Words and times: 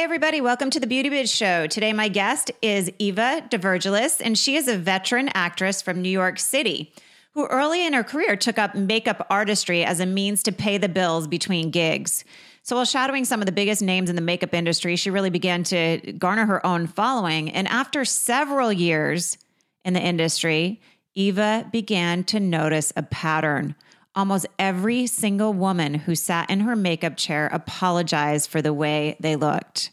Hey, 0.00 0.04
everybody, 0.04 0.40
welcome 0.40 0.70
to 0.70 0.80
the 0.80 0.86
Beauty 0.86 1.10
Biz 1.10 1.30
Show. 1.30 1.66
Today, 1.66 1.92
my 1.92 2.08
guest 2.08 2.50
is 2.62 2.90
Eva 2.98 3.46
DeVirgilis, 3.50 4.22
and 4.24 4.38
she 4.38 4.56
is 4.56 4.66
a 4.66 4.78
veteran 4.78 5.28
actress 5.34 5.82
from 5.82 6.00
New 6.00 6.08
York 6.08 6.38
City 6.38 6.94
who 7.34 7.44
early 7.48 7.84
in 7.84 7.92
her 7.92 8.02
career 8.02 8.34
took 8.34 8.56
up 8.58 8.74
makeup 8.74 9.26
artistry 9.28 9.84
as 9.84 10.00
a 10.00 10.06
means 10.06 10.42
to 10.44 10.52
pay 10.52 10.78
the 10.78 10.88
bills 10.88 11.28
between 11.28 11.70
gigs. 11.70 12.24
So, 12.62 12.76
while 12.76 12.86
shadowing 12.86 13.26
some 13.26 13.40
of 13.40 13.46
the 13.46 13.52
biggest 13.52 13.82
names 13.82 14.08
in 14.08 14.16
the 14.16 14.22
makeup 14.22 14.54
industry, 14.54 14.96
she 14.96 15.10
really 15.10 15.28
began 15.28 15.64
to 15.64 15.98
garner 16.18 16.46
her 16.46 16.64
own 16.64 16.86
following. 16.86 17.50
And 17.50 17.68
after 17.68 18.06
several 18.06 18.72
years 18.72 19.36
in 19.84 19.92
the 19.92 20.00
industry, 20.00 20.80
Eva 21.14 21.68
began 21.70 22.24
to 22.24 22.40
notice 22.40 22.90
a 22.96 23.02
pattern. 23.02 23.74
Almost 24.20 24.48
every 24.58 25.06
single 25.06 25.54
woman 25.54 25.94
who 25.94 26.14
sat 26.14 26.50
in 26.50 26.60
her 26.60 26.76
makeup 26.76 27.16
chair 27.16 27.48
apologized 27.54 28.50
for 28.50 28.60
the 28.60 28.74
way 28.74 29.16
they 29.18 29.34
looked. 29.34 29.92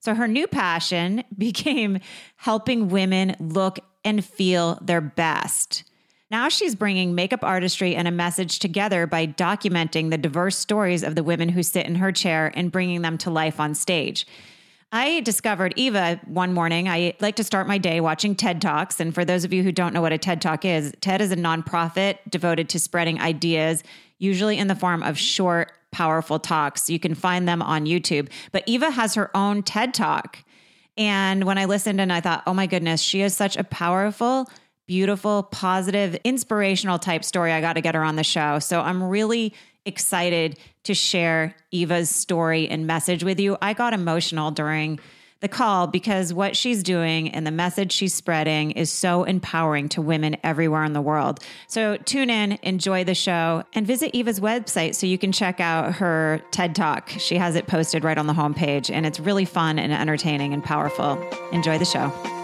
So 0.00 0.12
her 0.12 0.26
new 0.26 0.48
passion 0.48 1.22
became 1.38 2.00
helping 2.34 2.88
women 2.88 3.36
look 3.38 3.78
and 4.04 4.24
feel 4.24 4.76
their 4.82 5.00
best. 5.00 5.84
Now 6.32 6.48
she's 6.48 6.74
bringing 6.74 7.14
makeup 7.14 7.44
artistry 7.44 7.94
and 7.94 8.08
a 8.08 8.10
message 8.10 8.58
together 8.58 9.06
by 9.06 9.28
documenting 9.28 10.10
the 10.10 10.18
diverse 10.18 10.56
stories 10.56 11.04
of 11.04 11.14
the 11.14 11.22
women 11.22 11.50
who 11.50 11.62
sit 11.62 11.86
in 11.86 11.94
her 11.94 12.10
chair 12.10 12.50
and 12.56 12.72
bringing 12.72 13.02
them 13.02 13.18
to 13.18 13.30
life 13.30 13.60
on 13.60 13.76
stage. 13.76 14.26
I 14.92 15.20
discovered 15.20 15.72
Eva 15.76 16.20
one 16.26 16.52
morning. 16.52 16.88
I 16.88 17.14
like 17.20 17.36
to 17.36 17.44
start 17.44 17.68
my 17.68 17.78
day 17.78 18.00
watching 18.00 18.34
TED 18.34 18.60
Talks. 18.60 18.98
And 18.98 19.14
for 19.14 19.24
those 19.24 19.44
of 19.44 19.52
you 19.52 19.62
who 19.62 19.70
don't 19.70 19.94
know 19.94 20.00
what 20.00 20.12
a 20.12 20.18
TED 20.18 20.42
Talk 20.42 20.64
is, 20.64 20.92
TED 21.00 21.20
is 21.20 21.30
a 21.30 21.36
nonprofit 21.36 22.18
devoted 22.28 22.68
to 22.70 22.80
spreading 22.80 23.20
ideas, 23.20 23.84
usually 24.18 24.58
in 24.58 24.66
the 24.66 24.74
form 24.74 25.04
of 25.04 25.16
short, 25.16 25.72
powerful 25.92 26.40
talks. 26.40 26.90
You 26.90 26.98
can 26.98 27.14
find 27.14 27.48
them 27.48 27.62
on 27.62 27.86
YouTube. 27.86 28.30
But 28.50 28.64
Eva 28.66 28.90
has 28.90 29.14
her 29.14 29.34
own 29.36 29.62
TED 29.62 29.94
Talk. 29.94 30.38
And 30.96 31.44
when 31.44 31.56
I 31.56 31.66
listened 31.66 32.00
and 32.00 32.12
I 32.12 32.20
thought, 32.20 32.42
oh 32.48 32.54
my 32.54 32.66
goodness, 32.66 33.00
she 33.00 33.22
is 33.22 33.36
such 33.36 33.56
a 33.56 33.62
powerful, 33.62 34.50
beautiful, 34.88 35.44
positive, 35.44 36.16
inspirational 36.24 36.98
type 36.98 37.24
story. 37.24 37.52
I 37.52 37.60
got 37.60 37.74
to 37.74 37.80
get 37.80 37.94
her 37.94 38.02
on 38.02 38.16
the 38.16 38.24
show. 38.24 38.58
So 38.58 38.80
I'm 38.80 39.04
really 39.04 39.54
excited 39.84 40.58
to 40.84 40.94
share 40.94 41.54
Eva's 41.70 42.10
story 42.10 42.68
and 42.68 42.86
message 42.86 43.24
with 43.24 43.40
you. 43.40 43.56
I 43.60 43.72
got 43.72 43.92
emotional 43.92 44.50
during 44.50 44.98
the 45.40 45.48
call 45.48 45.86
because 45.86 46.32
what 46.34 46.54
she's 46.54 46.82
doing 46.82 47.30
and 47.30 47.46
the 47.46 47.50
message 47.50 47.92
she's 47.92 48.14
spreading 48.14 48.72
is 48.72 48.90
so 48.90 49.24
empowering 49.24 49.88
to 49.90 50.02
women 50.02 50.36
everywhere 50.44 50.84
in 50.84 50.92
the 50.92 51.00
world. 51.00 51.40
So 51.66 51.96
tune 51.96 52.30
in, 52.30 52.58
enjoy 52.62 53.04
the 53.04 53.14
show, 53.14 53.64
and 53.72 53.86
visit 53.86 54.14
Eva's 54.14 54.38
website 54.38 54.94
so 54.94 55.06
you 55.06 55.18
can 55.18 55.32
check 55.32 55.58
out 55.60 55.94
her 55.94 56.42
TED 56.50 56.74
Talk. 56.74 57.08
She 57.18 57.36
has 57.36 57.56
it 57.56 57.66
posted 57.66 58.04
right 58.04 58.18
on 58.18 58.26
the 58.26 58.34
homepage, 58.34 58.90
and 58.90 59.06
it's 59.06 59.18
really 59.18 59.46
fun 59.46 59.78
and 59.78 59.92
entertaining 59.92 60.52
and 60.52 60.62
powerful. 60.62 61.18
Enjoy 61.52 61.78
the 61.78 61.86
show. 61.86 62.39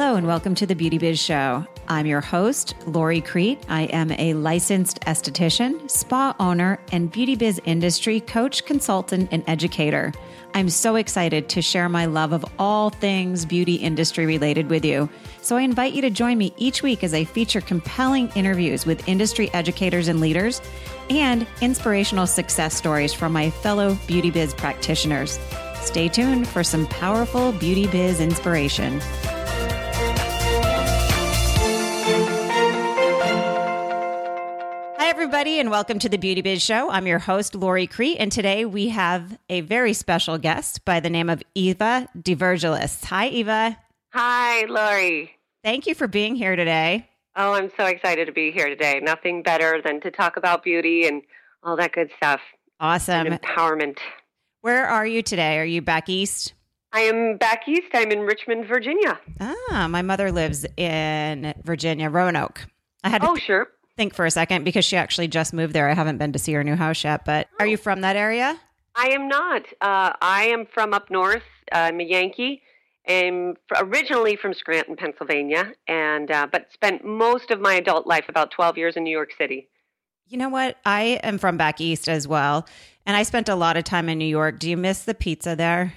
Hello, 0.00 0.16
and 0.16 0.26
welcome 0.26 0.54
to 0.54 0.64
the 0.64 0.74
Beauty 0.74 0.96
Biz 0.96 1.20
Show. 1.20 1.66
I'm 1.86 2.06
your 2.06 2.22
host, 2.22 2.74
Lori 2.86 3.20
Crete. 3.20 3.62
I 3.68 3.82
am 3.82 4.10
a 4.12 4.32
licensed 4.32 4.98
esthetician, 5.02 5.90
spa 5.90 6.34
owner, 6.40 6.80
and 6.90 7.12
beauty 7.12 7.36
biz 7.36 7.60
industry 7.66 8.20
coach, 8.20 8.64
consultant, 8.64 9.28
and 9.30 9.44
educator. 9.46 10.14
I'm 10.54 10.70
so 10.70 10.96
excited 10.96 11.50
to 11.50 11.60
share 11.60 11.90
my 11.90 12.06
love 12.06 12.32
of 12.32 12.46
all 12.58 12.88
things 12.88 13.44
beauty 13.44 13.74
industry 13.74 14.24
related 14.24 14.70
with 14.70 14.86
you. 14.86 15.06
So 15.42 15.58
I 15.58 15.60
invite 15.60 15.92
you 15.92 16.00
to 16.00 16.08
join 16.08 16.38
me 16.38 16.54
each 16.56 16.82
week 16.82 17.04
as 17.04 17.12
I 17.12 17.24
feature 17.24 17.60
compelling 17.60 18.30
interviews 18.30 18.86
with 18.86 19.06
industry 19.06 19.52
educators 19.52 20.08
and 20.08 20.18
leaders 20.18 20.62
and 21.10 21.46
inspirational 21.60 22.26
success 22.26 22.74
stories 22.74 23.12
from 23.12 23.34
my 23.34 23.50
fellow 23.50 23.98
beauty 24.06 24.30
biz 24.30 24.54
practitioners. 24.54 25.38
Stay 25.82 26.08
tuned 26.08 26.48
for 26.48 26.64
some 26.64 26.86
powerful 26.86 27.52
beauty 27.52 27.86
biz 27.88 28.18
inspiration. 28.18 28.98
Everybody, 35.40 35.58
and 35.58 35.70
welcome 35.70 35.98
to 35.98 36.06
the 36.06 36.18
Beauty 36.18 36.42
Biz 36.42 36.62
Show. 36.62 36.90
I'm 36.90 37.06
your 37.06 37.18
host, 37.18 37.54
Lori 37.54 37.86
Crete, 37.86 38.18
and 38.20 38.30
today 38.30 38.66
we 38.66 38.90
have 38.90 39.38
a 39.48 39.62
very 39.62 39.94
special 39.94 40.36
guest 40.36 40.84
by 40.84 41.00
the 41.00 41.08
name 41.08 41.30
of 41.30 41.42
Eva 41.54 42.10
DeVirgilis. 42.14 43.06
Hi, 43.06 43.28
Eva. 43.28 43.78
Hi, 44.12 44.66
Lori. 44.66 45.30
Thank 45.64 45.86
you 45.86 45.94
for 45.94 46.06
being 46.06 46.34
here 46.36 46.56
today. 46.56 47.08
Oh, 47.36 47.54
I'm 47.54 47.70
so 47.74 47.86
excited 47.86 48.26
to 48.26 48.32
be 48.32 48.50
here 48.50 48.68
today. 48.68 49.00
Nothing 49.02 49.42
better 49.42 49.80
than 49.82 50.02
to 50.02 50.10
talk 50.10 50.36
about 50.36 50.62
beauty 50.62 51.06
and 51.06 51.22
all 51.62 51.74
that 51.76 51.92
good 51.92 52.10
stuff. 52.18 52.42
Awesome. 52.78 53.26
And 53.26 53.40
empowerment. 53.40 53.96
Where 54.60 54.86
are 54.86 55.06
you 55.06 55.22
today? 55.22 55.58
Are 55.58 55.64
you 55.64 55.80
back 55.80 56.10
east? 56.10 56.52
I 56.92 57.00
am 57.00 57.38
back 57.38 57.66
east. 57.66 57.88
I'm 57.94 58.12
in 58.12 58.20
Richmond, 58.20 58.66
Virginia. 58.66 59.18
Ah, 59.40 59.88
my 59.88 60.02
mother 60.02 60.32
lives 60.32 60.66
in 60.76 61.54
Virginia, 61.64 62.10
Roanoke. 62.10 62.66
I 63.02 63.08
had 63.08 63.22
to, 63.22 63.30
oh, 63.30 63.36
sure 63.36 63.68
think 64.00 64.14
for 64.14 64.24
a 64.24 64.30
second 64.30 64.64
because 64.64 64.86
she 64.86 64.96
actually 64.96 65.28
just 65.28 65.52
moved 65.52 65.74
there. 65.74 65.90
I 65.90 65.92
haven't 65.92 66.16
been 66.16 66.32
to 66.32 66.38
see 66.38 66.54
her 66.54 66.64
new 66.64 66.74
house 66.74 67.04
yet, 67.04 67.26
but 67.26 67.48
are 67.58 67.66
you 67.66 67.76
from 67.76 68.00
that 68.00 68.16
area? 68.16 68.58
I 68.96 69.10
am 69.10 69.28
not. 69.28 69.62
Uh, 69.82 70.14
I 70.22 70.44
am 70.44 70.64
from 70.72 70.94
up 70.94 71.10
north. 71.10 71.42
I'm 71.70 72.00
a 72.00 72.04
Yankee. 72.04 72.62
I'm 73.06 73.56
originally 73.76 74.36
from 74.36 74.54
Scranton, 74.54 74.96
Pennsylvania, 74.96 75.74
and 75.86 76.30
uh, 76.30 76.46
but 76.50 76.68
spent 76.72 77.04
most 77.04 77.50
of 77.50 77.60
my 77.60 77.74
adult 77.74 78.06
life, 78.06 78.24
about 78.28 78.50
12 78.52 78.78
years, 78.78 78.96
in 78.96 79.04
New 79.04 79.10
York 79.10 79.32
City. 79.36 79.68
You 80.26 80.38
know 80.38 80.48
what? 80.48 80.78
I 80.86 81.20
am 81.22 81.36
from 81.36 81.58
back 81.58 81.78
east 81.78 82.08
as 82.08 82.26
well, 82.26 82.66
and 83.04 83.18
I 83.18 83.22
spent 83.22 83.50
a 83.50 83.54
lot 83.54 83.76
of 83.76 83.84
time 83.84 84.08
in 84.08 84.16
New 84.16 84.24
York. 84.24 84.58
Do 84.58 84.70
you 84.70 84.78
miss 84.78 85.04
the 85.04 85.14
pizza 85.14 85.54
there? 85.54 85.92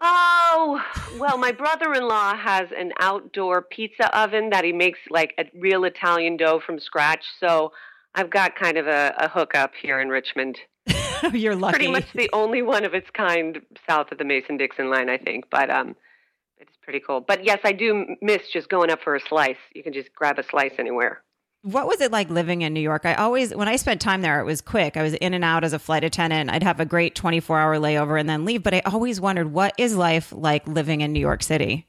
Oh, 0.00 0.82
well, 1.18 1.38
my 1.38 1.52
brother 1.52 1.94
in 1.94 2.06
law 2.06 2.36
has 2.36 2.68
an 2.76 2.92
outdoor 3.00 3.62
pizza 3.62 4.14
oven 4.16 4.50
that 4.50 4.64
he 4.64 4.72
makes 4.72 4.98
like 5.10 5.34
a 5.38 5.44
real 5.58 5.84
Italian 5.84 6.36
dough 6.36 6.60
from 6.64 6.78
scratch. 6.78 7.24
So 7.40 7.72
I've 8.14 8.30
got 8.30 8.56
kind 8.56 8.76
of 8.76 8.86
a, 8.86 9.14
a 9.18 9.28
hookup 9.28 9.72
here 9.80 10.00
in 10.00 10.08
Richmond. 10.08 10.58
You're 11.32 11.56
lucky. 11.56 11.76
Pretty 11.76 11.92
much 11.92 12.12
the 12.14 12.30
only 12.32 12.62
one 12.62 12.84
of 12.84 12.94
its 12.94 13.08
kind 13.10 13.60
south 13.88 14.12
of 14.12 14.18
the 14.18 14.24
Mason 14.24 14.56
Dixon 14.56 14.90
line, 14.90 15.08
I 15.08 15.16
think. 15.16 15.46
But 15.50 15.70
um, 15.70 15.96
it's 16.58 16.76
pretty 16.82 17.00
cool. 17.00 17.20
But 17.20 17.44
yes, 17.44 17.60
I 17.64 17.72
do 17.72 18.16
miss 18.20 18.42
just 18.52 18.68
going 18.68 18.90
up 18.90 19.00
for 19.02 19.16
a 19.16 19.20
slice. 19.20 19.56
You 19.74 19.82
can 19.82 19.92
just 19.92 20.14
grab 20.14 20.38
a 20.38 20.42
slice 20.42 20.74
anywhere. 20.78 21.22
What 21.66 21.88
was 21.88 22.00
it 22.00 22.12
like 22.12 22.30
living 22.30 22.62
in 22.62 22.72
New 22.72 22.80
York? 22.80 23.04
I 23.04 23.14
always, 23.14 23.52
when 23.52 23.66
I 23.66 23.74
spent 23.74 24.00
time 24.00 24.22
there, 24.22 24.38
it 24.38 24.44
was 24.44 24.60
quick. 24.60 24.96
I 24.96 25.02
was 25.02 25.14
in 25.14 25.34
and 25.34 25.42
out 25.42 25.64
as 25.64 25.72
a 25.72 25.80
flight 25.80 26.04
attendant. 26.04 26.48
I'd 26.48 26.62
have 26.62 26.78
a 26.78 26.84
great 26.84 27.16
24 27.16 27.58
hour 27.58 27.76
layover 27.76 28.20
and 28.20 28.28
then 28.28 28.44
leave. 28.44 28.62
But 28.62 28.74
I 28.74 28.82
always 28.86 29.20
wondered, 29.20 29.52
what 29.52 29.74
is 29.76 29.96
life 29.96 30.32
like 30.32 30.64
living 30.68 31.00
in 31.00 31.12
New 31.12 31.18
York 31.18 31.42
City? 31.42 31.88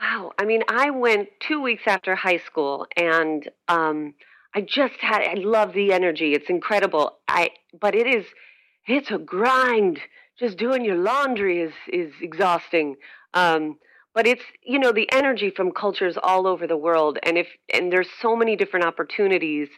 Wow. 0.00 0.32
I 0.38 0.46
mean, 0.46 0.62
I 0.66 0.88
went 0.88 1.28
two 1.46 1.60
weeks 1.60 1.82
after 1.86 2.14
high 2.14 2.38
school 2.38 2.86
and 2.96 3.50
um, 3.68 4.14
I 4.54 4.62
just 4.62 4.94
had, 5.00 5.20
I 5.28 5.34
love 5.34 5.74
the 5.74 5.92
energy. 5.92 6.32
It's 6.32 6.48
incredible. 6.48 7.18
I, 7.28 7.50
but 7.78 7.94
it 7.94 8.06
is, 8.06 8.24
it's 8.86 9.10
a 9.10 9.18
grind. 9.18 10.00
Just 10.38 10.56
doing 10.56 10.86
your 10.86 10.96
laundry 10.96 11.60
is, 11.60 11.74
is 11.92 12.14
exhausting. 12.22 12.96
Um, 13.34 13.76
but 14.20 14.26
it's 14.26 14.42
you 14.62 14.78
know 14.78 14.92
the 14.92 15.10
energy 15.12 15.50
from 15.56 15.72
cultures 15.72 16.18
all 16.22 16.46
over 16.46 16.66
the 16.66 16.76
world 16.76 17.18
and 17.22 17.38
if 17.38 17.46
and 17.72 17.90
there's 17.90 18.08
so 18.20 18.36
many 18.36 18.54
different 18.54 18.84
opportunities 18.84 19.68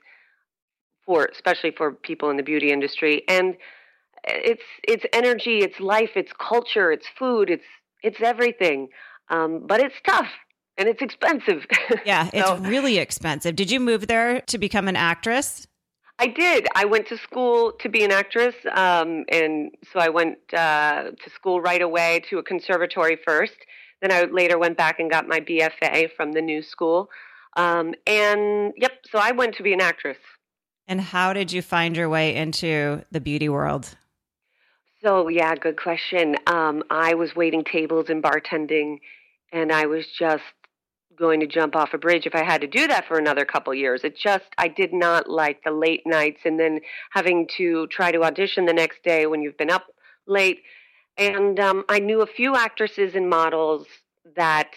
for 1.06 1.28
especially 1.32 1.70
for 1.70 1.92
people 1.92 2.28
in 2.28 2.36
the 2.36 2.42
beauty 2.42 2.72
industry 2.72 3.22
and 3.28 3.56
it's 4.24 4.68
it's 4.82 5.04
energy 5.12 5.58
it's 5.58 5.78
life 5.78 6.10
it's 6.16 6.32
culture 6.40 6.90
it's 6.90 7.06
food 7.16 7.50
it's 7.50 7.62
it's 8.02 8.20
everything. 8.20 8.88
Um, 9.28 9.64
but 9.64 9.80
it's 9.80 9.94
tough 10.04 10.26
and 10.76 10.88
it's 10.88 11.00
expensive. 11.00 11.64
Yeah 12.04 12.28
it's 12.32 12.48
so, 12.48 12.56
really 12.56 12.98
expensive. 12.98 13.54
Did 13.54 13.70
you 13.70 13.78
move 13.78 14.08
there 14.08 14.40
to 14.40 14.58
become 14.58 14.88
an 14.88 14.96
actress? 14.96 15.68
I 16.18 16.26
did. 16.26 16.66
I 16.74 16.84
went 16.84 17.06
to 17.08 17.16
school 17.18 17.72
to 17.80 17.88
be 17.88 18.04
an 18.04 18.12
actress, 18.12 18.54
um, 18.72 19.24
and 19.28 19.72
so 19.92 19.98
I 19.98 20.08
went 20.08 20.38
uh, 20.52 21.10
to 21.22 21.30
school 21.34 21.60
right 21.60 21.82
away 21.82 22.22
to 22.30 22.38
a 22.38 22.42
conservatory 22.42 23.18
first, 23.26 23.56
then 24.02 24.12
I 24.12 24.24
later 24.24 24.58
went 24.58 24.76
back 24.76 24.98
and 24.98 25.10
got 25.10 25.26
my 25.26 25.40
BFA 25.40 26.10
from 26.16 26.32
the 26.32 26.42
new 26.42 26.60
school. 26.60 27.08
Um, 27.56 27.94
and 28.06 28.74
yep, 28.76 28.92
so 29.10 29.18
I 29.18 29.30
went 29.32 29.54
to 29.56 29.62
be 29.62 29.72
an 29.72 29.80
actress. 29.80 30.18
And 30.88 31.00
how 31.00 31.32
did 31.32 31.52
you 31.52 31.62
find 31.62 31.96
your 31.96 32.08
way 32.08 32.34
into 32.34 33.04
the 33.12 33.20
beauty 33.20 33.48
world? 33.48 33.96
So, 35.02 35.28
yeah, 35.28 35.54
good 35.54 35.80
question. 35.80 36.36
Um, 36.46 36.82
I 36.90 37.14
was 37.14 37.34
waiting 37.34 37.64
tables 37.64 38.06
and 38.08 38.22
bartending, 38.22 38.98
and 39.52 39.72
I 39.72 39.86
was 39.86 40.06
just 40.18 40.42
going 41.16 41.40
to 41.40 41.46
jump 41.46 41.76
off 41.76 41.90
a 41.92 41.98
bridge 41.98 42.26
if 42.26 42.34
I 42.34 42.42
had 42.42 42.62
to 42.62 42.66
do 42.66 42.86
that 42.88 43.06
for 43.06 43.18
another 43.18 43.44
couple 43.44 43.74
years. 43.74 44.02
It 44.02 44.16
just, 44.16 44.44
I 44.58 44.68
did 44.68 44.92
not 44.92 45.28
like 45.28 45.62
the 45.64 45.70
late 45.70 46.02
nights 46.06 46.40
and 46.44 46.58
then 46.58 46.80
having 47.10 47.46
to 47.58 47.86
try 47.88 48.10
to 48.10 48.22
audition 48.22 48.66
the 48.66 48.72
next 48.72 49.02
day 49.04 49.26
when 49.26 49.42
you've 49.42 49.58
been 49.58 49.70
up 49.70 49.86
late. 50.26 50.62
And 51.22 51.60
um, 51.60 51.84
I 51.88 52.00
knew 52.00 52.22
a 52.22 52.26
few 52.26 52.56
actresses 52.56 53.14
and 53.14 53.30
models 53.30 53.86
that 54.34 54.70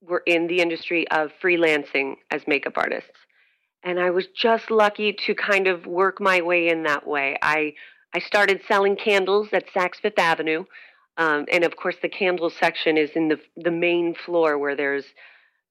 were 0.00 0.22
in 0.26 0.46
the 0.46 0.60
industry 0.60 1.06
of 1.10 1.30
freelancing 1.42 2.14
as 2.30 2.42
makeup 2.46 2.74
artists. 2.76 3.18
And 3.82 4.00
I 4.00 4.10
was 4.10 4.26
just 4.34 4.70
lucky 4.70 5.12
to 5.26 5.34
kind 5.34 5.66
of 5.66 5.84
work 5.84 6.20
my 6.20 6.40
way 6.40 6.68
in 6.68 6.84
that 6.84 7.06
way. 7.06 7.36
I 7.42 7.74
I 8.14 8.20
started 8.20 8.62
selling 8.66 8.96
candles 8.96 9.48
at 9.52 9.66
Saks 9.74 9.96
Fifth 10.00 10.18
Avenue. 10.18 10.64
Um, 11.16 11.46
and 11.52 11.64
of 11.64 11.76
course, 11.76 11.96
the 12.00 12.08
candle 12.08 12.48
section 12.48 12.96
is 12.96 13.10
in 13.14 13.28
the, 13.28 13.40
the 13.56 13.70
main 13.72 14.14
floor 14.14 14.56
where 14.56 14.76
there's 14.76 15.04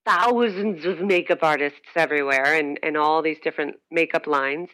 thousands 0.05 0.85
of 0.85 0.99
makeup 0.99 1.39
artists 1.41 1.79
everywhere 1.95 2.53
and, 2.53 2.79
and 2.83 2.97
all 2.97 3.21
these 3.21 3.39
different 3.41 3.77
makeup 3.89 4.27
lines. 4.27 4.69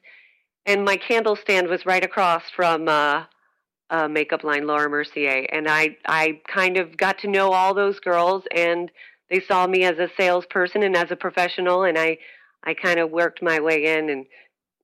And 0.65 0.83
my 0.83 0.97
candle 0.97 1.35
stand 1.35 1.67
was 1.67 1.85
right 1.85 2.03
across 2.03 2.43
from 2.55 2.87
uh, 2.87 3.25
a 3.89 4.07
makeup 4.07 4.43
line, 4.43 4.67
Laura 4.67 4.89
Mercier. 4.89 5.45
And 5.51 5.67
I, 5.67 5.97
I 6.05 6.41
kind 6.47 6.77
of 6.77 6.97
got 6.97 7.19
to 7.19 7.27
know 7.27 7.51
all 7.51 7.73
those 7.73 7.99
girls, 7.99 8.43
and 8.55 8.91
they 9.29 9.41
saw 9.41 9.67
me 9.67 9.83
as 9.83 9.97
a 9.97 10.09
salesperson 10.17 10.83
and 10.83 10.95
as 10.95 11.11
a 11.11 11.15
professional. 11.15 11.83
And 11.83 11.97
I, 11.97 12.17
I 12.63 12.73
kind 12.73 12.99
of 12.99 13.11
worked 13.11 13.41
my 13.41 13.59
way 13.59 13.85
in 13.85 14.09
and 14.09 14.25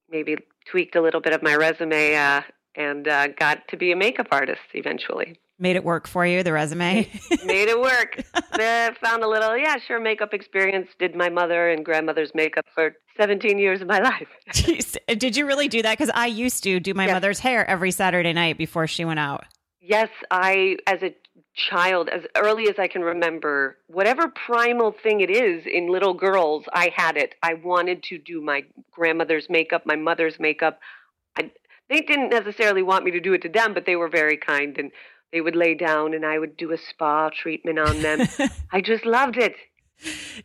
maybe 0.09 0.37
tweaked 0.65 0.95
a 0.95 1.01
little 1.01 1.21
bit 1.21 1.33
of 1.33 1.43
my 1.43 1.55
resume 1.55 2.15
uh, 2.15 2.41
and 2.75 3.07
uh, 3.07 3.27
got 3.27 3.67
to 3.69 3.77
be 3.77 3.91
a 3.91 3.95
makeup 3.95 4.27
artist 4.31 4.61
eventually. 4.73 5.39
Made 5.57 5.77
it 5.77 5.83
work 5.85 6.07
for 6.07 6.25
you, 6.25 6.43
the 6.43 6.51
resume? 6.51 7.09
Made 7.45 7.69
it 7.69 7.79
work. 7.79 8.21
found 9.01 9.23
a 9.23 9.27
little, 9.27 9.57
yeah, 9.57 9.77
sure, 9.77 9.99
makeup 9.99 10.33
experience. 10.33 10.89
Did 10.99 11.15
my 11.15 11.29
mother 11.29 11.69
and 11.69 11.85
grandmother's 11.85 12.35
makeup 12.35 12.65
for 12.73 12.95
17 13.17 13.57
years 13.57 13.81
of 13.81 13.87
my 13.87 13.99
life. 13.99 14.27
Jeez. 14.51 14.97
Did 15.17 15.37
you 15.37 15.45
really 15.45 15.67
do 15.67 15.81
that? 15.81 15.97
Because 15.97 16.11
I 16.13 16.27
used 16.27 16.63
to 16.63 16.79
do 16.79 16.93
my 16.93 17.05
yes. 17.05 17.13
mother's 17.13 17.39
hair 17.39 17.67
every 17.69 17.91
Saturday 17.91 18.33
night 18.33 18.57
before 18.57 18.87
she 18.87 19.05
went 19.05 19.19
out. 19.19 19.45
Yes, 19.81 20.09
I, 20.31 20.77
as 20.87 21.03
a 21.03 21.15
child, 21.55 22.09
as 22.09 22.23
early 22.35 22.67
as 22.67 22.75
I 22.77 22.87
can 22.87 23.03
remember, 23.03 23.77
whatever 23.87 24.27
primal 24.27 24.91
thing 25.03 25.21
it 25.21 25.29
is 25.29 25.63
in 25.65 25.89
little 25.89 26.13
girls, 26.13 26.65
I 26.73 26.91
had 26.95 27.17
it. 27.17 27.35
I 27.43 27.53
wanted 27.53 28.03
to 28.03 28.17
do 28.17 28.41
my 28.41 28.63
grandmother's 28.91 29.47
makeup, 29.49 29.85
my 29.85 29.95
mother's 29.95 30.39
makeup. 30.39 30.79
I, 31.37 31.51
they 31.89 32.01
didn't 32.01 32.29
necessarily 32.29 32.81
want 32.81 33.05
me 33.05 33.11
to 33.11 33.19
do 33.19 33.33
it 33.33 33.43
to 33.43 33.49
them, 33.49 33.73
but 33.73 33.85
they 33.85 33.95
were 33.95 34.09
very 34.09 34.37
kind 34.37 34.77
and 34.77 34.91
they 35.35 35.41
would 35.41 35.55
lay 35.55 35.75
down 35.75 36.13
and 36.13 36.25
I 36.25 36.39
would 36.39 36.55
do 36.55 36.71
a 36.71 36.77
spa 36.77 37.29
treatment 37.29 37.77
on 37.77 38.01
them. 38.01 38.25
I 38.71 38.79
just 38.79 39.05
loved 39.05 39.35
it. 39.35 39.53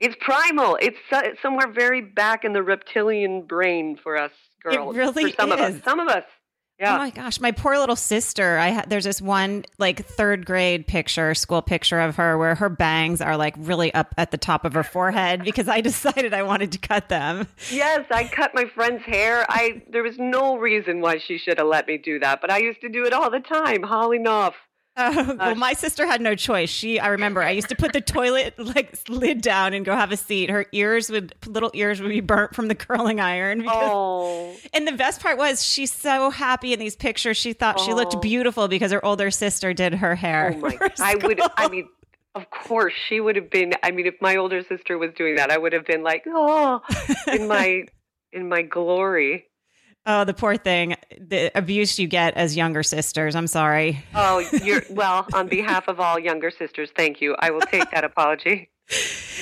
It's 0.01 0.17
primal. 0.21 0.77
It's, 0.83 0.99
uh, 1.13 1.21
it's 1.23 1.41
somewhere 1.41 1.71
very 1.71 2.01
back 2.01 2.45
in 2.45 2.55
the 2.55 2.63
reptilian 2.65 3.43
brain 3.43 3.97
for 4.03 4.17
us 4.17 4.33
girls. 4.61 4.97
It 4.97 4.99
really 4.99 5.31
for 5.31 5.37
some 5.37 5.53
is. 5.53 5.55
of 5.55 5.61
us. 5.61 5.85
Some 5.85 6.01
of 6.01 6.09
us. 6.09 6.25
Yeah. 6.81 6.97
Oh 6.97 6.99
my 6.99 7.11
gosh, 7.11 7.41
my 7.41 7.53
poor 7.53 7.79
little 7.79 7.95
sister. 7.95 8.59
I 8.59 8.71
ha- 8.71 8.85
there's 8.89 9.05
this 9.05 9.21
one 9.21 9.65
like 9.79 10.05
third 10.05 10.45
grade 10.45 10.89
picture, 10.89 11.35
school 11.35 11.63
picture 11.63 12.01
of 12.01 12.17
her 12.17 12.37
where 12.37 12.57
her 12.57 12.71
bangs 12.71 13.21
are 13.21 13.37
like 13.37 13.55
really 13.59 13.95
up 13.95 14.13
at 14.19 14.33
the 14.33 14.39
top 14.39 14.65
of 14.65 14.73
her 14.73 14.83
forehead 14.83 15.45
because 15.45 15.69
I 15.69 15.81
decided 15.83 16.35
I 16.35 16.43
wanted 16.43 16.73
to 16.73 16.79
cut 16.79 17.09
them. 17.09 17.47
Yes, 17.71 18.07
I 18.11 18.25
cut 18.25 18.55
my 18.55 18.65
friend's 18.75 19.05
hair. 19.05 19.47
I 19.49 19.83
there 19.89 20.03
was 20.03 20.19
no 20.19 20.57
reason 20.57 21.01
why 21.01 21.19
she 21.19 21.39
should 21.39 21.59
have 21.59 21.69
let 21.69 21.87
me 21.87 21.97
do 21.97 22.19
that, 22.21 22.41
but 22.41 22.51
I 22.51 22.59
used 22.59 22.81
to 22.81 22.89
do 22.89 23.05
it 23.05 23.13
all 23.13 23.31
the 23.31 23.41
time, 23.41 23.85
hauling 23.85 24.27
off. 24.27 24.55
Uh, 24.97 25.35
well, 25.39 25.55
my 25.55 25.73
sister 25.73 26.07
had 26.07 26.21
no 26.21 26.35
choice. 26.35 26.69
She, 26.69 26.99
I 26.99 27.09
remember, 27.09 27.43
I 27.43 27.51
used 27.51 27.69
to 27.69 27.77
put 27.77 27.93
the 27.93 28.01
toilet 28.01 28.59
like 28.59 28.99
lid 29.09 29.41
down 29.41 29.73
and 29.73 29.85
go 29.85 29.95
have 29.95 30.13
a 30.13 30.17
seat. 30.17 30.51
Her 30.51 30.67
ears 30.73 31.11
would, 31.11 31.35
little 31.47 31.71
ears 31.75 32.01
would 32.01 32.09
be 32.09 32.21
burnt 32.21 32.55
from 32.55 32.69
the 32.69 32.75
curling 32.77 33.21
iron. 33.21 33.61
Because, 33.61 33.91
oh. 33.91 34.57
And 34.73 34.87
the 34.87 34.93
best 34.93 35.21
part 35.21 35.39
was 35.39 35.65
she's 35.65 35.93
so 35.93 36.31
happy 36.31 36.73
in 36.73 36.79
these 36.79 36.97
pictures. 36.97 37.37
She 37.37 37.53
thought 37.53 37.77
oh. 37.79 37.85
she 37.85 37.95
looked 37.95 38.15
oh. 38.17 38.21
beautiful 38.21 38.69
because 38.69 38.93
her 38.93 39.05
older 39.05 39.31
sister 39.31 39.73
did 39.73 39.95
her 39.95 40.15
hair. 40.15 40.55
Oh 40.57 40.59
my! 40.61 40.79
I 40.99 41.15
would. 41.17 41.41
I 41.57 41.69
mean, 41.69 41.89
of 42.35 42.51
course, 42.51 42.95
she 43.09 43.21
would 43.21 43.37
have 43.37 43.51
been. 43.51 43.75
I 43.83 43.91
mean, 43.91 44.07
if 44.07 44.15
my 44.21 44.37
older 44.37 44.63
sister 44.63 44.99
was 44.99 45.11
doing 45.17 45.37
that, 45.37 45.51
I 45.51 45.59
would 45.59 45.73
have 45.73 45.87
been 45.87 46.03
like, 46.03 46.25
oh, 46.27 46.81
in 47.27 47.49
my 47.49 47.85
in 48.33 48.49
my 48.49 48.63
glory. 48.63 49.50
Oh, 50.07 50.25
the 50.25 50.35
poor 50.35 50.57
thing. 50.57 50.97
The 51.19 51.51
abuse 51.55 51.99
you 51.99 52.07
get 52.09 52.35
as 52.37 52.57
younger 52.57 52.83
sisters. 52.83 53.35
I'm 53.37 53.47
sorry. 53.47 54.03
Oh, 54.15 54.39
you're 54.65 54.83
well, 54.91 55.27
on 55.35 55.49
behalf 55.49 55.89
of 55.89 56.01
all 56.01 56.19
younger 56.19 56.51
sisters, 56.51 56.91
thank 56.97 57.21
you. 57.21 57.37
I 57.39 57.51
will 57.51 57.61
take 57.61 57.91
that 57.91 58.05
apology. 58.05 58.71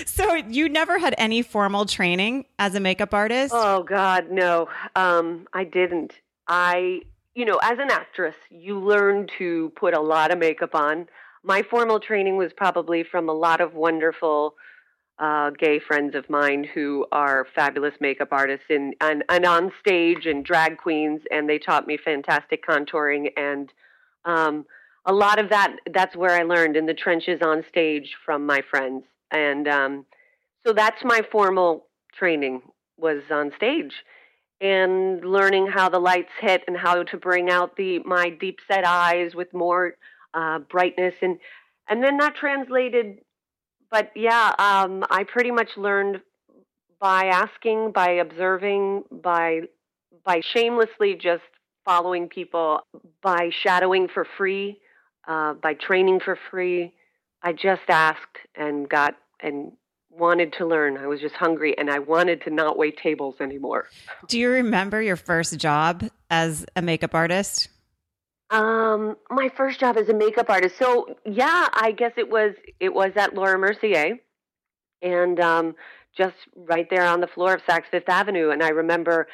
So, 0.06 0.34
you 0.34 0.68
never 0.68 0.98
had 0.98 1.14
any 1.18 1.42
formal 1.42 1.84
training 1.86 2.44
as 2.58 2.74
a 2.74 2.80
makeup 2.80 3.12
artist? 3.14 3.52
Oh 3.56 3.82
god, 3.82 4.30
no. 4.30 4.68
Um, 4.94 5.48
I 5.54 5.64
didn't. 5.64 6.12
I, 6.46 7.00
you 7.34 7.44
know, 7.44 7.58
as 7.62 7.78
an 7.80 7.90
actress, 7.90 8.36
you 8.50 8.78
learn 8.78 9.26
to 9.38 9.72
put 9.74 9.94
a 9.94 10.00
lot 10.00 10.30
of 10.30 10.38
makeup 10.38 10.74
on. 10.74 11.08
My 11.42 11.62
formal 11.62 11.98
training 11.98 12.36
was 12.36 12.52
probably 12.56 13.02
from 13.02 13.28
a 13.28 13.32
lot 13.32 13.60
of 13.60 13.74
wonderful 13.74 14.54
uh, 15.18 15.50
gay 15.50 15.80
friends 15.80 16.14
of 16.14 16.28
mine 16.30 16.64
who 16.74 17.06
are 17.10 17.46
fabulous 17.54 17.94
makeup 18.00 18.28
artists 18.30 18.66
and, 18.70 18.94
and, 19.00 19.24
and 19.28 19.44
on 19.44 19.72
stage 19.80 20.26
and 20.26 20.44
drag 20.44 20.78
queens, 20.78 21.20
and 21.30 21.48
they 21.48 21.58
taught 21.58 21.86
me 21.86 21.96
fantastic 21.96 22.64
contouring 22.64 23.30
and 23.36 23.72
um, 24.24 24.64
a 25.06 25.12
lot 25.12 25.38
of 25.38 25.50
that. 25.50 25.76
That's 25.92 26.16
where 26.16 26.32
I 26.32 26.42
learned 26.42 26.76
in 26.76 26.86
the 26.86 26.94
trenches 26.94 27.40
on 27.42 27.64
stage 27.68 28.16
from 28.24 28.46
my 28.46 28.60
friends, 28.70 29.04
and 29.30 29.66
um, 29.66 30.06
so 30.66 30.72
that's 30.72 31.02
my 31.02 31.22
formal 31.32 31.86
training 32.14 32.62
was 32.98 33.22
on 33.30 33.52
stage 33.56 33.92
and 34.60 35.24
learning 35.24 35.68
how 35.68 35.88
the 35.88 35.98
lights 35.98 36.32
hit 36.40 36.62
and 36.66 36.76
how 36.76 37.02
to 37.04 37.16
bring 37.16 37.48
out 37.48 37.76
the 37.76 38.00
my 38.00 38.28
deep 38.28 38.58
set 38.66 38.84
eyes 38.84 39.34
with 39.34 39.52
more 39.54 39.94
uh, 40.34 40.58
brightness 40.58 41.14
and 41.22 41.38
and 41.88 42.02
then 42.02 42.16
that 42.18 42.34
translated 42.34 43.18
but 43.90 44.10
yeah, 44.14 44.54
um, 44.58 45.04
I 45.10 45.24
pretty 45.24 45.50
much 45.50 45.70
learned 45.76 46.20
by 47.00 47.26
asking, 47.26 47.92
by 47.92 48.10
observing, 48.12 49.04
by 49.10 49.62
by 50.24 50.40
shamelessly 50.52 51.14
just 51.14 51.44
following 51.84 52.28
people, 52.28 52.80
by 53.22 53.50
shadowing 53.50 54.08
for 54.08 54.26
free, 54.36 54.78
uh, 55.26 55.54
by 55.54 55.74
training 55.74 56.20
for 56.20 56.38
free. 56.50 56.92
I 57.42 57.52
just 57.52 57.82
asked 57.88 58.38
and 58.54 58.88
got 58.88 59.14
and 59.40 59.72
wanted 60.10 60.52
to 60.54 60.66
learn. 60.66 60.98
I 60.98 61.06
was 61.06 61.20
just 61.20 61.34
hungry 61.34 61.76
and 61.78 61.90
I 61.90 61.98
wanted 62.00 62.42
to 62.42 62.50
not 62.50 62.76
wait 62.76 62.98
tables 62.98 63.36
anymore. 63.40 63.86
Do 64.26 64.38
you 64.38 64.50
remember 64.50 65.00
your 65.00 65.16
first 65.16 65.56
job 65.58 66.04
as 66.30 66.66
a 66.74 66.82
makeup 66.82 67.14
artist? 67.14 67.68
Um, 68.50 69.16
my 69.30 69.50
first 69.56 69.78
job 69.78 69.96
as 69.98 70.08
a 70.08 70.14
makeup 70.14 70.48
artist. 70.48 70.76
So 70.78 71.16
yeah, 71.26 71.68
I 71.72 71.92
guess 71.92 72.12
it 72.16 72.30
was 72.30 72.54
it 72.80 72.92
was 72.92 73.12
at 73.16 73.34
Laura 73.34 73.58
Mercier, 73.58 74.18
and 75.02 75.38
um, 75.38 75.74
just 76.16 76.36
right 76.56 76.88
there 76.90 77.04
on 77.04 77.20
the 77.20 77.26
floor 77.26 77.54
of 77.54 77.62
Saks 77.62 77.86
Fifth 77.90 78.08
Avenue. 78.08 78.50
And 78.50 78.62
I 78.62 78.70
remember 78.70 79.28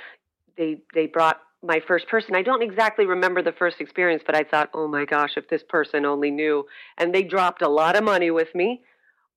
they 0.57 0.79
they 0.95 1.07
brought 1.07 1.41
my 1.63 1.81
first 1.87 2.09
person. 2.09 2.35
I 2.35 2.43
don't 2.43 2.63
exactly 2.63 3.07
remember 3.07 3.43
the 3.43 3.53
first 3.53 3.81
experience, 3.81 4.23
but 4.27 4.37
I 4.37 4.45
thought, 4.45 4.71
oh 4.75 4.87
my 4.89 5.05
gosh, 5.05 5.37
if 5.37 5.49
this 5.49 5.63
person 5.69 6.05
only 6.05 6.31
knew. 6.31 6.67
And 6.99 7.15
they 7.15 7.23
dropped 7.23 7.63
a 7.63 7.69
lot 7.69 7.97
of 7.97 8.05
money 8.05 8.31
with 8.31 8.55
me. 8.55 8.83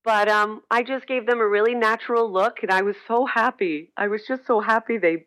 But 0.04 0.30
um, 0.30 0.62
I 0.72 0.84
just 0.84 1.08
gave 1.08 1.26
them 1.26 1.40
a 1.40 1.48
really 1.48 1.76
natural 1.76 2.32
look, 2.32 2.58
and 2.62 2.72
I 2.72 2.82
was 2.82 2.96
so 3.08 3.26
happy. 3.26 3.92
I 3.98 4.08
was 4.08 4.22
just 4.28 4.46
so 4.48 4.60
happy 4.60 4.98
they 4.98 5.26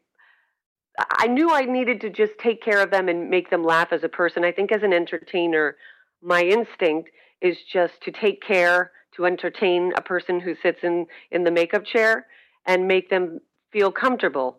I 1.11 1.27
knew 1.27 1.51
I 1.51 1.63
needed 1.63 2.01
to 2.03 2.11
just 2.11 2.33
take 2.39 2.63
care 2.63 2.83
of 2.83 2.91
them 2.91 3.09
and 3.09 3.31
make 3.31 3.51
them 3.51 3.65
laugh 3.65 3.89
as 3.93 4.03
a 4.05 4.09
person. 4.09 4.45
I 4.45 4.53
think 4.53 4.73
as 4.73 4.83
an 4.83 4.93
entertainer, 4.93 5.77
my 6.23 6.43
instinct 6.43 7.11
is 7.41 7.57
just 7.73 7.95
to 8.03 8.11
take 8.11 8.43
care, 8.43 8.93
to 9.17 9.27
entertain 9.27 9.93
a 9.97 10.03
person 10.03 10.41
who 10.41 10.55
sits 10.63 10.81
in, 10.83 11.07
in 11.31 11.45
the 11.45 11.51
makeup 11.51 11.85
chair 11.85 12.27
and 12.67 12.87
make 12.87 13.11
them 13.11 13.41
feel 13.73 13.91
comfortable 13.91 14.59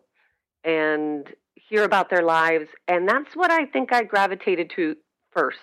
and 0.64 1.28
hear 1.54 1.84
about 1.84 2.10
their 2.10 2.22
lives. 2.22 2.68
And 2.88 3.08
that's 3.08 3.34
what 3.34 3.50
I 3.50 3.66
think 3.66 3.92
I 3.92 4.04
gravitated 4.04 4.70
to 4.76 4.96
first. 5.30 5.58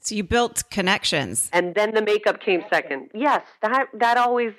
So 0.00 0.14
you 0.14 0.22
built 0.22 0.62
connections. 0.70 1.50
And 1.52 1.74
then 1.74 1.92
the 1.92 2.02
makeup 2.02 2.40
came 2.40 2.62
second. 2.70 3.10
Yes, 3.12 3.42
that 3.62 3.86
that 3.94 4.16
always 4.16 4.52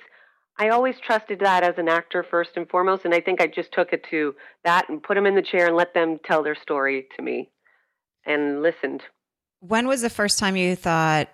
I 0.58 0.70
always 0.70 0.96
trusted 1.04 1.40
that 1.40 1.62
as 1.62 1.74
an 1.78 1.88
actor 1.88 2.24
first 2.28 2.50
and 2.56 2.68
foremost, 2.68 3.04
and 3.04 3.14
I 3.14 3.20
think 3.20 3.40
I 3.40 3.46
just 3.46 3.70
took 3.72 3.92
it 3.92 4.04
to 4.10 4.34
that 4.64 4.88
and 4.88 5.02
put 5.02 5.14
them 5.14 5.26
in 5.26 5.36
the 5.36 5.42
chair 5.42 5.66
and 5.68 5.76
let 5.76 5.94
them 5.94 6.18
tell 6.24 6.42
their 6.42 6.56
story 6.56 7.06
to 7.16 7.22
me 7.22 7.48
and 8.26 8.60
listened. 8.60 9.02
When 9.60 9.86
was 9.86 10.02
the 10.02 10.10
first 10.10 10.38
time 10.38 10.56
you 10.56 10.74
thought, 10.74 11.28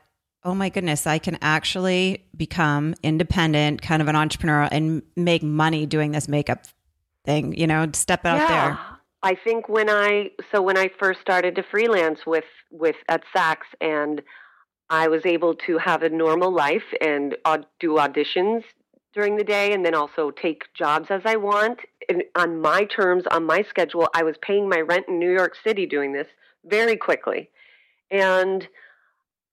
oh 0.44 0.54
my 0.54 0.68
goodness, 0.68 1.06
I 1.06 1.18
can 1.18 1.38
actually 1.40 2.24
become 2.36 2.94
independent, 3.02 3.80
kind 3.80 4.02
of 4.02 4.08
an 4.08 4.16
entrepreneur, 4.16 4.68
and 4.70 5.02
make 5.16 5.42
money 5.42 5.86
doing 5.86 6.12
this 6.12 6.28
makeup 6.28 6.64
thing, 7.24 7.56
you 7.56 7.66
know, 7.66 7.88
step 7.94 8.26
out 8.26 8.36
yeah. 8.36 8.48
there? 8.48 8.78
I 9.22 9.34
think 9.42 9.70
when 9.70 9.88
I 9.88 10.32
so 10.52 10.60
when 10.60 10.76
I 10.76 10.90
first 10.98 11.22
started 11.22 11.54
to 11.56 11.62
freelance 11.62 12.20
with 12.26 12.44
with 12.70 12.96
at 13.08 13.22
Saks 13.34 13.72
and 13.80 14.20
I 14.90 15.08
was 15.08 15.22
able 15.24 15.54
to 15.66 15.78
have 15.78 16.02
a 16.02 16.10
normal 16.10 16.52
life 16.52 16.84
and 17.00 17.34
do 17.80 17.94
auditions 17.94 18.64
during 19.14 19.36
the 19.36 19.44
day 19.44 19.72
and 19.72 19.84
then 19.84 19.94
also 19.94 20.30
take 20.30 20.72
jobs 20.74 21.10
as 21.10 21.22
I 21.24 21.36
want 21.36 21.80
and 22.08 22.24
on 22.34 22.60
my 22.60 22.84
terms, 22.84 23.24
on 23.30 23.44
my 23.44 23.62
schedule. 23.68 24.08
I 24.14 24.22
was 24.22 24.36
paying 24.42 24.68
my 24.68 24.80
rent 24.80 25.06
in 25.08 25.18
New 25.18 25.32
York 25.32 25.54
City 25.62 25.86
doing 25.86 26.12
this 26.12 26.26
very 26.64 26.96
quickly. 26.96 27.50
And 28.10 28.66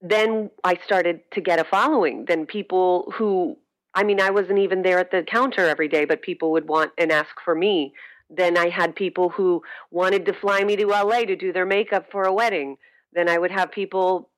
then 0.02 0.50
I 0.64 0.78
started 0.86 1.22
to 1.32 1.42
get 1.42 1.60
a 1.60 1.64
following. 1.64 2.26
Then 2.26 2.46
people 2.46 3.14
who, 3.16 3.58
I 3.94 4.04
mean, 4.04 4.20
I 4.20 4.32
wasn't 4.32 4.60
even 4.60 4.82
there 4.82 5.00
at 5.00 5.12
the 5.12 5.24
counter 5.24 5.68
every 5.68 5.88
day, 5.88 6.06
but 6.06 6.22
people 6.22 6.52
would 6.52 6.68
want 6.68 6.92
and 6.98 7.12
ask 7.12 7.36
for 7.46 7.56
me 7.56 7.94
then 8.32 8.58
I 8.58 8.70
had 8.70 8.96
people 8.96 9.30
who 9.30 9.62
wanted 9.92 10.26
to 10.26 10.34
fly 10.34 10.64
me 10.64 10.76
to 10.78 10.88
LA 10.88 11.26
to 11.26 11.36
do 11.36 11.52
their 11.52 11.66
makeup 11.66 12.08
for 12.12 12.24
a 12.24 12.34
wedding. 12.34 12.78
Then 13.14 13.30
I 13.30 13.38
would 13.38 13.52
have 13.52 13.72
people, 13.72 14.30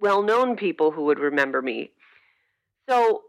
well 0.00 0.22
known 0.22 0.56
people 0.56 0.92
who 0.92 1.04
would 1.06 1.18
remember 1.18 1.60
me. 1.60 1.90
So 2.88 3.22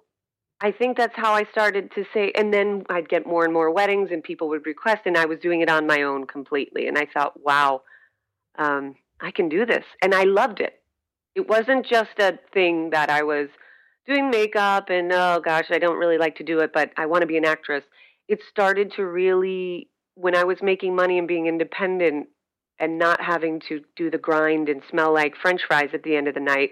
I 0.61 0.71
think 0.71 0.97
that's 0.97 1.15
how 1.15 1.33
I 1.33 1.43
started 1.51 1.91
to 1.95 2.05
say, 2.13 2.31
and 2.35 2.53
then 2.53 2.83
I'd 2.89 3.09
get 3.09 3.27
more 3.27 3.43
and 3.43 3.53
more 3.53 3.69
weddings 3.69 4.09
and 4.11 4.23
people 4.23 4.47
would 4.49 4.65
request, 4.65 5.01
and 5.05 5.17
I 5.17 5.25
was 5.25 5.39
doing 5.39 5.61
it 5.61 5.69
on 5.69 5.87
my 5.87 6.03
own 6.03 6.25
completely. 6.25 6.87
And 6.87 6.97
I 6.97 7.05
thought, 7.13 7.43
wow, 7.43 7.81
um, 8.57 8.95
I 9.19 9.31
can 9.31 9.49
do 9.49 9.65
this. 9.65 9.85
And 10.01 10.13
I 10.13 10.23
loved 10.23 10.59
it. 10.59 10.81
It 11.35 11.49
wasn't 11.49 11.85
just 11.85 12.19
a 12.19 12.39
thing 12.53 12.91
that 12.91 13.09
I 13.09 13.23
was 13.23 13.49
doing 14.05 14.29
makeup 14.29 14.89
and, 14.89 15.11
oh 15.11 15.41
gosh, 15.43 15.65
I 15.69 15.79
don't 15.79 15.97
really 15.97 16.17
like 16.17 16.35
to 16.37 16.43
do 16.43 16.59
it, 16.59 16.71
but 16.73 16.91
I 16.97 17.05
want 17.05 17.21
to 17.21 17.27
be 17.27 17.37
an 17.37 17.45
actress. 17.45 17.83
It 18.27 18.39
started 18.49 18.93
to 18.95 19.05
really 19.05 19.89
when 20.15 20.35
I 20.35 20.43
was 20.43 20.57
making 20.61 20.95
money 20.95 21.17
and 21.17 21.27
being 21.27 21.47
independent 21.47 22.27
and 22.79 22.99
not 22.99 23.21
having 23.21 23.61
to 23.69 23.81
do 23.95 24.11
the 24.11 24.17
grind 24.17 24.69
and 24.69 24.81
smell 24.89 25.13
like 25.13 25.35
french 25.35 25.61
fries 25.67 25.89
at 25.93 26.03
the 26.03 26.15
end 26.15 26.27
of 26.27 26.33
the 26.33 26.39
night, 26.39 26.71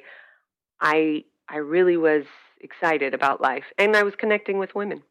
I 0.80 1.24
I 1.50 1.58
really 1.58 1.98
was 1.98 2.24
excited 2.64 3.14
about 3.14 3.42
life 3.42 3.66
and 3.78 3.96
I 3.96 4.04
was 4.04 4.16
connecting 4.16 4.58
with 4.58 4.74
women. 4.76 5.04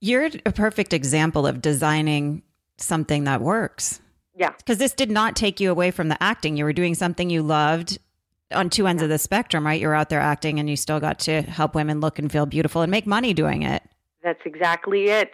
You're 0.00 0.30
a 0.46 0.52
perfect 0.52 0.92
example 0.92 1.46
of 1.46 1.60
designing 1.60 2.42
something 2.78 3.24
that 3.24 3.40
works. 3.40 4.00
Yeah. 4.34 4.52
Because 4.56 4.78
this 4.78 4.92
did 4.92 5.10
not 5.10 5.36
take 5.36 5.60
you 5.60 5.70
away 5.70 5.90
from 5.90 6.08
the 6.08 6.20
acting. 6.22 6.56
You 6.56 6.64
were 6.64 6.72
doing 6.72 6.94
something 6.94 7.28
you 7.28 7.42
loved 7.42 7.98
on 8.52 8.70
two 8.70 8.86
ends 8.86 9.00
yeah. 9.00 9.04
of 9.04 9.10
the 9.10 9.18
spectrum, 9.18 9.66
right? 9.66 9.80
You're 9.80 9.94
out 9.94 10.08
there 10.08 10.20
acting 10.20 10.58
and 10.58 10.68
you 10.68 10.76
still 10.76 11.00
got 11.00 11.18
to 11.20 11.42
help 11.42 11.74
women 11.74 12.00
look 12.00 12.18
and 12.18 12.32
feel 12.32 12.46
beautiful 12.46 12.82
and 12.82 12.90
make 12.90 13.06
money 13.06 13.34
doing 13.34 13.62
it. 13.62 13.82
That's 14.22 14.40
exactly 14.44 15.08
it. 15.08 15.32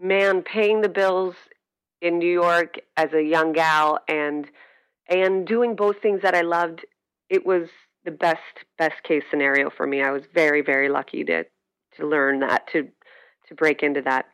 Man, 0.00 0.42
paying 0.42 0.80
the 0.80 0.88
bills 0.88 1.34
in 2.00 2.18
New 2.18 2.30
York 2.30 2.76
as 2.96 3.12
a 3.12 3.22
young 3.22 3.52
gal 3.52 3.98
and 4.08 4.46
and 5.08 5.46
doing 5.46 5.74
both 5.74 6.02
things 6.02 6.20
that 6.22 6.34
I 6.34 6.42
loved, 6.42 6.84
it 7.30 7.46
was 7.46 7.68
the 8.08 8.16
best 8.16 8.40
best 8.78 9.02
case 9.02 9.22
scenario 9.30 9.68
for 9.68 9.86
me. 9.86 10.02
I 10.02 10.10
was 10.10 10.22
very 10.34 10.62
very 10.62 10.88
lucky 10.88 11.24
to 11.24 11.44
to 11.96 12.06
learn 12.06 12.40
that 12.40 12.66
to 12.72 12.88
to 13.48 13.54
break 13.54 13.82
into 13.82 14.00
that. 14.02 14.26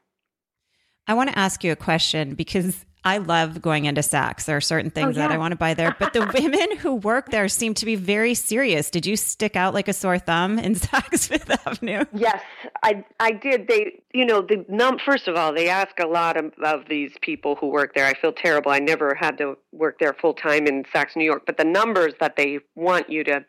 I 1.09 1.15
want 1.15 1.31
to 1.31 1.39
ask 1.39 1.65
you 1.65 1.73
a 1.73 1.77
question 1.77 2.35
because 2.35 2.87
I 3.05 3.19
love 3.19 3.61
going 3.61 3.85
into 3.85 4.01
Saks. 4.01 4.47
There 4.47 4.57
are 4.57 4.63
certain 4.63 4.91
oh, 4.91 4.95
things 4.95 5.17
oh, 5.17 5.21
yeah. 5.21 5.29
that 5.29 5.35
I 5.35 5.39
want 5.39 5.53
to 5.53 5.57
buy 5.57 5.75
there, 5.75 5.95
but 5.99 6.13
the 6.13 6.21
women 6.35 6.77
who 6.79 6.95
work 6.95 7.31
there 7.31 7.49
seem 7.49 7.75
to 7.75 7.85
be 7.85 7.97
very 7.97 8.35
serious. 8.35 8.91
Did 8.91 9.05
you 9.05 9.17
stick 9.17 9.57
out 9.57 9.75
like 9.75 9.89
a 9.89 9.93
sore 9.93 10.19
thumb 10.19 10.59
in 10.59 10.75
Saks 10.75 11.29
Fifth 11.29 11.51
Avenue? 11.67 12.05
Yes, 12.13 12.41
I 12.83 13.05
I 13.21 13.33
did. 13.33 13.69
They, 13.69 14.03
you 14.13 14.25
know, 14.25 14.41
the 14.41 14.65
num. 14.69 14.99
First 15.05 15.29
of 15.29 15.37
all, 15.37 15.53
they 15.53 15.69
ask 15.69 15.99
a 16.01 16.07
lot 16.07 16.37
of, 16.37 16.53
of 16.65 16.89
these 16.89 17.13
people 17.21 17.57
who 17.57 17.69
work 17.69 17.95
there. 17.95 18.07
I 18.07 18.15
feel 18.15 18.33
terrible. 18.33 18.71
I 18.71 18.79
never 18.79 19.15
had 19.15 19.37
to 19.39 19.59
work 19.73 19.99
there 19.99 20.15
full 20.15 20.35
time 20.35 20.67
in 20.67 20.85
Saks 20.85 21.17
New 21.17 21.25
York, 21.25 21.43
but 21.47 21.59
the 21.59 21.65
numbers 21.65 22.15
that 22.21 22.37
they 22.37 22.61
want 22.75 23.11
you 23.11 23.23
to 23.25 23.45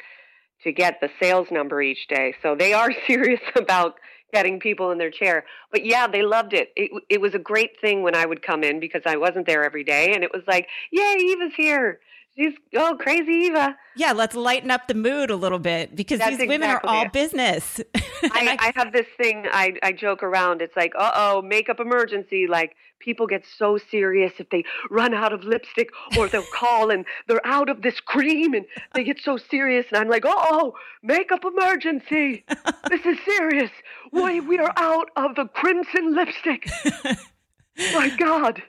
to 0.64 0.72
get 0.72 1.00
the 1.00 1.10
sales 1.22 1.48
number 1.52 1.82
each 1.82 2.08
day. 2.08 2.36
So 2.42 2.56
they 2.56 2.74
are 2.74 2.92
serious 3.08 3.42
about 3.56 3.96
getting 4.36 4.60
people 4.60 4.92
in 4.92 4.98
their 4.98 5.10
chair. 5.10 5.46
But 5.72 5.86
yeah, 5.86 6.08
they 6.08 6.22
loved 6.22 6.54
it. 6.54 6.74
It 6.76 6.92
it 7.10 7.22
was 7.22 7.34
a 7.34 7.40
great 7.40 7.80
thing 7.80 8.04
when 8.04 8.16
I 8.16 8.26
would 8.26 8.42
come 8.42 8.64
in 8.64 8.82
because 8.82 9.04
I 9.06 9.16
wasn't 9.16 9.46
there 9.48 9.64
every 9.64 9.86
day, 9.86 10.14
and 10.14 10.24
it 10.26 10.32
was 10.34 10.44
like, 10.46 10.68
yay, 10.92 11.16
Eva's 11.20 11.54
here. 11.56 12.00
She's 12.38 12.54
oh 12.76 12.98
crazy 13.00 13.32
Eva. 13.48 13.78
Yeah, 13.96 14.12
let's 14.12 14.36
lighten 14.36 14.70
up 14.70 14.90
the 14.90 14.94
mood 14.94 15.32
a 15.32 15.38
little 15.38 15.60
bit 15.60 15.96
because 15.96 16.20
That's 16.20 16.32
these 16.32 16.42
exactly 16.42 16.56
women 16.56 16.70
are 16.70 16.82
all 16.84 17.06
it. 17.06 17.14
business. 17.14 17.80
I, 18.24 18.58
I, 18.60 18.74
have 18.76 18.92
this 18.92 19.06
thing 19.18 19.46
I, 19.50 19.76
I 19.82 19.94
joke 19.94 20.22
around. 20.22 20.62
It's 20.62 20.76
like, 20.76 20.92
uh 21.00 21.12
oh, 21.16 21.42
makeup 21.42 21.80
emergency. 21.80 22.46
Like 22.50 22.76
people 23.06 23.28
get 23.28 23.46
so 23.58 23.78
serious 23.78 24.34
if 24.40 24.50
they 24.50 24.64
run 24.90 25.14
out 25.14 25.32
of 25.32 25.44
lipstick 25.44 25.90
or 26.18 26.28
they'll 26.28 26.44
call 26.54 26.90
and 26.90 27.06
they're 27.28 27.46
out 27.46 27.70
of 27.70 27.84
this 27.84 28.00
cream 28.00 28.54
and 28.54 28.66
they 28.96 29.04
get 29.04 29.22
so 29.22 29.38
serious. 29.38 29.86
And 29.92 29.98
I'm 30.02 30.10
like, 30.10 30.24
oh, 30.26 30.74
makeup 31.04 31.46
emergency. 31.46 32.44
this 32.90 33.06
is 33.06 33.18
serious. 33.24 33.72
We 34.12 34.42
we 34.42 34.58
are 34.58 34.74
out 34.76 35.10
of 35.16 35.36
the 35.36 35.46
crimson 35.46 36.16
lipstick. 36.16 36.68
My 37.94 38.10
God 38.20 38.62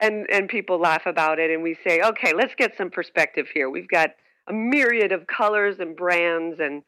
and 0.00 0.26
and 0.30 0.48
people 0.48 0.78
laugh 0.78 1.06
about 1.06 1.38
it 1.38 1.50
and 1.50 1.62
we 1.62 1.76
say 1.84 2.00
okay 2.00 2.32
let's 2.32 2.54
get 2.54 2.76
some 2.76 2.90
perspective 2.90 3.46
here 3.52 3.68
we've 3.68 3.88
got 3.88 4.10
a 4.46 4.52
myriad 4.52 5.12
of 5.12 5.26
colors 5.26 5.76
and 5.80 5.96
brands 5.96 6.60
and 6.60 6.82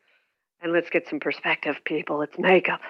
and 0.61 0.73
let's 0.73 0.91
get 0.91 1.09
some 1.09 1.21
perspective 1.21 1.77
people 1.85 2.23
it's 2.23 2.39
makeup 2.39 2.81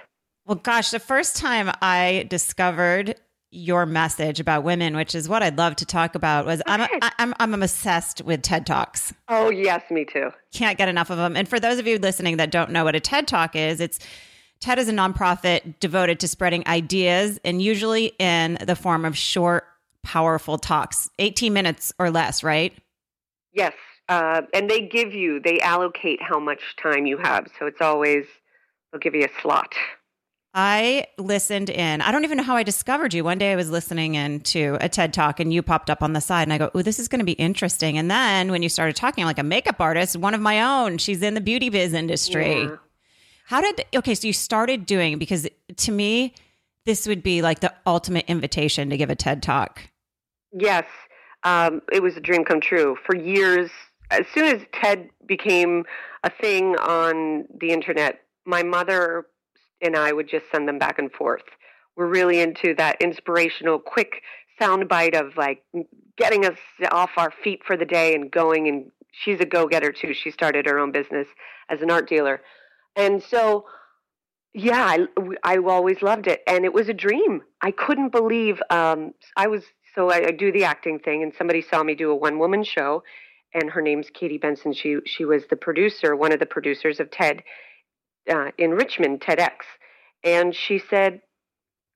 well 0.47 0.57
gosh 0.57 0.90
the 0.90 0.99
first 0.99 1.37
time 1.37 1.71
i 1.81 2.26
discovered 2.29 3.14
your 3.50 3.85
message 3.85 4.38
about 4.38 4.62
women 4.62 4.97
which 4.97 5.14
is 5.14 5.28
what 5.28 5.42
i'd 5.42 5.59
love 5.59 5.75
to 5.76 5.85
talk 5.85 6.14
about 6.14 6.47
was. 6.47 6.62
I'm, 6.66 6.80
a, 6.83 6.88
I'm 7.19 7.35
i'm 7.40 7.62
obsessed 7.62 8.23
with 8.23 8.42
ted 8.42 8.64
talks 8.66 9.12
oh 9.28 9.50
yes 9.50 9.83
me 9.90 10.04
too 10.04 10.30
can't 10.54 10.78
get 10.78 10.88
enough 10.88 11.11
of 11.11 11.16
them 11.16 11.37
and 11.37 11.49
for 11.49 11.59
those 11.59 11.78
of 11.78 11.87
you 11.87 11.99
listening 11.99 12.37
that 12.37 12.50
don't 12.50 12.71
know 12.71 12.85
what 12.85 12.95
a 12.95 13.00
ted 13.00 13.26
talk 13.26 13.57
is 13.57 13.80
it's 13.80 13.99
TED 14.61 14.78
is 14.78 14.88
a 14.90 14.92
nonprofit 14.92 15.80
devoted 15.80 16.21
to 16.21 16.28
spreading 16.28 16.62
ideas 16.66 17.40
and 17.47 17.62
usually 17.62 18.12
in 18.19 18.59
the 18.61 18.76
form 18.76 19.07
of 19.07 19.16
short 19.16 19.64
powerful 20.02 20.59
talks, 20.59 21.09
18 21.19 21.52
minutes 21.52 21.92
or 21.99 22.11
less, 22.11 22.42
right? 22.42 22.75
Yes. 23.52 23.73
Uh, 24.09 24.42
and 24.52 24.69
they 24.69 24.83
give 24.87 25.14
you, 25.14 25.40
they 25.40 25.61
allocate 25.61 26.21
how 26.21 26.38
much 26.38 26.61
time 26.83 27.07
you 27.07 27.16
have. 27.16 27.47
So 27.59 27.66
it's 27.66 27.80
always, 27.80 28.26
they'll 28.92 29.00
give 29.00 29.14
you 29.14 29.25
a 29.25 29.40
slot. 29.40 29.73
I 30.52 31.07
listened 31.16 31.71
in. 31.71 32.00
I 32.00 32.11
don't 32.11 32.25
even 32.25 32.37
know 32.37 32.42
how 32.42 32.57
I 32.57 32.64
discovered 32.64 33.14
you. 33.14 33.23
One 33.23 33.38
day 33.38 33.52
I 33.52 33.57
was 33.57 33.71
listening 33.71 34.16
in 34.16 34.40
to 34.40 34.78
a 34.80 34.88
TED 34.88 35.14
talk 35.14 35.38
and 35.38 35.52
you 35.52 35.62
popped 35.62 35.90
up 35.90 36.02
on 36.02 36.12
the 36.12 36.21
side 36.21 36.42
and 36.42 36.52
I 36.52 36.59
go, 36.59 36.71
Oh, 36.75 36.83
this 36.83 36.99
is 36.99 37.07
going 37.07 37.21
to 37.21 37.25
be 37.25 37.33
interesting. 37.33 37.97
And 37.97 38.11
then 38.11 38.50
when 38.50 38.62
you 38.62 38.69
started 38.69 38.97
talking, 38.97 39.23
I'm 39.23 39.28
like 39.28 39.38
a 39.38 39.45
makeup 39.45 39.80
artist, 39.80 40.16
one 40.16 40.35
of 40.35 40.40
my 40.40 40.61
own, 40.61 40.99
she's 40.99 41.23
in 41.23 41.35
the 41.35 41.40
beauty 41.40 41.69
biz 41.69 41.92
industry. 41.92 42.62
Yeah. 42.62 42.76
How 43.45 43.61
did, 43.61 43.85
okay, 43.95 44.14
so 44.14 44.26
you 44.26 44.33
started 44.33 44.87
doing, 44.87 45.19
because 45.19 45.49
to 45.76 45.92
me, 45.92 46.35
this 46.87 47.07
would 47.07 47.23
be 47.23 47.42
like 47.42 47.61
the 47.61 47.73
ultimate 47.87 48.25
invitation 48.28 48.90
to 48.90 48.97
give 48.97 49.11
a 49.11 49.16
TED 49.16 49.42
talk. 49.42 49.83
Yes, 50.52 50.85
um, 51.45 51.83
it 51.92 52.02
was 52.02 52.16
a 52.16 52.21
dream 52.21 52.45
come 52.45 52.61
true. 52.61 52.97
For 53.07 53.16
years, 53.16 53.71
as 54.11 54.25
soon 54.35 54.45
as 54.45 54.62
TED 54.73 55.11
became 55.26 55.85
a 56.23 56.30
thing 56.30 56.76
on 56.76 57.45
the 57.61 57.71
internet, 57.71 58.21
my 58.45 58.62
mother 58.62 59.26
and 59.83 59.97
I 59.97 60.13
would 60.13 60.29
just 60.29 60.47
send 60.51 60.69
them 60.69 60.79
back 60.79 60.99
and 60.99 61.11
forth. 61.13 61.45
We're 61.97 62.07
really 62.07 62.41
into 62.41 62.75
that 62.77 63.01
inspirational, 63.01 63.79
quick 63.79 64.23
soundbite 64.61 65.19
of 65.19 65.37
like 65.37 65.65
getting 66.17 66.45
us 66.45 66.59
off 66.91 67.11
our 67.17 67.33
feet 67.43 67.63
for 67.65 67.77
the 67.77 67.85
day 67.85 68.15
and 68.15 68.31
going. 68.31 68.69
And 68.69 68.91
she's 69.13 69.41
a 69.41 69.47
go 69.47 69.67
getter 69.67 69.93
too. 69.93 70.15
She 70.15 70.31
started 70.31 70.67
her 70.67 70.79
own 70.79 70.93
business 70.93 71.27
as 71.69 71.83
an 71.83 71.91
art 71.91 72.09
dealer. 72.09 72.41
And 72.97 73.23
so 73.23 73.67
yeah, 74.53 74.85
I, 74.85 75.07
I 75.45 75.59
always 75.59 76.03
loved 76.03 76.27
it, 76.27 76.43
and 76.47 76.65
it 76.65 76.73
was 76.73 76.89
a 76.89 76.95
dream. 76.95 77.43
I 77.61 77.71
couldn't 77.71 78.11
believe 78.11 78.61
um, 78.71 79.15
I 79.37 79.47
was 79.47 79.63
so 79.95 80.11
I, 80.11 80.27
I 80.29 80.31
do 80.33 80.51
the 80.51 80.65
acting 80.65 80.99
thing, 80.99 81.23
and 81.23 81.33
somebody 81.37 81.63
saw 81.63 81.83
me 81.83 81.95
do 81.95 82.11
a 82.11 82.17
one 82.17 82.39
woman 82.39 82.65
show, 82.65 83.05
and 83.55 83.71
her 83.71 83.81
name's 83.81 84.11
Katie 84.11 84.39
Benson. 84.39 84.73
She 84.73 84.97
she 85.07 85.25
was 85.25 85.45
the 85.49 85.57
producer, 85.57 86.17
one 86.17 86.33
of 86.33 86.41
the 86.41 86.47
producers 86.47 86.99
of 86.99 87.11
TED 87.11 87.45
uh, 88.29 88.50
in 88.59 88.73
Richmond, 88.73 89.21
TEDx, 89.21 89.53
and 90.25 90.55
she 90.55 90.79
said, 90.79 91.21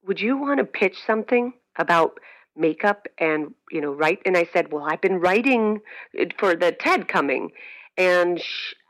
"Would 0.06 0.20
you 0.20 0.36
want 0.36 0.58
to 0.58 0.64
pitch 0.64 0.96
something 1.06 1.54
about?" 1.76 2.18
makeup 2.56 3.08
and 3.18 3.52
you 3.72 3.80
know 3.80 3.90
write 3.92 4.20
and 4.24 4.36
i 4.36 4.48
said 4.52 4.72
well 4.72 4.84
i've 4.84 5.00
been 5.00 5.18
writing 5.18 5.80
for 6.38 6.54
the 6.54 6.70
ted 6.70 7.08
coming 7.08 7.50
and 7.96 8.40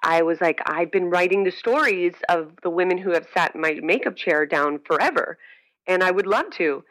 I 0.02 0.22
was 0.22 0.40
like, 0.40 0.60
I've 0.66 0.90
been 0.90 1.10
writing 1.10 1.44
the 1.44 1.50
stories 1.50 2.14
of 2.28 2.52
the 2.62 2.70
women 2.70 2.98
who 2.98 3.12
have 3.12 3.26
sat 3.34 3.54
in 3.54 3.60
my 3.60 3.78
makeup 3.82 4.16
chair 4.16 4.46
down 4.46 4.80
forever, 4.86 5.38
and 5.86 6.02
I 6.02 6.10
would 6.10 6.26
love 6.26 6.50
to. 6.52 6.84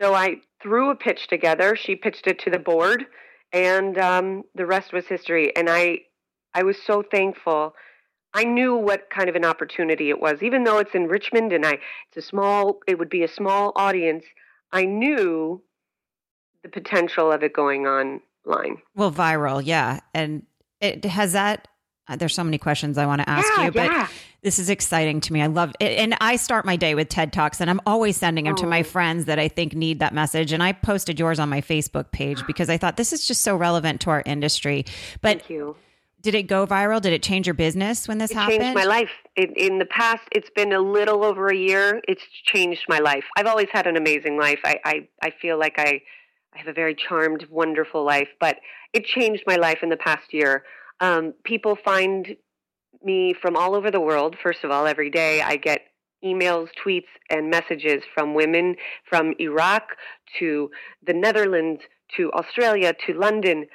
So 0.00 0.14
I 0.14 0.36
threw 0.62 0.90
a 0.90 0.96
pitch 0.96 1.28
together. 1.28 1.76
She 1.76 1.96
pitched 1.96 2.26
it 2.26 2.38
to 2.40 2.50
the 2.50 2.58
board, 2.58 3.06
and 3.52 3.96
um, 3.98 4.44
the 4.54 4.66
rest 4.66 4.92
was 4.92 5.06
history. 5.06 5.54
And 5.56 5.68
I, 5.70 6.00
I 6.54 6.62
was 6.64 6.76
so 6.82 7.02
thankful. 7.02 7.74
I 8.34 8.44
knew 8.44 8.74
what 8.74 9.08
kind 9.10 9.28
of 9.28 9.36
an 9.36 9.44
opportunity 9.44 10.10
it 10.10 10.20
was, 10.20 10.42
even 10.42 10.64
though 10.64 10.78
it's 10.78 10.94
in 10.94 11.06
Richmond 11.06 11.52
and 11.52 11.64
I, 11.64 11.78
it's 12.08 12.16
a 12.16 12.22
small. 12.22 12.80
It 12.86 12.98
would 12.98 13.10
be 13.10 13.22
a 13.22 13.28
small 13.28 13.72
audience. 13.76 14.24
I 14.72 14.84
knew 14.84 15.62
the 16.62 16.68
potential 16.68 17.30
of 17.30 17.42
it 17.42 17.52
going 17.52 17.86
online. 17.86 18.82
Well, 18.94 19.12
viral, 19.12 19.62
yeah, 19.64 20.00
and 20.12 20.44
it 20.80 21.04
has 21.04 21.32
that 21.32 21.68
uh, 22.06 22.16
there's 22.16 22.34
so 22.34 22.44
many 22.44 22.58
questions 22.58 22.98
I 22.98 23.06
want 23.06 23.22
to 23.22 23.28
ask 23.28 23.48
yeah, 23.56 23.64
you, 23.64 23.72
but 23.72 23.90
yeah. 23.90 24.08
this 24.42 24.58
is 24.58 24.68
exciting 24.68 25.20
to 25.22 25.32
me. 25.32 25.40
I 25.40 25.46
love 25.46 25.72
it. 25.80 25.98
And 25.98 26.14
I 26.20 26.36
start 26.36 26.66
my 26.66 26.76
day 26.76 26.94
with 26.94 27.08
TED 27.08 27.32
Talks, 27.32 27.60
and 27.60 27.70
I'm 27.70 27.80
always 27.86 28.16
sending 28.16 28.44
them 28.44 28.54
oh. 28.58 28.60
to 28.60 28.66
my 28.66 28.80
oh. 28.80 28.84
friends 28.84 29.24
that 29.24 29.38
I 29.38 29.48
think 29.48 29.74
need 29.74 30.00
that 30.00 30.12
message. 30.12 30.52
And 30.52 30.62
I 30.62 30.72
posted 30.72 31.18
yours 31.18 31.38
on 31.38 31.48
my 31.48 31.62
Facebook 31.62 32.10
page 32.10 32.42
because 32.46 32.68
I 32.68 32.76
thought 32.76 32.96
this 32.96 33.12
is 33.12 33.26
just 33.26 33.40
so 33.42 33.56
relevant 33.56 34.02
to 34.02 34.10
our 34.10 34.22
industry. 34.26 34.84
But 35.22 35.38
Thank 35.38 35.50
you. 35.50 35.76
Did 36.24 36.34
it 36.34 36.44
go 36.44 36.66
viral? 36.66 37.02
Did 37.02 37.12
it 37.12 37.22
change 37.22 37.46
your 37.46 37.52
business 37.52 38.08
when 38.08 38.16
this 38.16 38.30
it 38.30 38.36
happened? 38.36 38.60
changed 38.60 38.74
my 38.74 38.84
life. 38.84 39.10
In, 39.36 39.52
in 39.56 39.78
the 39.78 39.84
past, 39.84 40.22
it's 40.32 40.48
been 40.56 40.72
a 40.72 40.80
little 40.80 41.22
over 41.22 41.48
a 41.48 41.56
year. 41.56 42.00
It's 42.08 42.22
changed 42.46 42.86
my 42.88 42.98
life. 42.98 43.24
I've 43.36 43.46
always 43.46 43.68
had 43.70 43.86
an 43.86 43.98
amazing 43.98 44.38
life. 44.38 44.58
I, 44.64 44.76
I, 44.86 45.08
I 45.22 45.30
feel 45.42 45.58
like 45.58 45.74
I 45.76 46.00
I 46.54 46.58
have 46.58 46.68
a 46.68 46.72
very 46.72 46.94
charmed, 46.94 47.46
wonderful 47.50 48.04
life, 48.04 48.28
but 48.40 48.56
it 48.92 49.04
changed 49.04 49.42
my 49.46 49.56
life 49.56 49.78
in 49.82 49.88
the 49.88 49.96
past 49.96 50.32
year. 50.32 50.62
Um, 51.00 51.34
people 51.44 51.76
find 51.84 52.36
me 53.02 53.34
from 53.42 53.56
all 53.56 53.74
over 53.74 53.90
the 53.90 54.00
world. 54.00 54.36
First 54.40 54.62
of 54.62 54.70
all, 54.70 54.86
every 54.86 55.10
day 55.10 55.42
I 55.42 55.56
get 55.56 55.80
emails, 56.24 56.68
tweets, 56.82 57.10
and 57.28 57.50
messages 57.50 58.02
from 58.14 58.34
women 58.34 58.76
from 59.10 59.34
Iraq 59.40 59.96
to 60.38 60.70
the 61.04 61.12
Netherlands 61.12 61.82
to 62.16 62.32
Australia 62.32 62.94
to 63.06 63.12
London 63.12 63.66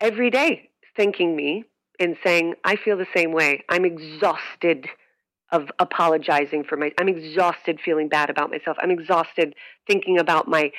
every 0.00 0.30
day 0.30 0.70
thanking 0.96 1.34
me 1.34 1.64
and 2.00 2.16
saying, 2.24 2.54
I 2.64 2.76
feel 2.76 2.96
the 2.96 3.06
same 3.14 3.32
way. 3.32 3.62
I'm 3.68 3.84
exhausted 3.84 4.88
of 5.52 5.70
apologizing 5.78 6.64
for 6.64 6.76
my 6.76 6.92
I'm 6.98 7.08
exhausted 7.08 7.80
feeling 7.84 8.08
bad 8.08 8.30
about 8.30 8.50
myself. 8.50 8.76
I'm 8.80 8.90
exhausted 8.90 9.54
thinking 9.86 10.18
about 10.18 10.48
my 10.48 10.72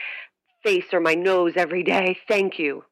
face 0.64 0.86
or 0.94 1.00
my 1.00 1.14
nose 1.14 1.54
every 1.56 1.84
day. 1.84 2.18
Thank 2.28 2.60
you. 2.60 2.84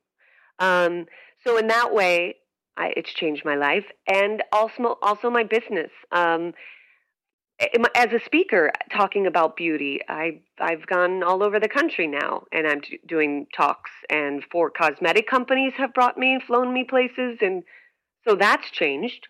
Um, 0.59 1.05
so 1.45 1.57
in 1.57 1.67
that 1.67 1.93
way, 1.93 2.35
I, 2.77 2.93
it's 2.95 3.13
changed 3.13 3.43
my 3.45 3.55
life 3.55 3.85
and 4.07 4.43
also 4.51 4.97
also 5.01 5.29
my 5.29 5.43
business. 5.43 5.91
Um, 6.11 6.53
as 7.93 8.13
a 8.13 8.23
speaker 8.23 8.71
talking 8.91 9.27
about 9.27 9.57
beauty, 9.57 9.99
I 10.07 10.41
I've 10.59 10.85
gone 10.87 11.23
all 11.23 11.43
over 11.43 11.59
the 11.59 11.67
country 11.67 12.07
now, 12.07 12.43
and 12.53 12.67
I'm 12.67 12.81
doing 13.07 13.47
talks. 13.55 13.91
And 14.09 14.43
four 14.51 14.69
cosmetic 14.69 15.27
companies 15.27 15.73
have 15.77 15.93
brought 15.93 16.17
me 16.17 16.39
flown 16.45 16.73
me 16.73 16.85
places, 16.85 17.37
and 17.41 17.63
so 18.29 18.35
that's 18.35 18.69
changed. 18.69 19.27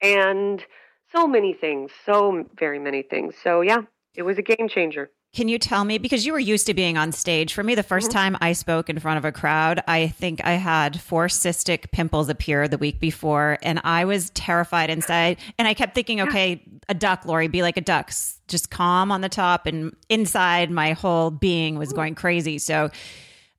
And 0.00 0.64
so 1.12 1.26
many 1.26 1.52
things, 1.52 1.90
so 2.06 2.46
very 2.58 2.78
many 2.78 3.02
things. 3.02 3.34
So 3.42 3.60
yeah, 3.60 3.82
it 4.14 4.22
was 4.22 4.38
a 4.38 4.42
game 4.42 4.68
changer. 4.68 5.10
Can 5.34 5.46
you 5.46 5.58
tell 5.58 5.84
me 5.84 5.98
because 5.98 6.26
you 6.26 6.32
were 6.32 6.40
used 6.40 6.66
to 6.66 6.74
being 6.74 6.96
on 6.96 7.12
stage? 7.12 7.52
For 7.52 7.62
me, 7.62 7.74
the 7.74 7.84
1st 7.84 8.04
mm-hmm. 8.04 8.08
time 8.08 8.36
I 8.40 8.52
spoke 8.52 8.88
in 8.88 8.98
front 8.98 9.18
of 9.18 9.24
a 9.24 9.30
crowd, 9.30 9.80
I 9.86 10.08
think 10.08 10.40
I 10.42 10.52
had 10.52 11.00
four 11.00 11.26
cystic 11.26 11.92
pimples 11.92 12.28
appear 12.28 12.66
the 12.66 12.78
week 12.78 12.98
before, 12.98 13.58
and 13.62 13.80
I 13.84 14.06
was 14.06 14.30
terrified 14.30 14.90
inside. 14.90 15.36
And 15.56 15.68
I 15.68 15.74
kept 15.74 15.94
thinking, 15.94 16.20
okay, 16.22 16.64
a 16.88 16.94
duck, 16.94 17.26
Lori, 17.26 17.46
be 17.46 17.62
like 17.62 17.76
a 17.76 17.82
duck, 17.82 18.10
just 18.48 18.70
calm 18.70 19.12
on 19.12 19.20
the 19.20 19.28
top, 19.28 19.66
and 19.66 19.94
inside 20.08 20.70
my 20.70 20.94
whole 20.94 21.30
being 21.30 21.78
was 21.78 21.92
going 21.92 22.14
crazy. 22.14 22.58
So. 22.58 22.90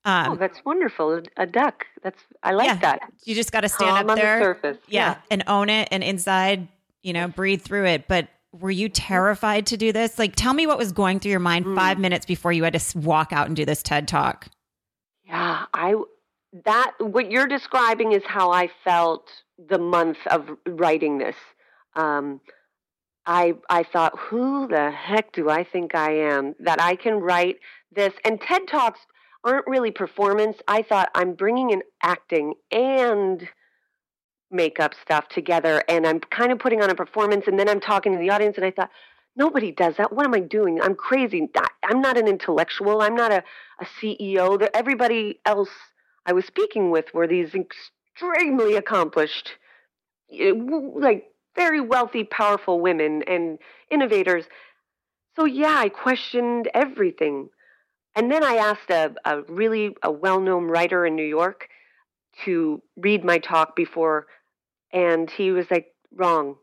Um, 0.03 0.31
oh, 0.31 0.35
that's 0.35 0.65
wonderful. 0.65 1.21
A 1.37 1.45
duck. 1.45 1.85
That's 2.03 2.21
I 2.43 2.53
like 2.53 2.67
yeah, 2.67 2.75
that. 2.75 3.13
You 3.23 3.35
just 3.35 3.51
got 3.51 3.61
to 3.61 3.69
stand 3.69 3.91
calm 3.91 4.09
up 4.09 4.17
there, 4.17 4.39
the 4.39 4.45
surface. 4.45 4.77
Yeah, 4.87 5.09
yeah, 5.09 5.15
and 5.29 5.43
own 5.47 5.69
it, 5.69 5.87
and 5.91 6.03
inside, 6.03 6.67
you 7.03 7.13
know, 7.13 7.27
breathe 7.27 7.61
through 7.61 7.85
it. 7.85 8.07
But 8.07 8.29
were 8.51 8.71
you 8.71 8.89
terrified 8.89 9.67
to 9.67 9.77
do 9.77 9.91
this? 9.91 10.17
Like, 10.19 10.35
tell 10.35 10.53
me 10.53 10.67
what 10.67 10.77
was 10.77 10.91
going 10.91 11.19
through 11.19 11.31
your 11.31 11.39
mind 11.39 11.65
mm. 11.65 11.75
five 11.75 11.99
minutes 11.99 12.25
before 12.25 12.51
you 12.51 12.63
had 12.63 12.73
to 12.73 12.97
walk 12.97 13.31
out 13.31 13.47
and 13.47 13.55
do 13.55 13.65
this 13.65 13.83
TED 13.83 14.07
talk. 14.07 14.47
Yeah, 15.25 15.65
I 15.73 15.95
that 16.65 16.91
what 16.99 17.31
you're 17.31 17.47
describing 17.47 18.11
is 18.11 18.23
how 18.25 18.51
I 18.51 18.69
felt 18.83 19.29
the 19.69 19.77
month 19.77 20.17
of 20.27 20.49
writing 20.67 21.17
this. 21.17 21.35
Um, 21.95 22.41
I 23.25 23.53
I 23.69 23.83
thought, 23.83 24.17
who 24.17 24.67
the 24.67 24.91
heck 24.91 25.31
do 25.31 25.49
I 25.49 25.63
think 25.63 25.95
I 25.95 26.11
am 26.11 26.55
that 26.59 26.81
I 26.81 26.95
can 26.95 27.15
write 27.15 27.59
this? 27.91 28.13
And 28.25 28.41
TED 28.41 28.67
talks 28.67 28.99
aren't 29.43 29.67
really 29.67 29.91
performance. 29.91 30.57
I 30.67 30.81
thought 30.81 31.09
I'm 31.15 31.33
bringing 31.33 31.71
in 31.71 31.81
acting 32.03 32.53
and 32.71 33.47
makeup 34.51 34.93
stuff 35.01 35.29
together 35.29 35.83
and 35.87 36.05
I'm 36.05 36.19
kind 36.19 36.51
of 36.51 36.59
putting 36.59 36.81
on 36.81 36.89
a 36.89 36.95
performance 36.95 37.45
and 37.47 37.57
then 37.57 37.69
I'm 37.69 37.79
talking 37.79 38.11
to 38.11 38.19
the 38.19 38.29
audience 38.29 38.57
and 38.57 38.65
I 38.65 38.71
thought, 38.71 38.91
nobody 39.35 39.71
does 39.71 39.95
that. 39.97 40.13
What 40.13 40.25
am 40.25 40.33
I 40.33 40.39
doing? 40.39 40.81
I'm 40.81 40.95
crazy. 40.95 41.49
I'm 41.83 42.01
not 42.01 42.17
an 42.17 42.27
intellectual. 42.27 43.01
I'm 43.01 43.15
not 43.15 43.31
a, 43.31 43.43
a 43.79 43.85
CEO. 43.85 44.67
Everybody 44.73 45.39
else 45.45 45.69
I 46.25 46.33
was 46.33 46.45
speaking 46.45 46.91
with 46.91 47.13
were 47.13 47.27
these 47.27 47.55
extremely 47.55 48.75
accomplished, 48.75 49.51
eh, 50.31 50.51
like 50.95 51.31
very 51.55 51.81
wealthy, 51.81 52.23
powerful 52.23 52.79
women 52.79 53.23
and 53.23 53.57
innovators. 53.89 54.45
So 55.35 55.45
yeah, 55.45 55.75
I 55.77 55.89
questioned 55.89 56.69
everything. 56.73 57.49
And 58.15 58.31
then 58.31 58.43
I 58.43 58.55
asked 58.55 58.89
a, 58.89 59.13
a 59.25 59.41
really 59.43 59.95
a 60.03 60.11
well-known 60.11 60.65
writer 60.65 61.05
in 61.05 61.15
New 61.15 61.25
York 61.25 61.69
to 62.45 62.81
read 62.97 63.23
my 63.23 63.37
talk 63.37 63.75
before 63.75 64.27
and 64.91 65.29
he 65.29 65.51
was 65.51 65.65
like 65.71 65.93
wrong. 66.13 66.55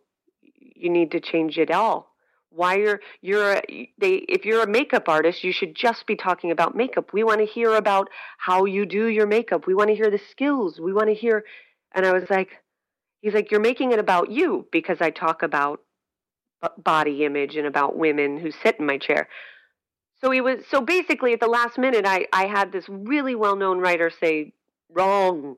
You 0.53 0.91
need 0.91 1.11
to 1.13 1.21
change 1.21 1.59
it 1.59 1.71
all. 1.71 2.15
Why 2.51 2.77
you're 2.77 3.01
you're 3.21 3.55
a, 3.55 3.93
they 3.99 4.15
if 4.29 4.45
you're 4.45 4.63
a 4.63 4.67
makeup 4.67 5.09
artist 5.09 5.45
you 5.45 5.53
should 5.53 5.75
just 5.75 6.07
be 6.07 6.17
talking 6.17 6.51
about 6.51 6.75
makeup. 6.77 7.13
We 7.13 7.25
want 7.25 7.41
to 7.41 7.47
hear 7.47 7.75
about 7.75 8.09
how 8.39 8.65
you 8.65 8.87
do 8.87 9.07
your 9.07 9.27
makeup. 9.27 9.67
We 9.67 9.75
want 9.75 9.89
to 9.89 9.97
hear 9.97 10.11
the 10.11 10.21
skills. 10.31 10.81
We 10.81 10.93
want 10.93 11.09
to 11.09 11.15
hear 11.15 11.45
and 11.93 12.07
i 12.07 12.13
was 12.13 12.29
like 12.31 12.63
he's 13.21 13.35
like 13.35 13.51
you're 13.51 13.61
making 13.61 13.93
it 13.93 13.99
about 13.99 14.31
you 14.31 14.67
because 14.73 14.99
i 15.01 15.11
talk 15.11 15.43
about 15.43 15.81
body 16.77 17.25
image 17.25 17.57
and 17.57 17.67
about 17.67 17.97
women 17.97 18.39
who 18.39 18.51
sit 18.51 18.77
in 18.79 18.87
my 18.87 18.99
chair 18.99 19.29
so 20.21 20.31
he 20.31 20.41
was 20.41 20.61
so 20.71 20.81
basically 20.81 21.33
at 21.33 21.41
the 21.41 21.47
last 21.47 21.79
minute 21.79 22.07
i 22.07 22.27
i 22.33 22.47
had 22.47 22.73
this 22.73 22.85
really 22.89 23.35
well 23.35 23.57
known 23.57 23.79
writer 23.79 24.11
say 24.11 24.53
wrong 24.91 25.57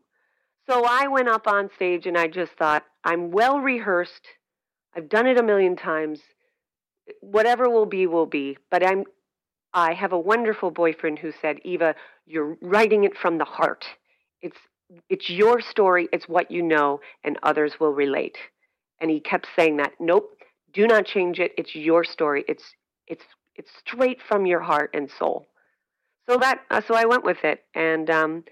so 0.71 0.85
I 0.85 1.09
went 1.09 1.29
up 1.29 1.49
on 1.49 1.69
stage 1.75 2.07
and 2.07 2.17
I 2.17 2.29
just 2.29 2.53
thought, 2.53 2.85
I'm 3.03 3.33
well 3.33 3.59
rehearsed. 3.59 4.25
I've 4.95 5.09
done 5.09 5.27
it 5.27 5.37
a 5.37 5.43
million 5.43 5.75
times. 5.75 6.21
Whatever 7.21 7.69
will 7.69 7.87
be, 7.87 8.07
will 8.07 8.27
be. 8.27 8.57
But 8.71 8.87
I'm 8.87 9.05
I 9.75 9.95
have 9.95 10.13
a 10.13 10.19
wonderful 10.19 10.71
boyfriend 10.71 11.19
who 11.19 11.33
said, 11.41 11.59
Eva, 11.65 11.97
you're 12.25 12.57
writing 12.61 13.03
it 13.03 13.17
from 13.17 13.39
the 13.39 13.45
heart. 13.45 13.85
It's 14.43 14.59
it's 15.09 15.29
your 15.29 15.61
story, 15.61 16.09
it's 16.13 16.29
what 16.29 16.53
you 16.53 16.63
know, 16.63 17.01
and 17.25 17.37
others 17.43 17.75
will 17.81 17.93
relate. 17.93 18.39
And 19.01 19.11
he 19.11 19.19
kept 19.19 19.49
saying 19.57 19.77
that, 19.79 19.93
nope, 19.99 20.37
do 20.73 20.87
not 20.87 21.05
change 21.05 21.41
it. 21.41 21.53
It's 21.59 21.75
your 21.75 22.05
story. 22.05 22.45
It's 22.47 22.65
it's 23.09 23.25
it's 23.57 23.71
straight 23.79 24.21
from 24.23 24.47
your 24.47 24.61
heart 24.61 24.91
and 24.95 25.11
soul. 25.11 25.47
So 26.29 26.37
that 26.39 26.61
uh, 26.71 26.81
so 26.87 26.95
I 26.95 27.05
went 27.07 27.25
with 27.25 27.45
it, 27.45 27.65
and 27.75 28.09
um, 28.09 28.45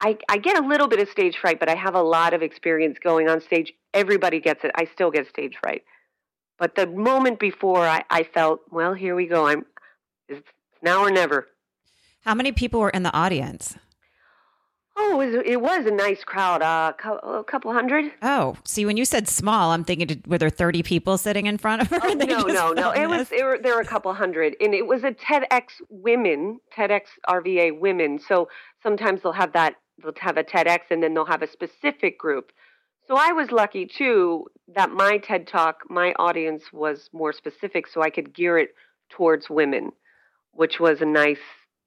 I, 0.00 0.16
I 0.28 0.38
get 0.38 0.58
a 0.58 0.66
little 0.66 0.88
bit 0.88 1.00
of 1.00 1.08
stage 1.10 1.36
fright, 1.36 1.60
but 1.60 1.68
I 1.68 1.74
have 1.74 1.94
a 1.94 2.02
lot 2.02 2.32
of 2.32 2.42
experience 2.42 2.98
going 3.02 3.28
on 3.28 3.40
stage. 3.40 3.72
Everybody 3.92 4.40
gets 4.40 4.64
it. 4.64 4.70
I 4.74 4.86
still 4.86 5.10
get 5.10 5.28
stage 5.28 5.56
fright. 5.60 5.84
But 6.58 6.74
the 6.74 6.86
moment 6.86 7.38
before, 7.38 7.86
I, 7.86 8.04
I 8.10 8.22
felt, 8.22 8.60
well, 8.70 8.94
here 8.94 9.14
we 9.14 9.26
go. 9.26 9.46
I'm 9.46 9.66
it's 10.28 10.46
now 10.82 11.02
or 11.02 11.10
never. 11.10 11.48
How 12.24 12.34
many 12.34 12.52
people 12.52 12.80
were 12.80 12.90
in 12.90 13.02
the 13.02 13.12
audience? 13.12 13.76
Oh, 15.02 15.20
it 15.20 15.26
was, 15.26 15.42
it 15.46 15.60
was 15.62 15.86
a 15.86 15.90
nice 15.90 16.24
crowd, 16.24 16.60
uh, 16.60 16.92
a 17.22 17.42
couple 17.44 17.72
hundred. 17.72 18.12
Oh, 18.20 18.56
see, 18.64 18.84
when 18.84 18.98
you 18.98 19.06
said 19.06 19.28
small, 19.28 19.70
I'm 19.70 19.82
thinking, 19.82 20.22
were 20.26 20.36
there 20.36 20.50
30 20.50 20.82
people 20.82 21.16
sitting 21.16 21.46
in 21.46 21.56
front 21.56 21.82
of 21.82 21.88
her? 21.88 22.00
Oh, 22.02 22.12
no, 22.12 22.42
no, 22.42 22.72
no. 22.72 22.90
It 22.90 23.08
was 23.08 23.32
it 23.32 23.44
were, 23.44 23.58
there 23.58 23.74
were 23.74 23.80
a 23.80 23.86
couple 23.86 24.12
hundred, 24.12 24.56
and 24.60 24.74
it 24.74 24.86
was 24.86 25.04
a 25.04 25.12
TEDx 25.12 25.62
women, 25.88 26.60
TEDx 26.76 27.02
RVA 27.28 27.78
women. 27.78 28.18
So 28.18 28.48
sometimes 28.82 29.22
they'll 29.22 29.32
have 29.32 29.52
that 29.54 29.76
they'll 30.02 30.12
have 30.18 30.36
a 30.36 30.44
TEDx 30.44 30.80
and 30.90 31.02
then 31.02 31.14
they'll 31.14 31.24
have 31.24 31.42
a 31.42 31.50
specific 31.50 32.18
group. 32.18 32.52
So 33.06 33.16
I 33.16 33.32
was 33.32 33.50
lucky 33.50 33.86
too 33.86 34.46
that 34.74 34.90
my 34.90 35.18
TED 35.18 35.46
Talk, 35.46 35.82
my 35.88 36.12
audience 36.18 36.64
was 36.72 37.08
more 37.12 37.32
specific, 37.32 37.86
so 37.86 38.02
I 38.02 38.10
could 38.10 38.34
gear 38.34 38.58
it 38.58 38.70
towards 39.08 39.50
women, 39.50 39.92
which 40.52 40.78
was 40.78 41.00
a 41.00 41.06
nice 41.06 41.38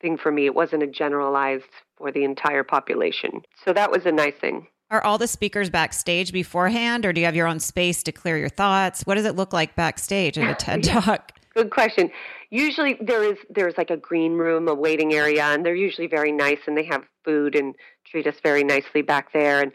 thing 0.04 0.18
for 0.18 0.32
me. 0.32 0.46
It 0.46 0.54
wasn't 0.54 0.84
a 0.84 0.88
generalized 0.88 1.64
for 1.98 2.12
the 2.12 2.24
entire 2.24 2.64
population. 2.64 3.42
So 3.66 3.74
that 3.74 3.90
was 3.90 4.06
a 4.06 4.12
nice 4.12 4.36
thing. 4.40 4.68
Are 4.92 5.04
all 5.04 5.18
the 5.18 5.28
speakers 5.28 5.72
backstage 5.72 6.32
beforehand, 6.32 7.04
or 7.04 7.14
do 7.14 7.22
you 7.22 7.26
have 7.26 7.36
your 7.36 7.48
own 7.48 7.60
space 7.60 8.04
to 8.04 8.12
clear 8.12 8.38
your 8.38 8.50
thoughts? 8.50 9.02
What 9.08 9.16
does 9.16 9.26
it 9.26 9.36
look 9.36 9.52
like 9.52 9.76
backstage 9.76 10.38
at 10.38 10.52
a 10.52 10.54
TED 10.54 10.84
Talk? 10.84 11.32
Good 11.56 11.72
question. 11.72 12.12
Usually 12.52 12.98
there 13.02 13.24
is 13.24 13.38
there's 13.50 13.76
like 13.78 13.90
a 13.90 13.98
green 13.98 14.34
room, 14.34 14.68
a 14.68 14.76
waiting 14.76 15.14
area, 15.14 15.46
and 15.46 15.66
they're 15.66 15.74
usually 15.74 16.08
very 16.08 16.32
nice, 16.32 16.60
and 16.68 16.78
they 16.78 16.84
have 16.86 17.04
food 17.26 17.56
and 17.56 17.74
treat 18.06 18.28
us 18.28 18.36
very 18.44 18.64
nicely 18.64 19.02
back 19.02 19.34
there. 19.34 19.62
And 19.62 19.72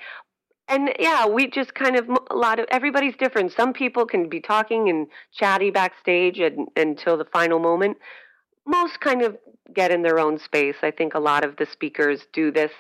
and 0.69 0.91
yeah, 1.01 1.27
we 1.27 1.49
just 1.49 1.75
kind 1.75 1.97
of 1.97 2.09
a 2.31 2.35
lot 2.37 2.61
of 2.61 2.67
everybody's 2.71 3.17
different. 3.17 3.53
Some 3.53 3.73
people 3.73 4.07
can 4.07 4.29
be 4.29 4.41
talking 4.41 4.89
and 4.89 5.09
chatty 5.33 5.71
backstage 5.71 6.39
and, 6.39 6.69
until 6.77 7.17
the 7.17 7.25
final 7.25 7.59
moment. 7.59 7.97
Most 8.69 9.01
kind 9.01 9.23
of 9.23 9.37
get 9.75 9.91
in 9.91 10.03
their 10.03 10.19
own 10.19 10.39
space. 10.39 10.77
I 10.83 10.91
think 10.91 11.15
a 11.15 11.19
lot 11.19 11.45
of 11.45 11.57
the 11.57 11.67
speakers 11.67 12.27
do 12.33 12.53
this 12.53 12.73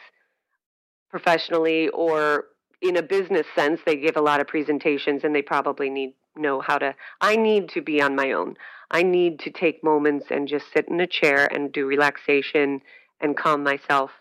professionally 1.11 1.88
or 1.88 2.44
in 2.81 2.96
a 2.96 3.03
business 3.03 3.46
sense. 3.57 3.81
They 3.85 3.96
give 3.96 4.16
a 4.16 4.20
lot 4.20 4.40
of 4.40 4.46
presentations 4.46 5.24
and 5.24 5.35
they 5.35 5.42
probably 5.42 5.90
need 5.90 6.14
know 6.37 6.61
how 6.61 6.79
to. 6.79 6.94
I 7.20 7.35
need 7.35 7.68
to 7.70 7.83
be 7.83 8.01
on 8.01 8.14
my 8.14 8.31
own. 8.31 8.55
I 8.92 9.03
need 9.03 9.40
to 9.40 9.51
take 9.51 9.83
moments 9.83 10.27
and 10.31 10.46
just 10.46 10.66
sit 10.72 10.87
in 10.88 11.01
a 11.01 11.07
chair 11.07 11.48
and 11.53 11.72
do 11.72 11.85
relaxation 11.85 12.81
and 13.20 13.37
calm 13.37 13.64
myself 13.64 14.12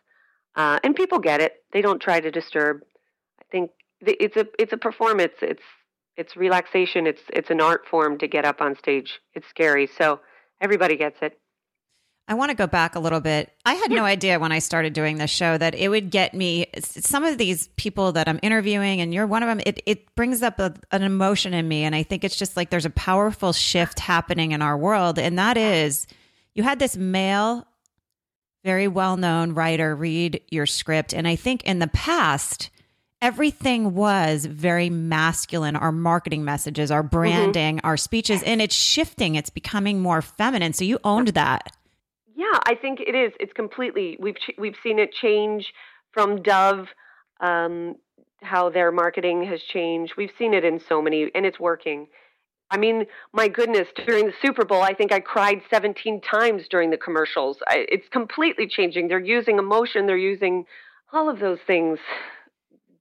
uh, 0.58 0.80
and 0.84 0.95
people 0.95 1.19
get 1.19 1.39
it. 1.39 1.63
They 1.71 1.82
don't 1.82 2.01
try 2.01 2.19
to 2.19 2.32
disturb. 2.32 2.82
I 3.39 3.45
think 3.51 3.71
it's 4.01 4.36
a 4.36 4.47
it's 4.60 4.73
a 4.73 4.77
performance. 4.77 5.36
It's 5.41 5.62
it's 6.17 6.36
relaxation. 6.36 7.06
It's 7.06 7.21
it's 7.30 7.51
an 7.51 7.62
art 7.62 7.86
form 7.89 8.17
to 8.17 8.27
get 8.27 8.43
up 8.43 8.60
on 8.60 8.75
stage. 8.75 9.19
It's 9.36 9.47
scary, 9.47 9.88
so 9.97 10.19
everybody 10.60 10.97
gets 10.97 11.17
it. 11.21 11.39
I 12.29 12.33
want 12.33 12.49
to 12.49 12.55
go 12.55 12.67
back 12.67 12.95
a 12.95 12.99
little 12.99 13.21
bit. 13.21 13.53
I 13.65 13.75
had 13.75 13.89
no 13.89 14.03
idea 14.03 14.37
when 14.37 14.51
I 14.51 14.59
started 14.59 14.91
doing 14.91 15.17
this 15.17 15.31
show 15.31 15.57
that 15.57 15.73
it 15.73 15.87
would 15.87 16.09
get 16.09 16.33
me 16.33 16.67
some 16.81 17.23
of 17.23 17.37
these 17.37 17.69
people 17.77 18.11
that 18.11 18.27
I'm 18.27 18.39
interviewing, 18.43 18.99
and 18.99 19.13
you're 19.13 19.25
one 19.25 19.43
of 19.43 19.47
them. 19.47 19.61
It, 19.65 19.81
it 19.85 20.13
brings 20.13 20.41
up 20.43 20.59
a, 20.59 20.73
an 20.91 21.03
emotion 21.03 21.53
in 21.53 21.65
me. 21.65 21.83
And 21.83 21.95
I 21.95 22.03
think 22.03 22.25
it's 22.25 22.35
just 22.35 22.57
like 22.57 22.69
there's 22.69 22.85
a 22.85 22.89
powerful 22.89 23.53
shift 23.53 23.99
happening 23.99 24.51
in 24.51 24.61
our 24.61 24.77
world. 24.77 25.17
And 25.17 25.39
that 25.39 25.55
is 25.55 26.05
you 26.53 26.63
had 26.63 26.79
this 26.79 26.97
male, 26.97 27.65
very 28.65 28.89
well 28.89 29.15
known 29.15 29.53
writer 29.53 29.95
read 29.95 30.41
your 30.49 30.65
script. 30.65 31.13
And 31.13 31.29
I 31.29 31.37
think 31.37 31.63
in 31.63 31.79
the 31.79 31.87
past, 31.87 32.71
everything 33.21 33.95
was 33.95 34.45
very 34.45 34.89
masculine 34.89 35.75
our 35.75 35.91
marketing 35.91 36.45
messages 36.45 36.91
our 36.91 37.01
branding 37.01 37.77
mm-hmm. 37.77 37.87
our 37.87 37.97
speeches 37.97 38.43
and 38.43 38.61
it's 38.61 38.75
shifting 38.75 39.33
it's 39.33 39.49
becoming 39.49 39.99
more 39.99 40.21
feminine 40.21 40.71
so 40.71 40.85
you 40.85 40.99
owned 41.03 41.29
that 41.29 41.75
yeah, 42.38 42.60
I 42.67 42.76
think 42.76 43.00
it 43.00 43.15
is. 43.15 43.34
It's 43.39 43.52
completely. 43.52 44.15
We've 44.19 44.38
we've 44.60 44.76
seen 44.84 45.00
it 45.00 45.12
change 45.12 45.73
from 46.12 46.43
Dove, 46.43 46.88
um, 47.41 47.95
how 48.43 48.69
their 48.69 48.91
marketing 48.91 49.43
has 49.45 49.60
changed. 49.63 50.13
We've 50.17 50.32
seen 50.38 50.54
it 50.54 50.63
in 50.63 50.80
so 50.88 51.02
many, 51.02 51.32
and 51.34 51.47
it's 51.47 51.60
working. 51.60 52.08
I 52.69 52.78
mean, 52.78 53.06
my 53.34 53.47
goodness, 53.47 53.88
during 54.06 54.28
the 54.28 54.34
Super 54.39 54.65
Bowl, 54.65 54.84
I 54.84 54.93
think 54.93 55.12
I 55.12 55.19
cried 55.19 55.62
17 55.71 56.21
times 56.21 56.63
during 56.69 56.91
the 56.91 56.97
commercials. 56.97 57.58
I, 57.67 57.88
it's 57.89 58.08
completely 58.10 58.67
changing. 58.67 59.08
They're 59.08 59.19
using 59.19 59.58
emotion. 59.58 60.06
They're 60.06 60.15
using 60.15 60.65
all 61.12 61.30
of 61.30 61.39
those 61.39 61.60
things 61.65 61.97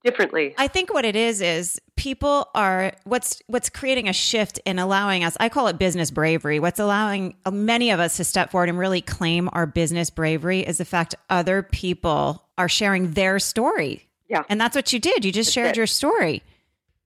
differently. 0.07 0.55
I 0.57 0.69
think 0.69 0.95
what 0.95 1.05
it 1.05 1.17
is 1.17 1.43
is 1.43 1.81
people 1.97 2.49
are 2.55 2.93
what's 3.05 3.43
what's 3.49 3.69
creating 3.69 4.09
a 4.09 4.13
shift 4.13 4.61
in 4.65 4.79
allowing 4.79 5.25
us. 5.25 5.37
I 5.41 5.49
call 5.49 5.67
it 5.67 5.79
business 5.79 6.11
bravery. 6.13 6.61
What's 6.61 6.79
allowing 6.79 7.35
many 7.51 7.91
of 7.91 7.99
us 7.99 8.17
to 8.19 8.25
step 8.25 8.53
forward 8.53 8.69
and 8.69 8.79
really 8.79 9.01
claim 9.03 9.51
our 9.53 9.67
business 9.67 10.09
bravery 10.09 10.61
is 10.61 10.79
the 10.79 10.85
fact 10.85 11.17
other 11.29 11.63
people 11.63 12.45
are 12.57 12.69
sharing 12.69 13.13
their 13.13 13.39
story. 13.41 14.09
Yeah. 14.29 14.45
And 14.49 14.61
that's 14.61 14.77
what 14.77 14.93
you 14.93 14.99
did. 14.99 15.25
You 15.25 15.33
just 15.33 15.49
that's 15.49 15.55
shared 15.55 15.71
it. 15.71 15.77
your 15.77 15.87
story. 15.87 16.43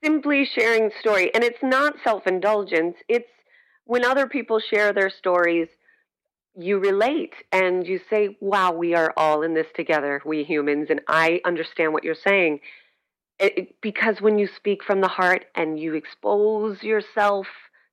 Simply 0.05 0.45
sharing 0.45 0.91
story. 1.01 1.35
And 1.35 1.43
it's 1.43 1.63
not 1.63 1.95
self-indulgence. 2.05 2.97
It's 3.09 3.29
when 3.85 4.05
other 4.05 4.27
people 4.27 4.61
share 4.61 4.93
their 4.93 5.11
stories, 5.11 5.69
you 6.57 6.79
relate 6.79 7.35
and 7.53 7.87
you 7.87 8.01
say, 8.11 8.37
wow, 8.41 8.73
we 8.73 8.95
are 8.95 9.13
all 9.17 9.43
in 9.43 9.55
this 9.55 9.67
together, 9.75 10.21
we 10.25 10.45
humans, 10.45 10.89
and 10.91 11.01
I 11.09 11.41
understand 11.45 11.93
what 11.93 12.05
you're 12.05 12.15
saying 12.15 12.61
it, 13.41 13.77
because 13.81 14.21
when 14.21 14.39
you 14.39 14.49
speak 14.57 14.85
from 14.85 15.01
the 15.01 15.09
heart 15.09 15.47
and 15.55 15.79
you 15.79 15.95
expose 15.95 16.83
yourself 16.83 17.47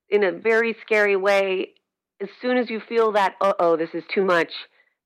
in 0.10 0.23
a 0.23 0.31
very 0.31 0.75
scary 0.81 1.15
way, 1.15 1.73
as 2.21 2.29
soon 2.41 2.57
as 2.57 2.69
you 2.69 2.79
feel 2.79 3.12
that, 3.13 3.36
uh 3.41 3.53
oh, 3.60 3.75
this 3.77 3.89
is 3.93 4.03
too 4.13 4.23
much, 4.23 4.51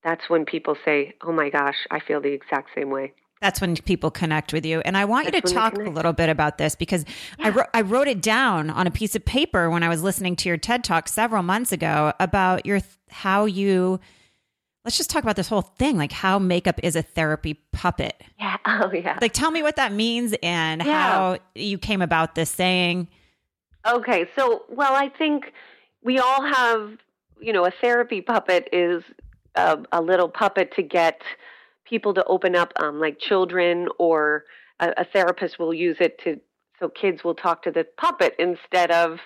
that's 0.04 0.30
when 0.30 0.46
people 0.46 0.76
say, 0.84 1.14
oh 1.24 1.32
my 1.32 1.50
gosh, 1.50 1.88
I 1.92 2.00
feel 2.00 2.22
the 2.22 2.34
exact 2.34 2.70
same 2.76 2.90
way. 2.90 3.14
That's 3.42 3.60
when 3.60 3.76
people 3.76 4.12
connect 4.12 4.54
with 4.54 4.66
you. 4.68 4.82
And 4.82 4.96
I 4.96 5.06
want 5.06 5.26
That's 5.26 5.36
you 5.36 5.42
to 5.42 5.54
talk 5.54 5.76
a 5.76 5.90
little 5.90 6.14
bit 6.14 6.30
about 6.30 6.60
this 6.60 6.76
because 6.76 7.06
yeah. 7.40 7.48
I, 7.48 7.50
wrote, 7.50 7.68
I 7.74 7.82
wrote 7.82 8.08
it 8.08 8.22
down 8.22 8.70
on 8.70 8.86
a 8.86 8.92
piece 8.92 9.16
of 9.16 9.26
paper 9.26 9.68
when 9.70 9.82
I 9.82 9.90
was 9.90 10.04
listening 10.04 10.36
to 10.38 10.50
your 10.50 10.58
TED 10.58 10.84
talk 10.84 11.08
several 11.08 11.42
months 11.42 11.72
ago 11.72 12.14
about 12.20 12.68
your 12.68 12.82
how 13.10 13.46
you 13.46 14.00
let's 14.84 14.98
just 14.98 15.10
talk 15.10 15.24
about 15.24 15.36
this 15.36 15.48
whole 15.48 15.62
thing 15.62 15.98
like 15.98 16.12
how 16.12 16.40
makeup 16.40 16.80
is 16.84 16.96
a 16.96 17.02
therapy 17.02 17.56
puppet. 17.72 18.22
Yeah. 18.40 18.58
Oh, 18.84 18.92
yeah. 18.94 19.18
Like, 19.22 19.34
tell 19.34 19.52
me 19.52 19.64
what 19.64 19.76
that 19.76 19.92
means 19.92 20.34
and 20.42 20.84
yeah. 20.84 21.02
how 21.02 21.38
you 21.56 21.78
came 21.78 22.02
about 22.02 22.36
this 22.36 22.50
saying. 22.50 23.08
Okay. 23.88 24.28
So, 24.36 24.64
well, 24.70 24.94
I 24.94 25.10
think 25.10 25.52
we 26.04 26.20
all 26.20 26.44
have, 26.44 26.92
you 27.40 27.52
know, 27.52 27.66
a 27.66 27.72
therapy 27.82 28.22
puppet 28.22 28.70
is 28.72 29.04
a, 29.56 29.80
a 29.92 30.02
little 30.02 30.30
puppet 30.30 30.74
to 30.76 30.84
get 30.84 31.22
people 31.86 32.14
to 32.14 32.24
open 32.26 32.56
up, 32.56 32.72
um, 32.82 33.00
like 33.00 33.20
children, 33.20 33.88
or 34.00 34.46
a, 34.80 34.94
a 34.98 35.06
therapist 35.06 35.60
will 35.60 35.74
use 35.74 35.98
it 36.00 36.20
to, 36.24 36.40
so 36.80 36.88
kids 36.88 37.24
will 37.24 37.36
talk 37.36 37.64
to 37.64 37.72
the 37.72 37.86
puppet 37.98 38.36
instead 38.40 38.92
of 38.92 39.20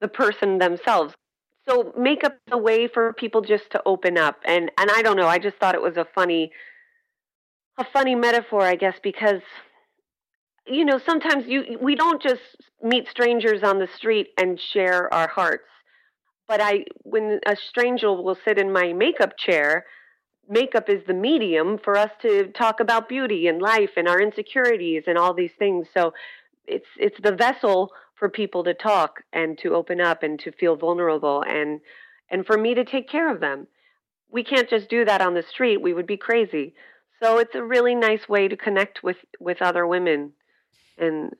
the 0.00 0.08
person 0.08 0.58
themselves 0.58 1.14
so 1.68 1.92
makeup 1.96 2.38
is 2.46 2.52
a 2.52 2.58
way 2.58 2.88
for 2.88 3.12
people 3.12 3.40
just 3.40 3.70
to 3.70 3.82
open 3.86 4.18
up. 4.18 4.36
And 4.44 4.70
and 4.78 4.90
i 4.90 5.02
don't 5.02 5.16
know 5.16 5.26
i 5.26 5.38
just 5.38 5.56
thought 5.58 5.74
it 5.74 5.82
was 5.82 5.96
a 5.96 6.06
funny 6.14 6.52
a 7.78 7.84
funny 7.92 8.14
metaphor 8.14 8.62
i 8.62 8.74
guess 8.74 8.96
because 9.02 9.42
you 10.66 10.84
know 10.84 10.98
sometimes 10.98 11.44
you 11.46 11.78
we 11.80 11.94
don't 11.94 12.22
just 12.22 12.42
meet 12.82 13.08
strangers 13.08 13.62
on 13.62 13.78
the 13.78 13.88
street 13.96 14.28
and 14.38 14.60
share 14.60 15.12
our 15.12 15.28
hearts. 15.28 15.64
But 16.48 16.60
i 16.60 16.84
when 17.02 17.40
a 17.46 17.56
stranger 17.56 18.12
will 18.12 18.36
sit 18.44 18.58
in 18.58 18.72
my 18.72 18.92
makeup 18.92 19.36
chair 19.38 19.84
makeup 20.48 20.88
is 20.88 21.02
the 21.06 21.14
medium 21.14 21.78
for 21.78 21.96
us 21.96 22.10
to 22.22 22.48
talk 22.48 22.80
about 22.80 23.08
beauty 23.08 23.46
and 23.46 23.62
life 23.62 23.90
and 23.96 24.08
our 24.08 24.20
insecurities 24.20 25.04
and 25.06 25.16
all 25.16 25.32
these 25.32 25.52
things. 25.58 25.86
So 25.94 26.12
it's 26.66 26.88
it's 26.98 27.16
the 27.22 27.32
vessel 27.32 27.92
for 28.20 28.28
people 28.28 28.62
to 28.64 28.74
talk 28.74 29.22
and 29.32 29.58
to 29.58 29.74
open 29.74 30.00
up 30.00 30.22
and 30.22 30.38
to 30.38 30.52
feel 30.52 30.76
vulnerable 30.76 31.42
and 31.42 31.80
and 32.30 32.46
for 32.46 32.56
me 32.56 32.74
to 32.74 32.84
take 32.84 33.08
care 33.08 33.32
of 33.34 33.40
them. 33.40 33.66
We 34.30 34.44
can't 34.44 34.70
just 34.70 34.88
do 34.88 35.04
that 35.06 35.20
on 35.20 35.34
the 35.34 35.42
street. 35.42 35.82
We 35.82 35.92
would 35.92 36.06
be 36.06 36.16
crazy. 36.16 36.74
So 37.20 37.38
it's 37.38 37.56
a 37.56 37.64
really 37.64 37.96
nice 37.96 38.28
way 38.28 38.46
to 38.46 38.56
connect 38.56 39.02
with 39.02 39.16
with 39.40 39.60
other 39.60 39.86
women. 39.86 40.34
And 40.98 41.32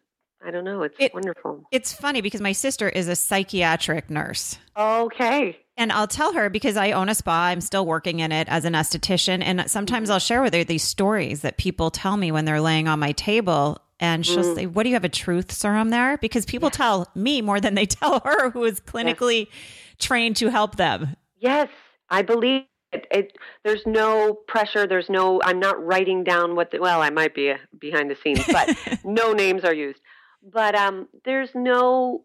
I 0.44 0.50
don't 0.50 0.64
know, 0.64 0.82
it's 0.82 0.96
it, 0.98 1.12
wonderful. 1.12 1.64
It's 1.70 1.92
funny 1.92 2.22
because 2.22 2.40
my 2.40 2.52
sister 2.52 2.88
is 2.88 3.08
a 3.08 3.14
psychiatric 3.14 4.08
nurse. 4.08 4.58
Okay. 4.76 5.58
And 5.76 5.92
I'll 5.92 6.08
tell 6.08 6.32
her 6.32 6.48
because 6.48 6.78
I 6.78 6.92
own 6.92 7.10
a 7.10 7.14
spa, 7.14 7.44
I'm 7.44 7.60
still 7.60 7.84
working 7.84 8.20
in 8.20 8.32
it 8.32 8.48
as 8.48 8.64
an 8.64 8.72
esthetician. 8.72 9.42
And 9.42 9.70
sometimes 9.70 10.06
mm-hmm. 10.06 10.14
I'll 10.14 10.18
share 10.18 10.40
with 10.42 10.54
her 10.54 10.64
these 10.64 10.82
stories 10.82 11.42
that 11.42 11.58
people 11.58 11.90
tell 11.90 12.16
me 12.16 12.32
when 12.32 12.46
they're 12.46 12.60
laying 12.60 12.88
on 12.88 12.98
my 12.98 13.12
table 13.12 13.82
and 14.00 14.24
she'll 14.24 14.42
mm. 14.42 14.54
say, 14.54 14.66
What 14.66 14.82
do 14.82 14.88
you 14.88 14.94
have 14.96 15.04
a 15.04 15.10
truth 15.10 15.52
serum 15.52 15.90
there? 15.90 16.16
Because 16.18 16.46
people 16.46 16.68
yeah. 16.68 16.78
tell 16.78 17.08
me 17.14 17.42
more 17.42 17.60
than 17.60 17.74
they 17.74 17.86
tell 17.86 18.20
her, 18.20 18.50
who 18.50 18.64
is 18.64 18.80
clinically 18.80 19.46
yes. 19.46 19.56
trained 19.98 20.36
to 20.36 20.48
help 20.48 20.76
them. 20.76 21.16
Yes, 21.38 21.68
I 22.08 22.22
believe 22.22 22.62
it, 22.92 23.06
it, 23.10 23.38
there's 23.62 23.82
no 23.86 24.34
pressure. 24.48 24.86
There's 24.86 25.08
no, 25.08 25.40
I'm 25.44 25.60
not 25.60 25.84
writing 25.84 26.24
down 26.24 26.56
what 26.56 26.70
the, 26.70 26.80
well, 26.80 27.02
I 27.02 27.10
might 27.10 27.34
be 27.34 27.50
uh, 27.50 27.56
behind 27.78 28.10
the 28.10 28.16
scenes, 28.16 28.44
but 28.50 28.76
no 29.04 29.32
names 29.32 29.64
are 29.64 29.74
used. 29.74 30.00
But 30.42 30.74
um, 30.74 31.06
there's 31.24 31.50
no, 31.54 32.24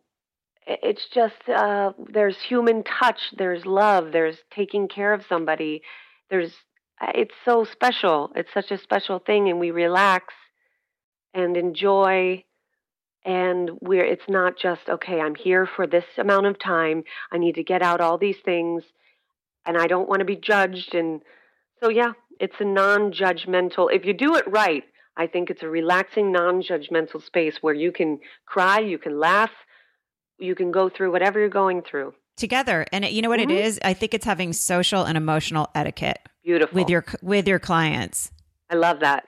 it's 0.66 1.06
just, 1.14 1.48
uh, 1.48 1.92
there's 2.12 2.38
human 2.42 2.84
touch, 2.84 3.20
there's 3.38 3.66
love, 3.66 4.12
there's 4.12 4.38
taking 4.56 4.88
care 4.88 5.14
of 5.14 5.24
somebody. 5.28 5.82
There's, 6.30 6.54
uh, 7.00 7.12
it's 7.14 7.36
so 7.44 7.66
special. 7.66 8.32
It's 8.36 8.54
such 8.54 8.72
a 8.72 8.78
special 8.80 9.20
thing, 9.20 9.50
and 9.50 9.60
we 9.60 9.70
relax 9.70 10.34
and 11.36 11.56
enjoy. 11.56 12.43
And 13.24 13.71
we're 13.82 14.06
it's 14.06 14.30
not 14.30 14.58
just 14.58 14.88
okay 14.88 15.19
i'm 15.19 15.36
here 15.36 15.67
for 15.67 15.88
this 15.88 16.06
amount 16.17 16.45
of 16.48 16.58
time. 16.60 17.04
I 17.32 17.38
need 17.38 17.56
to 17.56 17.63
get 17.63 17.82
out 17.82 18.02
all 18.02 18.17
these 18.17 18.39
things 18.43 18.84
and 19.65 19.78
i 19.78 19.88
don't 19.88 20.10
want 20.10 20.19
to 20.19 20.26
be 20.26 20.36
judged. 20.36 20.95
And 20.95 21.21
so 21.82 21.89
yeah 21.89 22.13
it's 22.39 22.56
a 22.60 22.65
non-judgmental 22.65 23.93
if 23.93 24.06
you 24.06 24.13
do 24.13 24.36
it 24.36 24.45
right 24.48 24.84
i 25.15 25.26
think 25.26 25.50
it's 25.50 25.63
a 25.63 25.69
relaxing 25.69 26.34
non-judgmental 26.34 27.24
space 27.24 27.60
where 27.62 27.74
you 27.74 27.93
can 27.93 28.19
cry 28.45 28.78
you 28.80 28.98
can 28.98 29.17
laugh 29.17 29.52
you 30.38 30.56
can 30.56 30.71
go 30.71 30.89
through 30.89 31.12
whatever 31.12 31.39
you're 31.39 31.50
going 31.50 31.82
through. 31.82 32.13
Together. 32.38 32.86
And 32.91 33.06
it, 33.06 33.12
you 33.12 33.21
know 33.21 33.30
what 33.30 33.39
mm-hmm. 33.39 33.52
it 33.52 33.65
is? 33.65 33.80
I 33.84 33.93
think 33.93 34.13
it's 34.13 34.26
having 34.26 34.54
social 34.54 35.04
and 35.04 35.17
emotional 35.17 35.69
etiquette 35.74 36.19
beautiful. 36.43 36.76
with 36.76 36.89
your 36.89 37.06
with 37.21 37.48
your 37.48 37.60
clients. 37.60 38.32
I 38.69 38.76
love 38.76 39.00
that 39.00 39.28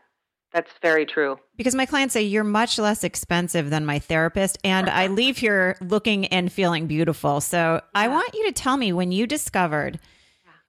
that's 0.53 0.71
very 0.81 1.05
true. 1.05 1.39
Because 1.55 1.75
my 1.75 1.85
clients 1.85 2.13
say 2.13 2.23
you're 2.23 2.43
much 2.43 2.79
less 2.79 3.03
expensive 3.03 3.69
than 3.69 3.85
my 3.85 3.99
therapist, 3.99 4.57
and 4.63 4.89
I 4.89 5.07
leave 5.07 5.37
here 5.37 5.77
looking 5.81 6.27
and 6.27 6.51
feeling 6.51 6.87
beautiful. 6.87 7.41
So 7.41 7.57
yeah. 7.57 7.81
I 7.93 8.07
want 8.07 8.33
you 8.33 8.45
to 8.47 8.51
tell 8.51 8.77
me 8.77 8.93
when 8.93 9.11
you 9.11 9.27
discovered 9.27 9.99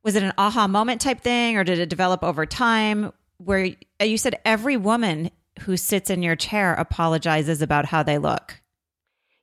was 0.05 0.15
it 0.15 0.23
an 0.23 0.33
aha 0.39 0.67
moment 0.69 1.01
type 1.01 1.21
thing, 1.21 1.57
or 1.57 1.65
did 1.65 1.79
it 1.79 1.89
develop 1.89 2.23
over 2.23 2.47
time? 2.47 3.13
Where 3.39 3.71
you 4.01 4.17
said 4.19 4.41
every 4.45 4.77
woman 4.77 5.31
who 5.61 5.77
sits 5.77 6.09
in 6.09 6.23
your 6.23 6.37
chair 6.37 6.75
apologizes 6.75 7.63
about 7.63 7.87
how 7.87 8.03
they 8.03 8.19
look. 8.19 8.61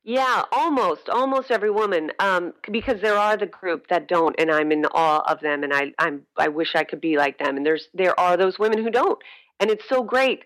Yeah, 0.03 0.43
almost, 0.51 1.09
almost 1.09 1.49
every 1.49 1.71
woman, 1.71 2.11
um, 2.19 2.53
because 2.71 3.01
there 3.01 3.17
are 3.17 3.35
the 3.35 3.47
group 3.47 3.87
that 3.87 4.07
don't, 4.07 4.35
and 4.37 4.51
I'm 4.51 4.71
in 4.71 4.85
awe 4.85 5.23
of 5.27 5.39
them, 5.39 5.63
and 5.63 5.73
I, 5.73 5.93
I'm, 5.97 6.21
I 6.37 6.47
wish 6.47 6.75
I 6.75 6.83
could 6.83 7.01
be 7.01 7.17
like 7.17 7.39
them. 7.39 7.57
And 7.57 7.65
there's, 7.65 7.87
there 7.93 8.17
are 8.19 8.37
those 8.37 8.59
women 8.59 8.83
who 8.83 8.91
don't, 8.91 9.17
and 9.59 9.69
it's 9.69 9.87
so 9.87 10.03
great. 10.03 10.45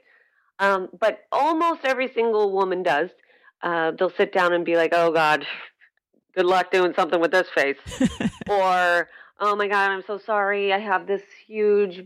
Um, 0.59 0.89
but 0.99 1.21
almost 1.31 1.81
every 1.85 2.11
single 2.11 2.51
woman 2.51 2.83
does. 2.83 3.09
Uh, 3.61 3.91
they'll 3.91 4.09
sit 4.09 4.33
down 4.33 4.53
and 4.53 4.65
be 4.65 4.75
like, 4.75 4.91
"Oh 4.93 5.11
God, 5.11 5.45
good 6.35 6.45
luck 6.45 6.71
doing 6.71 6.93
something 6.93 7.19
with 7.19 7.31
this 7.31 7.49
face," 7.49 7.77
or 8.49 9.09
"Oh 9.39 9.55
my 9.55 9.67
God, 9.67 9.91
I'm 9.91 10.03
so 10.05 10.17
sorry. 10.17 10.73
I 10.73 10.79
have 10.79 11.07
this 11.07 11.23
huge 11.47 12.03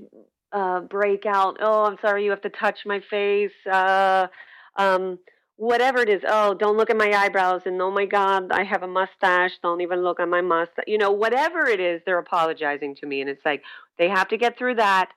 uh, 0.51 0.81
breakout. 0.81 1.57
Oh, 1.61 1.85
I'm 1.85 1.97
sorry. 2.01 2.25
You 2.25 2.31
have 2.31 2.41
to 2.41 2.49
touch 2.49 2.85
my 2.85 2.99
face." 2.99 3.51
Uh, 3.69 4.27
um, 4.75 5.19
whatever 5.55 5.99
it 5.99 6.09
is. 6.09 6.21
Oh, 6.27 6.53
don't 6.53 6.77
look 6.77 6.89
at 6.89 6.97
my 6.97 7.11
eyebrows, 7.11 7.61
and 7.65 7.81
oh 7.81 7.91
my 7.91 8.05
God, 8.05 8.51
I 8.51 8.63
have 8.63 8.83
a 8.83 8.87
mustache. 8.87 9.51
Don't 9.61 9.81
even 9.81 10.03
look 10.03 10.19
at 10.19 10.27
my 10.27 10.41
mustache. 10.41 10.85
You 10.87 10.97
know, 10.97 11.11
whatever 11.11 11.65
it 11.67 11.79
is, 11.79 12.01
they're 12.05 12.19
apologizing 12.19 12.95
to 12.97 13.05
me, 13.05 13.21
and 13.21 13.29
it's 13.29 13.45
like 13.45 13.63
they 13.97 14.09
have 14.09 14.27
to 14.29 14.37
get 14.37 14.57
through 14.57 14.75
that 14.75 15.09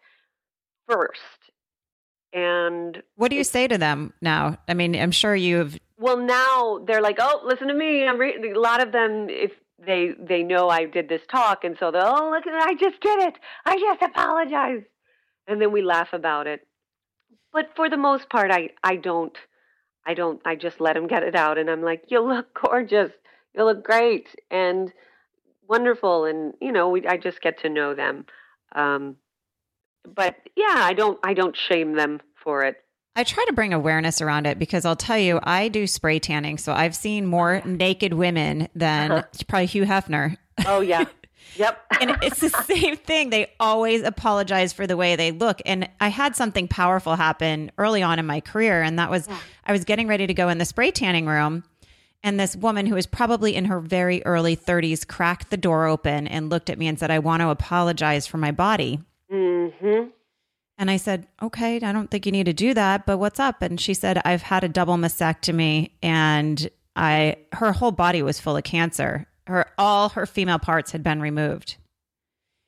first. 0.88 1.45
And 2.36 3.02
what 3.14 3.30
do 3.30 3.36
you 3.36 3.44
say 3.44 3.66
to 3.66 3.78
them 3.78 4.12
now? 4.20 4.58
I 4.68 4.74
mean, 4.74 4.94
I'm 4.94 5.10
sure 5.10 5.34
you've. 5.34 5.78
Well, 5.98 6.18
now 6.18 6.84
they're 6.86 7.00
like, 7.00 7.16
"Oh, 7.18 7.40
listen 7.42 7.68
to 7.68 7.74
me." 7.74 8.06
I'm 8.06 8.18
re-. 8.18 8.52
a 8.52 8.60
lot 8.60 8.82
of 8.82 8.92
them, 8.92 9.28
if 9.30 9.52
they 9.78 10.10
they 10.20 10.42
know 10.42 10.68
I 10.68 10.84
did 10.84 11.08
this 11.08 11.22
talk, 11.30 11.64
and 11.64 11.78
so 11.80 11.90
they're, 11.90 12.06
"Oh, 12.06 12.28
look 12.30 12.46
at 12.46 12.52
it! 12.52 12.62
I 12.62 12.74
just 12.74 13.00
did 13.00 13.20
it! 13.20 13.36
I 13.64 13.78
just 13.78 14.02
apologize, 14.02 14.82
and 15.46 15.62
then 15.62 15.72
we 15.72 15.80
laugh 15.80 16.12
about 16.12 16.46
it. 16.46 16.66
But 17.54 17.70
for 17.74 17.88
the 17.88 17.96
most 17.96 18.28
part, 18.28 18.50
I 18.50 18.68
I 18.84 18.96
don't 18.96 19.36
I 20.04 20.12
don't 20.12 20.42
I 20.44 20.56
just 20.56 20.78
let 20.78 20.92
them 20.92 21.06
get 21.06 21.22
it 21.22 21.34
out, 21.34 21.56
and 21.56 21.70
I'm 21.70 21.82
like, 21.82 22.04
"You 22.08 22.20
look 22.20 22.52
gorgeous! 22.62 23.12
You 23.54 23.64
look 23.64 23.82
great!" 23.82 24.28
and 24.50 24.92
wonderful, 25.66 26.26
and 26.26 26.52
you 26.60 26.70
know, 26.70 26.90
we, 26.90 27.06
I 27.06 27.16
just 27.16 27.40
get 27.40 27.60
to 27.60 27.70
know 27.70 27.94
them. 27.94 28.26
Um, 28.74 29.16
but 30.14 30.36
yeah, 30.56 30.66
I 30.74 30.92
don't 30.92 31.18
I 31.22 31.34
don't 31.34 31.56
shame 31.56 31.94
them 31.94 32.20
for 32.34 32.64
it. 32.64 32.76
I 33.14 33.24
try 33.24 33.44
to 33.46 33.52
bring 33.54 33.72
awareness 33.72 34.20
around 34.20 34.46
it 34.46 34.58
because 34.58 34.84
I'll 34.84 34.96
tell 34.96 35.16
you, 35.16 35.40
I 35.42 35.68
do 35.68 35.86
spray 35.86 36.18
tanning, 36.18 36.58
so 36.58 36.74
I've 36.74 36.94
seen 36.94 37.24
more 37.24 37.62
naked 37.64 38.12
women 38.12 38.68
than 38.74 39.10
uh-huh. 39.10 39.22
probably 39.48 39.66
Hugh 39.66 39.84
Hefner. 39.84 40.36
Oh 40.66 40.80
yeah. 40.80 41.04
Yep. 41.54 41.80
and 42.00 42.18
it's 42.22 42.40
the 42.40 42.50
same 42.50 42.96
thing. 42.96 43.30
They 43.30 43.50
always 43.58 44.02
apologize 44.02 44.72
for 44.72 44.86
the 44.86 44.96
way 44.96 45.16
they 45.16 45.30
look. 45.30 45.62
And 45.64 45.88
I 46.00 46.08
had 46.08 46.36
something 46.36 46.68
powerful 46.68 47.16
happen 47.16 47.70
early 47.78 48.02
on 48.02 48.18
in 48.18 48.26
my 48.26 48.40
career. 48.40 48.82
And 48.82 48.98
that 48.98 49.10
was 49.10 49.26
yeah. 49.26 49.38
I 49.64 49.72
was 49.72 49.84
getting 49.84 50.06
ready 50.06 50.26
to 50.26 50.34
go 50.34 50.48
in 50.48 50.58
the 50.58 50.64
spray 50.64 50.90
tanning 50.90 51.24
room. 51.24 51.64
And 52.22 52.38
this 52.40 52.56
woman 52.56 52.86
who 52.86 52.94
was 52.94 53.06
probably 53.06 53.54
in 53.54 53.66
her 53.66 53.80
very 53.80 54.22
early 54.26 54.56
30s 54.56 55.06
cracked 55.06 55.50
the 55.50 55.56
door 55.56 55.86
open 55.86 56.26
and 56.26 56.50
looked 56.50 56.68
at 56.68 56.78
me 56.78 56.88
and 56.88 56.98
said, 56.98 57.10
I 57.10 57.20
want 57.20 57.40
to 57.40 57.50
apologize 57.50 58.26
for 58.26 58.38
my 58.38 58.50
body. 58.50 59.00
Mm-hmm. 59.32 60.10
And 60.78 60.90
I 60.90 60.98
said, 60.98 61.26
okay, 61.42 61.76
I 61.76 61.92
don't 61.92 62.10
think 62.10 62.26
you 62.26 62.32
need 62.32 62.44
to 62.44 62.52
do 62.52 62.74
that, 62.74 63.06
but 63.06 63.18
what's 63.18 63.40
up? 63.40 63.62
And 63.62 63.80
she 63.80 63.94
said, 63.94 64.20
I've 64.24 64.42
had 64.42 64.62
a 64.62 64.68
double 64.68 64.96
mastectomy 64.96 65.92
and 66.02 66.68
I, 66.94 67.36
her 67.52 67.72
whole 67.72 67.92
body 67.92 68.22
was 68.22 68.40
full 68.40 68.56
of 68.56 68.64
cancer. 68.64 69.26
Her, 69.46 69.66
all 69.78 70.10
her 70.10 70.26
female 70.26 70.58
parts 70.58 70.92
had 70.92 71.02
been 71.02 71.20
removed. 71.20 71.76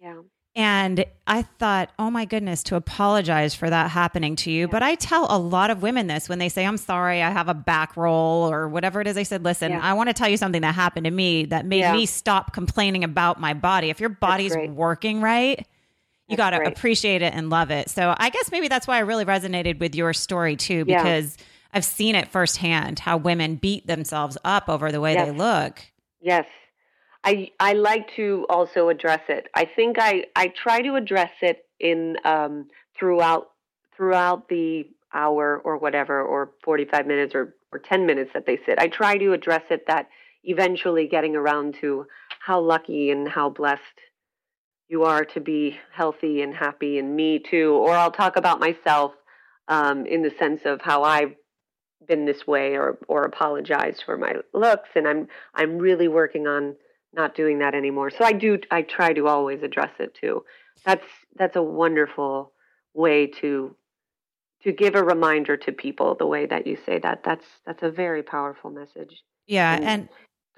Yeah. 0.00 0.22
And 0.54 1.04
I 1.26 1.42
thought, 1.42 1.90
oh 1.98 2.10
my 2.10 2.24
goodness, 2.24 2.62
to 2.64 2.76
apologize 2.76 3.54
for 3.54 3.70
that 3.70 3.90
happening 3.90 4.34
to 4.36 4.50
you. 4.50 4.62
Yeah. 4.62 4.70
But 4.72 4.82
I 4.82 4.94
tell 4.96 5.26
a 5.30 5.38
lot 5.38 5.70
of 5.70 5.82
women 5.82 6.06
this 6.08 6.28
when 6.28 6.38
they 6.38 6.48
say, 6.48 6.66
I'm 6.66 6.78
sorry, 6.78 7.22
I 7.22 7.30
have 7.30 7.48
a 7.48 7.54
back 7.54 7.96
roll 7.96 8.50
or 8.50 8.68
whatever 8.68 9.00
it 9.00 9.06
is. 9.06 9.16
I 9.16 9.22
said, 9.22 9.44
listen, 9.44 9.70
yeah. 9.70 9.80
I 9.80 9.92
want 9.92 10.08
to 10.08 10.14
tell 10.14 10.28
you 10.28 10.36
something 10.36 10.62
that 10.62 10.74
happened 10.74 11.04
to 11.04 11.10
me 11.10 11.44
that 11.46 11.66
made 11.66 11.80
yeah. 11.80 11.92
me 11.92 12.06
stop 12.06 12.52
complaining 12.52 13.04
about 13.04 13.38
my 13.38 13.54
body. 13.54 13.90
If 13.90 14.00
your 14.00 14.08
body's 14.08 14.56
working 14.56 15.20
right, 15.20 15.66
you 16.28 16.36
got 16.36 16.50
to 16.50 16.62
appreciate 16.66 17.22
it 17.22 17.32
and 17.34 17.50
love 17.50 17.70
it. 17.70 17.88
So 17.88 18.14
I 18.18 18.30
guess 18.30 18.52
maybe 18.52 18.68
that's 18.68 18.86
why 18.86 18.96
I 18.96 19.00
really 19.00 19.24
resonated 19.24 19.80
with 19.80 19.94
your 19.94 20.12
story 20.12 20.56
too, 20.56 20.84
because 20.84 21.36
yeah. 21.38 21.44
I've 21.74 21.84
seen 21.84 22.14
it 22.14 22.28
firsthand 22.28 22.98
how 22.98 23.16
women 23.16 23.56
beat 23.56 23.86
themselves 23.86 24.36
up 24.44 24.68
over 24.68 24.92
the 24.92 25.00
way 25.00 25.14
yes. 25.14 25.26
they 25.26 25.32
look. 25.32 25.80
Yes. 26.20 26.46
I 27.24 27.50
I 27.58 27.72
like 27.72 28.14
to 28.16 28.46
also 28.48 28.88
address 28.88 29.22
it. 29.28 29.48
I 29.54 29.64
think 29.64 29.96
I 29.98 30.24
I 30.36 30.48
try 30.48 30.82
to 30.82 30.94
address 30.94 31.32
it 31.42 31.66
in 31.80 32.16
um, 32.24 32.68
throughout 32.98 33.50
throughout 33.96 34.48
the 34.48 34.86
hour 35.12 35.60
or 35.64 35.78
whatever 35.78 36.22
or 36.22 36.52
45 36.62 37.06
minutes 37.06 37.34
or 37.34 37.54
or 37.72 37.78
10 37.78 38.06
minutes 38.06 38.30
that 38.34 38.46
they 38.46 38.58
sit. 38.64 38.78
I 38.78 38.88
try 38.88 39.18
to 39.18 39.32
address 39.32 39.62
it 39.70 39.86
that 39.88 40.08
eventually 40.44 41.06
getting 41.06 41.36
around 41.36 41.76
to 41.80 42.06
how 42.40 42.60
lucky 42.60 43.10
and 43.10 43.28
how 43.28 43.50
blessed 43.50 43.82
you 44.88 45.04
are 45.04 45.24
to 45.24 45.40
be 45.40 45.78
healthy 45.92 46.42
and 46.42 46.54
happy 46.54 46.98
and 46.98 47.14
me 47.14 47.38
too 47.38 47.72
or 47.74 47.92
i'll 47.92 48.10
talk 48.10 48.36
about 48.36 48.60
myself 48.60 49.12
um, 49.68 50.06
in 50.06 50.22
the 50.22 50.32
sense 50.38 50.62
of 50.64 50.80
how 50.80 51.02
i've 51.02 51.34
been 52.06 52.24
this 52.24 52.46
way 52.46 52.76
or 52.76 52.98
or 53.08 53.24
apologized 53.24 54.02
for 54.04 54.16
my 54.16 54.34
looks 54.54 54.88
and 54.94 55.06
i'm 55.06 55.28
i'm 55.54 55.78
really 55.78 56.08
working 56.08 56.46
on 56.46 56.74
not 57.12 57.34
doing 57.34 57.58
that 57.58 57.74
anymore. 57.74 58.10
So 58.10 58.24
i 58.24 58.32
do 58.32 58.58
i 58.70 58.82
try 58.82 59.12
to 59.12 59.26
always 59.26 59.62
address 59.62 59.92
it 59.98 60.14
too. 60.14 60.44
That's 60.84 61.06
that's 61.36 61.56
a 61.56 61.62
wonderful 61.62 62.52
way 62.94 63.26
to 63.40 63.74
to 64.62 64.72
give 64.72 64.94
a 64.94 65.02
reminder 65.02 65.56
to 65.56 65.72
people 65.72 66.16
the 66.16 66.26
way 66.26 66.46
that 66.46 66.66
you 66.66 66.76
say 66.84 66.98
that. 67.00 67.22
That's 67.24 67.44
that's 67.66 67.82
a 67.82 67.90
very 67.90 68.22
powerful 68.22 68.70
message. 68.70 69.22
Yeah 69.46 69.74
and, 69.74 69.84
and 69.84 70.08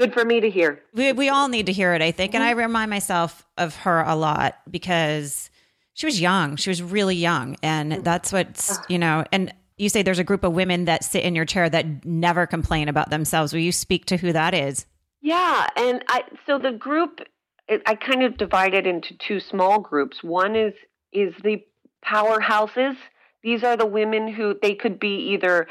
good 0.00 0.14
for 0.14 0.24
me 0.24 0.40
to 0.40 0.48
hear. 0.48 0.80
We, 0.94 1.12
we 1.12 1.28
all 1.28 1.48
need 1.48 1.66
to 1.66 1.72
hear 1.72 1.92
it, 1.92 2.00
I 2.00 2.10
think. 2.10 2.32
Mm-hmm. 2.32 2.42
And 2.42 2.44
I 2.44 2.52
remind 2.52 2.90
myself 2.90 3.46
of 3.58 3.76
her 3.76 4.00
a 4.00 4.16
lot 4.16 4.56
because 4.70 5.50
she 5.92 6.06
was 6.06 6.20
young. 6.20 6.56
She 6.56 6.70
was 6.70 6.82
really 6.82 7.16
young. 7.16 7.56
And 7.62 7.92
mm-hmm. 7.92 8.02
that's 8.02 8.32
what's, 8.32 8.78
you 8.88 8.98
know, 8.98 9.24
and 9.30 9.52
you 9.76 9.88
say 9.88 10.02
there's 10.02 10.18
a 10.18 10.24
group 10.24 10.42
of 10.42 10.52
women 10.52 10.86
that 10.86 11.04
sit 11.04 11.22
in 11.22 11.34
your 11.34 11.44
chair 11.44 11.68
that 11.68 12.04
never 12.04 12.46
complain 12.46 12.88
about 12.88 13.10
themselves. 13.10 13.52
Will 13.52 13.60
you 13.60 13.72
speak 13.72 14.06
to 14.06 14.16
who 14.16 14.32
that 14.32 14.54
is? 14.54 14.86
Yeah. 15.20 15.66
And 15.76 16.02
I, 16.08 16.22
so 16.46 16.58
the 16.58 16.72
group, 16.72 17.20
I 17.68 17.94
kind 17.94 18.22
of 18.22 18.38
divided 18.38 18.86
into 18.86 19.14
two 19.18 19.38
small 19.38 19.78
groups. 19.80 20.24
One 20.24 20.56
is, 20.56 20.72
is 21.12 21.34
the 21.44 21.62
powerhouses. 22.04 22.96
These 23.42 23.64
are 23.64 23.76
the 23.76 23.86
women 23.86 24.32
who 24.32 24.54
they 24.60 24.74
could 24.74 24.98
be 24.98 25.32
either 25.34 25.66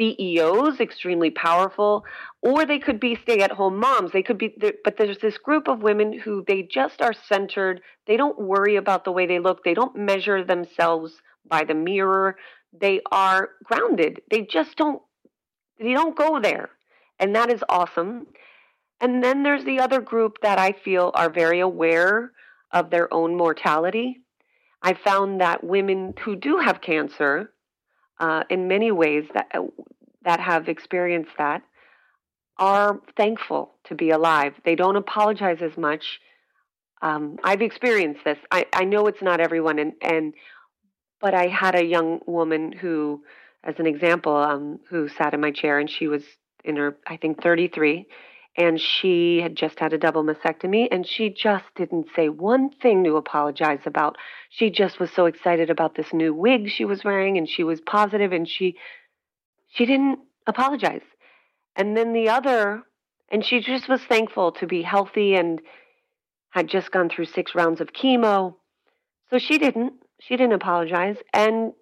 CEOs, 0.00 0.80
extremely 0.80 1.30
powerful, 1.30 2.04
or 2.40 2.64
they 2.64 2.78
could 2.78 2.98
be 2.98 3.16
stay 3.16 3.40
at 3.40 3.52
home 3.52 3.76
moms. 3.76 4.12
They 4.12 4.22
could 4.22 4.38
be, 4.38 4.54
but 4.82 4.96
there's 4.96 5.18
this 5.18 5.36
group 5.36 5.68
of 5.68 5.82
women 5.82 6.18
who 6.18 6.42
they 6.46 6.62
just 6.62 7.02
are 7.02 7.12
centered. 7.12 7.82
They 8.06 8.16
don't 8.16 8.40
worry 8.40 8.76
about 8.76 9.04
the 9.04 9.12
way 9.12 9.26
they 9.26 9.38
look. 9.38 9.62
They 9.62 9.74
don't 9.74 9.94
measure 9.94 10.42
themselves 10.42 11.20
by 11.46 11.64
the 11.64 11.74
mirror. 11.74 12.36
They 12.72 13.02
are 13.12 13.50
grounded. 13.64 14.22
They 14.30 14.42
just 14.42 14.76
don't, 14.78 15.02
they 15.78 15.92
don't 15.92 16.16
go 16.16 16.40
there. 16.40 16.70
And 17.18 17.36
that 17.36 17.52
is 17.52 17.62
awesome. 17.68 18.28
And 19.02 19.22
then 19.22 19.42
there's 19.42 19.64
the 19.64 19.80
other 19.80 20.00
group 20.00 20.38
that 20.42 20.58
I 20.58 20.72
feel 20.72 21.10
are 21.14 21.30
very 21.30 21.60
aware 21.60 22.32
of 22.72 22.88
their 22.88 23.12
own 23.12 23.36
mortality. 23.36 24.22
I 24.82 24.94
found 24.94 25.42
that 25.42 25.62
women 25.62 26.14
who 26.24 26.36
do 26.36 26.56
have 26.56 26.80
cancer, 26.80 27.52
uh, 28.20 28.44
in 28.48 28.68
many 28.68 28.92
ways 28.92 29.24
that 29.34 29.48
uh, 29.54 29.62
that 30.22 30.38
have 30.38 30.68
experienced 30.68 31.32
that 31.38 31.62
are 32.58 33.00
thankful 33.16 33.72
to 33.84 33.94
be 33.94 34.10
alive. 34.10 34.52
They 34.64 34.74
don't 34.74 34.96
apologize 34.96 35.58
as 35.62 35.76
much. 35.78 36.20
Um, 37.00 37.38
I've 37.42 37.62
experienced 37.62 38.20
this. 38.24 38.38
I, 38.50 38.66
I 38.74 38.84
know 38.84 39.06
it's 39.06 39.22
not 39.22 39.40
everyone, 39.40 39.78
and, 39.78 39.94
and 40.02 40.34
but 41.20 41.34
I 41.34 41.46
had 41.46 41.74
a 41.74 41.82
young 41.82 42.20
woman 42.26 42.72
who, 42.72 43.22
as 43.64 43.76
an 43.78 43.86
example, 43.86 44.36
um, 44.36 44.80
who 44.90 45.08
sat 45.08 45.32
in 45.32 45.40
my 45.40 45.50
chair, 45.50 45.78
and 45.78 45.88
she 45.88 46.06
was 46.06 46.22
in 46.62 46.76
her, 46.76 46.98
I 47.06 47.16
think, 47.16 47.42
33, 47.42 48.06
and 48.56 48.80
she 48.80 49.40
had 49.40 49.54
just 49.56 49.78
had 49.78 49.92
a 49.92 49.98
double 49.98 50.24
mastectomy 50.24 50.88
and 50.90 51.06
she 51.06 51.30
just 51.30 51.64
didn't 51.76 52.06
say 52.16 52.28
one 52.28 52.70
thing 52.70 53.04
to 53.04 53.16
apologize 53.16 53.80
about. 53.86 54.16
She 54.50 54.70
just 54.70 54.98
was 54.98 55.10
so 55.12 55.26
excited 55.26 55.70
about 55.70 55.94
this 55.94 56.12
new 56.12 56.34
wig 56.34 56.68
she 56.68 56.84
was 56.84 57.04
wearing 57.04 57.38
and 57.38 57.48
she 57.48 57.62
was 57.62 57.80
positive 57.80 58.32
and 58.32 58.48
she 58.48 58.76
she 59.68 59.86
didn't 59.86 60.18
apologize. 60.46 61.02
And 61.76 61.96
then 61.96 62.12
the 62.12 62.28
other 62.28 62.82
and 63.30 63.44
she 63.44 63.60
just 63.60 63.88
was 63.88 64.02
thankful 64.02 64.52
to 64.52 64.66
be 64.66 64.82
healthy 64.82 65.36
and 65.36 65.62
had 66.50 66.66
just 66.66 66.90
gone 66.90 67.08
through 67.08 67.26
six 67.26 67.54
rounds 67.54 67.80
of 67.80 67.92
chemo. 67.92 68.56
So 69.30 69.38
she 69.38 69.58
didn't 69.58 69.92
she 70.20 70.36
didn't 70.36 70.54
apologize 70.54 71.16
and 71.32 71.72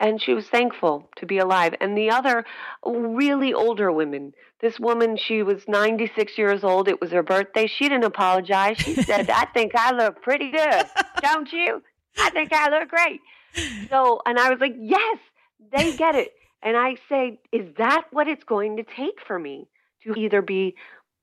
and 0.00 0.20
she 0.20 0.32
was 0.32 0.48
thankful 0.48 1.08
to 1.16 1.26
be 1.26 1.38
alive. 1.38 1.74
And 1.80 1.96
the 1.96 2.10
other, 2.10 2.44
really 2.84 3.52
older 3.52 3.92
women, 3.92 4.32
this 4.60 4.80
woman, 4.80 5.18
she 5.18 5.42
was 5.42 5.62
96 5.68 6.38
years 6.38 6.64
old. 6.64 6.88
It 6.88 7.00
was 7.00 7.12
her 7.12 7.22
birthday. 7.22 7.66
She 7.66 7.88
didn't 7.88 8.04
apologize. 8.04 8.78
She 8.78 8.94
said, 9.02 9.28
I 9.28 9.44
think 9.44 9.72
I 9.76 9.92
look 9.92 10.22
pretty 10.22 10.50
good, 10.50 10.86
don't 11.20 11.52
you? 11.52 11.82
I 12.18 12.30
think 12.30 12.52
I 12.52 12.70
look 12.70 12.88
great. 12.88 13.20
So, 13.90 14.20
and 14.24 14.38
I 14.38 14.50
was 14.50 14.58
like, 14.60 14.74
yes, 14.78 15.18
they 15.70 15.94
get 15.96 16.14
it. 16.14 16.32
And 16.62 16.76
I 16.76 16.96
say, 17.08 17.38
is 17.52 17.74
that 17.76 18.06
what 18.10 18.26
it's 18.26 18.44
going 18.44 18.78
to 18.78 18.82
take 18.82 19.20
for 19.26 19.38
me 19.38 19.68
to 20.04 20.14
either 20.14 20.40
be 20.40 20.76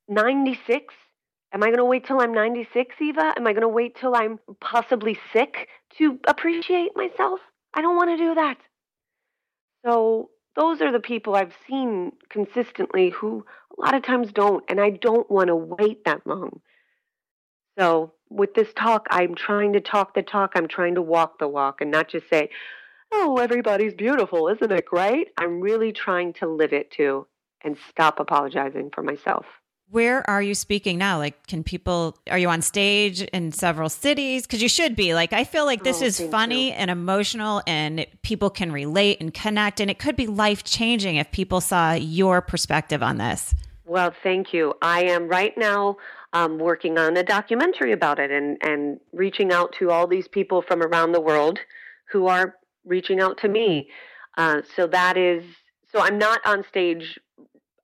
96? 0.07 0.93
Am 1.53 1.63
I 1.63 1.67
going 1.67 1.77
to 1.77 1.85
wait 1.85 2.05
till 2.05 2.19
I'm 2.19 2.33
96, 2.33 2.95
Eva? 3.01 3.33
Am 3.37 3.47
I 3.47 3.53
going 3.53 3.61
to 3.61 3.67
wait 3.67 3.95
till 3.99 4.15
I'm 4.15 4.39
possibly 4.59 5.17
sick 5.33 5.67
to 5.97 6.19
appreciate 6.27 6.91
myself? 6.95 7.39
I 7.77 7.81
don't 7.81 7.95
want 7.95 8.09
to 8.09 8.17
do 8.17 8.33
that. 8.33 8.57
So 9.85 10.31
those 10.55 10.81
are 10.81 10.91
the 10.91 10.99
people 10.99 11.35
I've 11.35 11.53
seen 11.67 12.11
consistently 12.27 13.11
who 13.11 13.45
a 13.77 13.81
lot 13.81 13.93
of 13.93 14.01
times 14.01 14.31
don't, 14.31 14.63
and 14.67 14.81
I 14.81 14.89
don't 14.89 15.29
want 15.29 15.49
to 15.49 15.55
wait 15.55 16.03
that 16.05 16.25
long. 16.25 16.61
So 17.77 18.13
with 18.31 18.55
this 18.55 18.73
talk, 18.73 19.05
I'm 19.11 19.35
trying 19.35 19.73
to 19.73 19.79
talk 19.79 20.15
the 20.15 20.23
talk, 20.23 20.53
I'm 20.55 20.67
trying 20.67 20.95
to 20.95 21.03
walk 21.03 21.37
the 21.37 21.47
walk, 21.47 21.79
and 21.79 21.91
not 21.91 22.07
just 22.09 22.27
say, 22.31 22.49
oh, 23.11 23.37
everybody's 23.37 23.93
beautiful, 23.93 24.47
isn't 24.47 24.71
it 24.71 24.85
great? 24.85 25.27
I'm 25.37 25.61
really 25.61 25.93
trying 25.93 26.33
to 26.33 26.47
live 26.47 26.73
it 26.73 26.89
too 26.89 27.27
and 27.63 27.77
stop 27.91 28.19
apologizing 28.19 28.89
for 28.89 29.03
myself. 29.03 29.45
Where 29.89 30.29
are 30.29 30.41
you 30.41 30.53
speaking 30.53 30.97
now? 30.97 31.17
Like, 31.17 31.47
can 31.47 31.63
people, 31.63 32.17
are 32.29 32.37
you 32.37 32.49
on 32.49 32.61
stage 32.61 33.21
in 33.21 33.53
several 33.53 33.87
cities? 33.87 34.45
Because 34.45 34.61
you 34.61 34.67
should 34.67 34.97
be. 34.97 35.13
Like, 35.13 35.31
I 35.31 35.45
feel 35.45 35.63
like 35.65 35.83
this 35.83 36.01
Oh, 36.01 36.05
is 36.05 36.19
funny 36.19 36.67
you. 36.67 36.73
and 36.73 36.91
emotional 36.91 37.61
and 37.65 38.05
people 38.21 38.49
can 38.49 38.73
relate 38.73 39.21
and 39.21 39.33
connect. 39.33 39.79
And 39.79 39.89
it 39.89 39.97
could 39.97 40.17
be 40.17 40.27
life 40.27 40.65
changing 40.65 41.15
if 41.15 41.31
people 41.31 41.61
saw 41.61 41.93
your 41.93 42.41
perspective 42.41 43.01
on 43.01 43.17
this. 43.17 43.55
Well, 43.85 44.13
thank 44.23 44.51
you. 44.53 44.73
I 44.81 45.05
am 45.05 45.29
right 45.29 45.57
now 45.57 45.95
um, 46.33 46.59
working 46.59 46.97
on 46.97 47.15
a 47.15 47.23
documentary 47.23 47.93
about 47.93 48.19
it 48.19 48.29
and, 48.29 48.57
and 48.61 48.99
reaching 49.13 49.53
out 49.53 49.73
to 49.79 49.89
all 49.91 50.05
these 50.05 50.27
people 50.27 50.61
from 50.61 50.81
around 50.83 51.13
the 51.13 51.21
world 51.21 51.59
who 52.11 52.27
are 52.27 52.55
reaching 52.85 53.21
out 53.21 53.37
to 53.39 53.47
me. 53.47 53.89
Uh, 54.37 54.61
so 54.75 54.85
that 54.87 55.15
is, 55.15 55.45
so 55.93 56.01
I'm 56.01 56.17
not 56.17 56.41
on 56.45 56.65
stage 56.67 57.17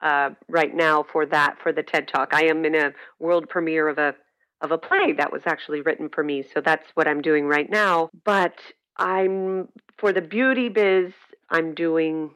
uh, 0.04 0.32
right 0.50 0.76
now 0.76 1.06
for 1.12 1.26
that, 1.26 1.56
for 1.63 1.72
the 1.72 1.82
TED 1.82 2.10
Talk. 2.10 2.34
I 2.34 2.46
am 2.46 2.66
in 2.66 2.76
a 2.76 2.92
world 3.20 3.50
premiere 3.50 3.88
of 3.88 3.98
a 3.98 4.13
of 4.62 4.72
a 4.72 4.78
play 4.78 5.12
that 5.18 5.32
was 5.32 5.42
actually 5.46 5.82
written 5.82 6.10
for 6.10 6.24
me. 6.24 6.46
So 6.54 6.62
that's 6.62 6.86
what 6.94 7.08
I'm 7.08 7.22
doing 7.22 7.48
right 7.48 7.70
now. 7.70 8.10
But 8.24 8.54
I'm 8.98 9.70
for 9.98 10.13
the 10.13 10.22
beauty 10.22 10.70
biz. 10.70 11.13
I'm 11.50 11.74
doing 11.74 12.32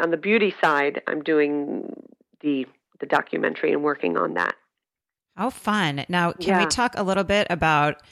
on 0.00 0.10
the 0.10 0.16
beauty 0.16 0.54
side. 0.62 1.02
I'm 1.06 1.22
doing 1.22 1.94
the 2.40 2.66
the 3.00 3.06
documentary 3.06 3.72
and 3.72 3.82
working 3.82 4.16
on 4.16 4.34
that. 4.34 4.54
How 5.36 5.50
fun. 5.50 6.06
Now, 6.08 6.32
can 6.32 6.58
we 6.58 6.66
talk 6.66 6.94
a 6.96 7.02
little 7.02 7.24
bit 7.24 7.46
about? 7.50 8.02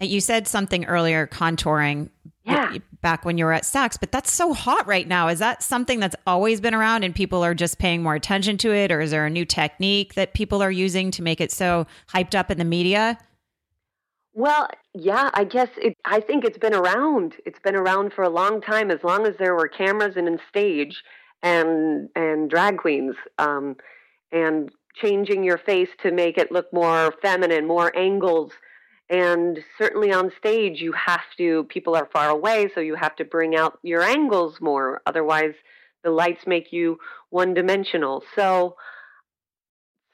You 0.00 0.20
said 0.20 0.48
something 0.48 0.86
earlier, 0.86 1.26
contouring 1.26 2.10
Yeah. 2.44 2.76
back 3.02 3.24
when 3.24 3.38
you 3.38 3.44
were 3.44 3.52
at 3.52 3.62
Saks, 3.62 3.98
but 3.98 4.10
that's 4.10 4.32
so 4.32 4.52
hot 4.52 4.86
right 4.86 5.06
now. 5.06 5.28
Is 5.28 5.38
that 5.38 5.62
something 5.62 6.00
that's 6.00 6.16
always 6.26 6.60
been 6.60 6.74
around 6.74 7.04
and 7.04 7.14
people 7.14 7.44
are 7.44 7.54
just 7.54 7.78
paying 7.78 8.02
more 8.02 8.14
attention 8.14 8.58
to 8.58 8.72
it? 8.72 8.90
Or 8.90 9.00
is 9.00 9.12
there 9.12 9.26
a 9.26 9.30
new 9.30 9.44
technique 9.44 10.14
that 10.14 10.34
people 10.34 10.62
are 10.62 10.70
using 10.70 11.10
to 11.12 11.22
make 11.22 11.40
it 11.40 11.52
so 11.52 11.86
hyped 12.12 12.34
up 12.34 12.50
in 12.50 12.58
the 12.58 12.64
media? 12.64 13.18
Well, 14.34 14.68
yeah, 14.94 15.30
I 15.34 15.44
guess 15.44 15.68
it. 15.76 15.96
I 16.04 16.20
think 16.20 16.44
it's 16.44 16.58
been 16.58 16.74
around. 16.74 17.34
It's 17.44 17.58
been 17.58 17.76
around 17.76 18.12
for 18.14 18.24
a 18.24 18.30
long 18.30 18.60
time, 18.60 18.90
as 18.90 19.04
long 19.04 19.26
as 19.26 19.34
there 19.38 19.54
were 19.54 19.68
cameras 19.68 20.16
and 20.16 20.26
in 20.26 20.38
stage 20.48 21.02
and 21.42 22.08
and 22.16 22.48
drag 22.48 22.78
queens, 22.78 23.14
um, 23.38 23.76
and 24.30 24.70
changing 24.94 25.44
your 25.44 25.58
face 25.58 25.90
to 26.02 26.10
make 26.10 26.38
it 26.38 26.50
look 26.50 26.72
more 26.72 27.12
feminine, 27.20 27.66
more 27.66 27.94
angles. 27.96 28.52
And 29.12 29.62
certainly 29.76 30.10
on 30.10 30.32
stage, 30.38 30.80
you 30.80 30.92
have 30.92 31.20
to. 31.36 31.64
People 31.64 31.94
are 31.94 32.08
far 32.10 32.30
away, 32.30 32.70
so 32.74 32.80
you 32.80 32.94
have 32.94 33.14
to 33.16 33.26
bring 33.26 33.54
out 33.54 33.78
your 33.82 34.00
angles 34.00 34.58
more. 34.58 35.02
Otherwise, 35.04 35.52
the 36.02 36.10
lights 36.10 36.46
make 36.46 36.72
you 36.72 36.98
one 37.28 37.52
dimensional. 37.52 38.24
So, 38.34 38.76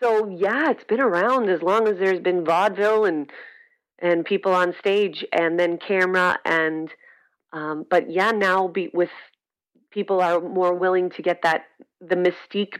so 0.02 0.28
yeah, 0.28 0.72
it's 0.72 0.82
been 0.82 1.00
around 1.00 1.48
as 1.48 1.62
long 1.62 1.86
as 1.86 1.98
there's 1.98 2.18
been 2.18 2.44
vaudeville 2.44 3.04
and 3.04 3.30
and 4.00 4.24
people 4.24 4.52
on 4.52 4.74
stage 4.78 5.24
and 5.32 5.58
then 5.58 5.78
camera 5.78 6.38
and 6.44 6.90
um, 7.52 7.84
but 7.90 8.10
yeah 8.10 8.30
now 8.30 8.68
be 8.68 8.90
with 8.94 9.10
people 9.90 10.20
are 10.20 10.40
more 10.40 10.74
willing 10.74 11.10
to 11.10 11.22
get 11.22 11.42
that 11.42 11.64
the 12.00 12.14
mystique 12.14 12.78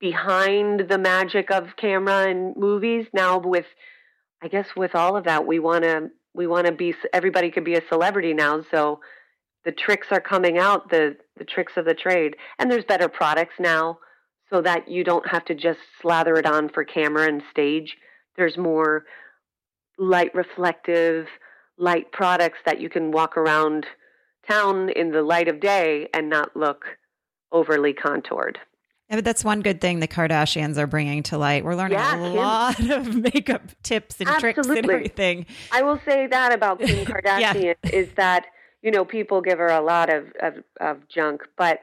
behind 0.00 0.88
the 0.88 0.98
magic 0.98 1.50
of 1.50 1.76
camera 1.76 2.28
and 2.30 2.56
movies 2.56 3.06
now 3.12 3.38
with 3.38 3.66
i 4.44 4.48
guess 4.48 4.68
with 4.76 4.94
all 4.94 5.16
of 5.16 5.24
that 5.24 5.46
we 5.46 5.58
want 5.58 5.82
to 5.82 6.10
we 6.34 6.46
want 6.46 6.66
to 6.66 6.72
be 6.72 6.94
everybody 7.12 7.50
could 7.50 7.64
be 7.64 7.74
a 7.74 7.88
celebrity 7.88 8.32
now 8.32 8.62
so 8.70 9.00
the 9.64 9.72
tricks 9.72 10.08
are 10.10 10.20
coming 10.20 10.58
out 10.58 10.90
the 10.90 11.16
the 11.36 11.44
tricks 11.44 11.72
of 11.76 11.84
the 11.84 11.94
trade 11.94 12.36
and 12.58 12.70
there's 12.70 12.84
better 12.84 13.08
products 13.08 13.54
now 13.58 13.98
so 14.50 14.60
that 14.60 14.88
you 14.88 15.02
don't 15.02 15.28
have 15.28 15.44
to 15.44 15.54
just 15.54 15.80
slather 16.00 16.34
it 16.34 16.46
on 16.46 16.68
for 16.68 16.84
camera 16.84 17.26
and 17.26 17.42
stage 17.50 17.96
there's 18.36 18.56
more 18.56 19.04
light 19.98 20.34
reflective 20.34 21.26
light 21.78 22.12
products 22.12 22.58
that 22.64 22.80
you 22.80 22.88
can 22.88 23.10
walk 23.10 23.36
around 23.36 23.86
town 24.48 24.90
in 24.90 25.10
the 25.10 25.22
light 25.22 25.48
of 25.48 25.60
day 25.60 26.08
and 26.14 26.28
not 26.28 26.56
look 26.56 26.84
overly 27.52 27.92
contoured. 27.92 28.58
Yeah, 29.14 29.18
but 29.18 29.24
that's 29.26 29.44
one 29.44 29.60
good 29.62 29.80
thing 29.80 30.00
the 30.00 30.08
Kardashians 30.08 30.76
are 30.76 30.88
bringing 30.88 31.22
to 31.24 31.38
light. 31.38 31.64
We're 31.64 31.76
learning 31.76 31.98
Yeah, 31.98 32.16
a 32.16 32.18
Kim. 32.18 32.34
lot 32.34 32.80
of 32.90 33.14
makeup 33.14 33.62
tips 33.84 34.20
and 34.20 34.28
tricks 34.40 34.66
and 34.66 34.76
everything. 34.78 35.46
I 35.70 35.82
will 35.82 36.00
say 36.04 36.26
that 36.26 36.52
about 36.52 36.80
Kim 36.80 37.04
Kardashian 37.06 37.76
is 37.84 38.08
that 38.16 38.46
you 38.82 38.90
know 38.90 39.04
people 39.04 39.40
give 39.40 39.58
her 39.58 39.68
a 39.68 39.80
lot 39.80 40.12
of, 40.12 40.32
of 40.42 40.54
of 40.80 41.08
junk, 41.08 41.42
but 41.56 41.78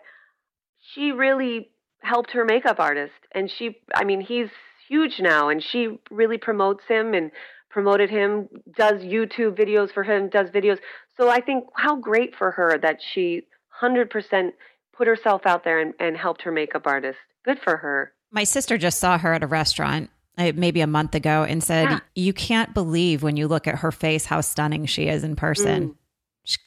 she 0.93 1.13
really 1.13 1.69
helped 2.01 2.31
her 2.31 2.43
makeup 2.43 2.81
artist, 2.81 3.13
and 3.31 3.49
she 3.49 3.77
I 3.95 4.03
mean 4.03 4.19
he's 4.19 4.49
huge 4.89 5.21
now, 5.21 5.47
and 5.47 5.63
she 5.63 5.99
really 6.09 6.37
promotes 6.37 6.83
him 6.89 7.13
and 7.13 7.31
promoted 7.69 8.09
him, 8.09 8.49
does 8.75 9.01
YouTube 9.03 9.57
videos 9.57 9.93
for 9.93 10.03
him, 10.03 10.27
does 10.27 10.49
videos. 10.49 10.79
So 11.15 11.29
I 11.29 11.39
think 11.39 11.63
how 11.77 11.95
great 11.95 12.35
for 12.35 12.51
her 12.51 12.77
that 12.77 12.97
she 13.13 13.43
hundred 13.69 14.09
percent 14.09 14.53
put 14.93 15.07
herself 15.07 15.45
out 15.45 15.63
there 15.63 15.79
and, 15.79 15.93
and 15.99 16.17
helped 16.17 16.43
her 16.43 16.51
makeup 16.51 16.83
artist. 16.85 17.17
Good 17.43 17.59
for 17.59 17.77
her. 17.77 18.13
My 18.31 18.43
sister 18.43 18.77
just 18.77 18.99
saw 18.99 19.17
her 19.17 19.33
at 19.33 19.43
a 19.43 19.47
restaurant 19.47 20.09
uh, 20.37 20.51
maybe 20.55 20.81
a 20.81 20.87
month 20.87 21.15
ago 21.15 21.43
and 21.43 21.63
said, 21.63 21.89
Yeah. 21.89 21.99
You 22.15 22.33
can't 22.33 22.73
believe 22.73 23.23
when 23.23 23.37
you 23.37 23.47
look 23.47 23.67
at 23.67 23.79
her 23.79 23.91
face 23.91 24.25
how 24.25 24.41
stunning 24.41 24.85
she 24.85 25.07
is 25.07 25.23
in 25.23 25.35
person. 25.35 25.89
Mm, 25.89 25.95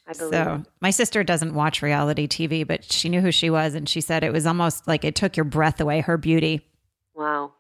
I 0.06 0.12
believe 0.12 0.32
So, 0.32 0.62
my 0.80 0.90
sister 0.90 1.24
doesn't 1.24 1.54
watch 1.54 1.82
reality 1.82 2.26
TV, 2.28 2.66
but 2.66 2.84
she 2.84 3.08
knew 3.08 3.20
who 3.20 3.32
she 3.32 3.50
was. 3.50 3.74
And 3.74 3.88
she 3.88 4.00
said 4.00 4.22
it 4.24 4.32
was 4.32 4.46
almost 4.46 4.86
like 4.86 5.04
it 5.04 5.14
took 5.14 5.36
your 5.36 5.44
breath 5.44 5.80
away, 5.80 6.00
her 6.00 6.18
beauty. 6.18 6.66
Wow. 7.14 7.52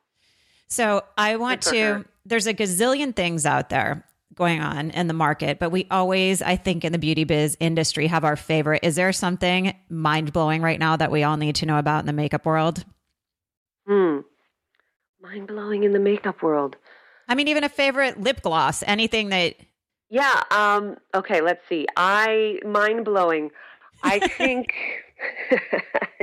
So, 0.66 1.02
I 1.16 1.36
want 1.36 1.62
to, 1.62 1.80
her. 1.80 2.04
there's 2.26 2.46
a 2.46 2.54
gazillion 2.54 3.14
things 3.14 3.46
out 3.46 3.70
there 3.70 4.04
going 4.34 4.60
on 4.60 4.90
in 4.90 5.06
the 5.06 5.14
market, 5.14 5.58
but 5.58 5.70
we 5.70 5.86
always, 5.90 6.42
I 6.42 6.56
think, 6.56 6.84
in 6.84 6.92
the 6.92 6.98
beauty 6.98 7.24
biz 7.24 7.56
industry 7.60 8.06
have 8.06 8.24
our 8.24 8.36
favorite. 8.36 8.80
Is 8.82 8.96
there 8.96 9.12
something 9.12 9.74
mind 9.88 10.32
blowing 10.32 10.62
right 10.62 10.78
now 10.78 10.96
that 10.96 11.10
we 11.10 11.22
all 11.22 11.36
need 11.36 11.56
to 11.56 11.66
know 11.66 11.78
about 11.78 12.00
in 12.00 12.06
the 12.06 12.12
makeup 12.12 12.44
world? 12.46 12.84
Hmm. 13.86 14.20
Mind 15.20 15.48
blowing 15.48 15.84
in 15.84 15.92
the 15.92 15.98
makeup 15.98 16.42
world. 16.42 16.76
I 17.28 17.34
mean, 17.34 17.48
even 17.48 17.64
a 17.64 17.68
favorite 17.68 18.20
lip 18.20 18.42
gloss, 18.42 18.82
anything 18.86 19.30
that 19.30 19.54
Yeah. 20.10 20.42
Um, 20.50 20.96
okay. 21.14 21.40
Let's 21.40 21.62
see. 21.68 21.86
I 21.96 22.58
mind 22.64 23.04
blowing. 23.04 23.50
I 24.02 24.18
think 24.38 24.74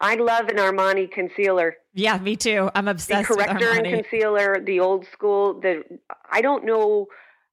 I 0.00 0.14
love 0.14 0.48
an 0.48 0.56
Armani 0.56 1.10
concealer. 1.10 1.76
Yeah, 1.94 2.18
me 2.18 2.36
too. 2.36 2.70
I'm 2.74 2.86
The 2.86 2.92
obsessed 2.92 3.30
with 3.30 3.38
corrector 3.38 3.70
and 3.70 3.86
concealer, 3.86 4.60
the 4.64 4.80
old 4.80 5.06
school. 5.12 5.60
The 5.60 5.84
I 6.30 6.40
don't 6.40 6.64
know. 6.64 7.06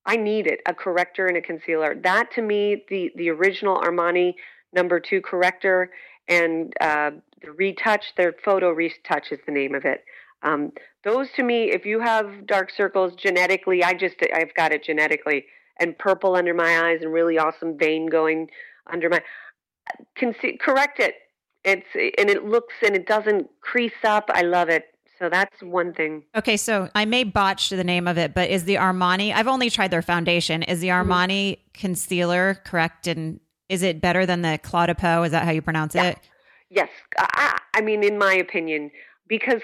I 0.05 0.15
need 0.15 0.47
it. 0.47 0.61
A 0.65 0.73
corrector 0.73 1.27
and 1.27 1.37
a 1.37 1.41
concealer. 1.41 1.95
That 1.95 2.31
to 2.35 2.41
me, 2.41 2.83
the 2.89 3.11
the 3.15 3.29
original 3.29 3.77
Armani 3.77 4.35
number 4.73 4.99
two 4.99 5.21
corrector 5.21 5.91
and 6.27 6.73
uh, 6.79 7.11
the 7.41 7.51
retouch. 7.51 8.13
Their 8.15 8.33
photo 8.43 8.71
retouch 8.71 9.31
is 9.31 9.39
the 9.45 9.51
name 9.51 9.75
of 9.75 9.85
it. 9.85 10.03
Um, 10.43 10.71
those 11.03 11.27
to 11.35 11.43
me, 11.43 11.71
if 11.71 11.85
you 11.85 11.99
have 11.99 12.45
dark 12.45 12.69
circles 12.69 13.15
genetically, 13.15 13.83
I 13.83 13.93
just 13.93 14.15
I've 14.33 14.53
got 14.53 14.71
it 14.71 14.83
genetically, 14.83 15.45
and 15.79 15.97
purple 15.97 16.35
under 16.35 16.53
my 16.53 16.89
eyes 16.89 16.99
and 17.01 17.11
really 17.11 17.37
awesome 17.37 17.77
vein 17.77 18.07
going 18.07 18.49
under 18.91 19.09
my. 19.09 19.21
Conce- 20.19 20.59
correct 20.59 20.99
it. 20.99 21.15
It's 21.63 21.85
and 22.17 22.29
it 22.29 22.45
looks 22.45 22.73
and 22.85 22.95
it 22.95 23.07
doesn't 23.07 23.49
crease 23.61 23.91
up. 24.03 24.29
I 24.33 24.41
love 24.41 24.69
it. 24.69 24.85
So 25.19 25.29
that's 25.29 25.61
one 25.63 25.93
thing. 25.93 26.23
Okay, 26.35 26.57
so 26.57 26.89
I 26.93 27.05
may 27.05 27.23
botch 27.23 27.69
the 27.69 27.83
name 27.83 28.07
of 28.07 28.17
it, 28.19 28.35
but 28.35 28.49
is 28.51 28.65
the 28.65 28.75
Armani? 28.75 29.33
I've 29.33 29.47
only 29.47 29.69
tried 29.71 29.89
their 29.89 30.03
foundation. 30.03 30.61
Is 30.63 30.79
the 30.79 30.89
Mm-hmm. 30.89 31.11
Armani 31.11 31.57
concealer 31.73 32.61
correct? 32.65 33.07
And 33.07 33.39
is 33.67 33.81
it 33.81 33.99
better 33.99 34.25
than 34.27 34.43
the 34.43 34.59
Clau 34.61 34.85
de 34.85 34.93
Peau? 34.95 35.23
Is 35.23 35.31
that 35.31 35.43
how 35.43 35.51
you 35.51 35.61
pronounce 35.63 35.95
Yeah. 35.95 36.09
it? 36.11 36.19
Yes, 36.69 36.89
I, 37.17 37.57
I 37.73 37.81
mean, 37.81 38.03
in 38.03 38.17
my 38.17 38.33
opinion, 38.33 38.91
because 39.27 39.61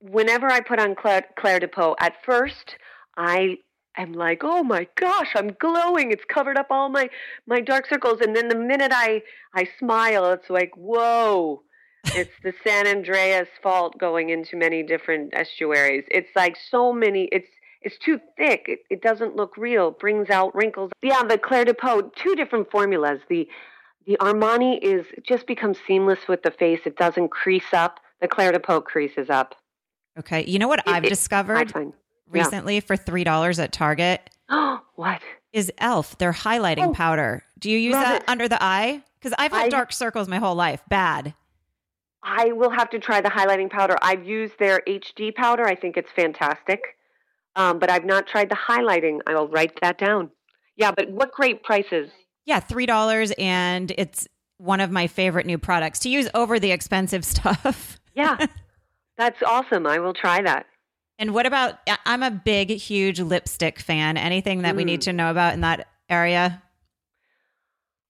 whenever 0.00 0.46
I 0.46 0.60
put 0.60 0.78
on 0.78 0.94
Claire, 0.94 1.26
Clé 1.38 1.60
de 1.60 1.68
Peau, 1.68 1.94
at 2.00 2.14
first 2.24 2.76
I 3.16 3.58
am 3.96 4.12
like, 4.12 4.42
oh 4.42 4.62
my 4.62 4.86
gosh, 4.96 5.32
I'm 5.34 5.52
glowing. 5.60 6.12
It's 6.12 6.24
covered 6.24 6.56
up 6.56 6.68
all 6.70 6.88
my 6.88 7.08
my 7.46 7.60
dark 7.60 7.86
circles, 7.86 8.20
and 8.20 8.34
then 8.36 8.48
the 8.48 8.58
minute 8.58 8.92
I 8.94 9.22
I 9.54 9.68
smile, 9.78 10.30
it's 10.32 10.50
like, 10.50 10.72
whoa. 10.76 11.62
It's 12.14 12.30
the 12.44 12.52
San 12.62 12.86
Andreas 12.86 13.48
fault 13.60 13.98
going 13.98 14.30
into 14.30 14.56
many 14.56 14.84
different 14.84 15.34
estuaries. 15.34 16.04
It's 16.08 16.28
like 16.36 16.56
so 16.70 16.92
many. 16.92 17.24
It's 17.32 17.48
it's 17.82 17.98
too 17.98 18.20
thick. 18.36 18.66
It, 18.68 18.80
it 18.90 19.02
doesn't 19.02 19.34
look 19.34 19.56
real. 19.56 19.90
Brings 19.90 20.30
out 20.30 20.54
wrinkles. 20.54 20.92
Yeah, 21.02 21.24
the 21.24 21.36
Clé 21.36 21.64
de 21.64 21.74
Peau, 21.74 22.10
two 22.16 22.36
different 22.36 22.70
formulas. 22.70 23.20
The 23.28 23.48
the 24.06 24.16
Armani 24.20 24.78
is 24.82 25.04
just 25.26 25.48
becomes 25.48 25.78
seamless 25.84 26.20
with 26.28 26.44
the 26.44 26.52
face. 26.52 26.80
It 26.86 26.96
doesn't 26.96 27.30
crease 27.30 27.72
up. 27.72 27.98
The 28.20 28.28
Clé 28.28 28.52
de 28.52 28.60
Peau 28.60 28.80
creases 28.80 29.28
up. 29.28 29.56
Okay. 30.16 30.44
You 30.44 30.60
know 30.60 30.68
what 30.68 30.78
It- 30.80 30.88
I've 30.88 31.02
it- 31.02 31.06
I 31.06 31.08
discovered 31.08 31.72
find. 32.26 32.36
yeah. 32.36 32.42
recently 32.44 32.80
for 32.80 32.96
$3 32.96 33.62
at 33.62 33.72
Target? 33.72 34.30
Oh, 34.48 34.80
what? 34.94 35.20
is 35.52 35.72
Elf, 35.78 36.18
their 36.18 36.32
highlighting 36.32 36.88
Oh, 36.88 36.92
powder. 36.92 37.42
Do 37.58 37.70
you 37.70 37.78
use 37.78 37.94
that 37.94 38.22
it. 38.22 38.28
under 38.28 38.46
the 38.46 38.62
eye? 38.62 39.02
Because 39.18 39.34
I've 39.38 39.52
had 39.52 39.66
I- 39.66 39.68
dark 39.70 39.90
circles 39.92 40.28
my 40.28 40.36
whole 40.38 40.54
life. 40.54 40.82
Bad. 40.88 41.32
I 42.22 42.52
will 42.52 42.70
have 42.70 42.90
to 42.90 42.98
try 42.98 43.20
the 43.20 43.28
highlighting 43.30 43.70
powder. 43.70 43.96
I've 44.02 44.24
used 44.26 44.54
their 44.58 44.82
HD 44.86 45.34
powder. 45.34 45.64
I 45.64 45.74
think 45.76 45.96
it's 45.96 46.10
fantastic. 46.14 46.80
Um, 47.54 47.78
but 47.78 47.88
I've 47.90 48.04
not 48.04 48.26
tried 48.26 48.50
the 48.50 48.56
highlighting. 48.56 49.20
I'll 49.26 49.48
write 49.48 49.78
that 49.80 49.96
down. 49.96 50.30
Yeah, 50.76 50.90
but 50.90 51.08
what 51.10 51.32
great 51.32 51.62
prices. 51.62 52.10
Yeah, 52.44 52.60
$3. 52.60 53.32
And 53.38 53.92
it's 53.96 54.28
one 54.58 54.80
of 54.80 54.90
my 54.90 55.06
favorite 55.06 55.46
new 55.46 55.56
products 55.56 56.00
to 56.00 56.08
use 56.10 56.28
over 56.34 56.58
the 56.58 56.72
expensive 56.72 57.24
stuff. 57.34 57.98
Yeah, 58.14 58.36
that's 59.16 59.42
awesome. 59.42 59.86
I 59.86 60.00
will 60.00 60.14
try 60.14 60.42
that. 60.42 60.66
And 61.18 61.32
what 61.32 61.46
about, 61.46 61.78
I'm 62.04 62.22
a 62.22 62.30
big, 62.30 62.70
huge 62.70 63.20
lipstick 63.20 63.80
fan. 63.80 64.16
Anything 64.16 64.62
that 64.62 64.76
we 64.76 64.84
need 64.84 65.00
Mm. 65.00 65.04
to 65.04 65.12
know 65.12 65.30
about 65.30 65.54
in 65.54 65.62
that 65.62 65.88
area? 66.10 66.62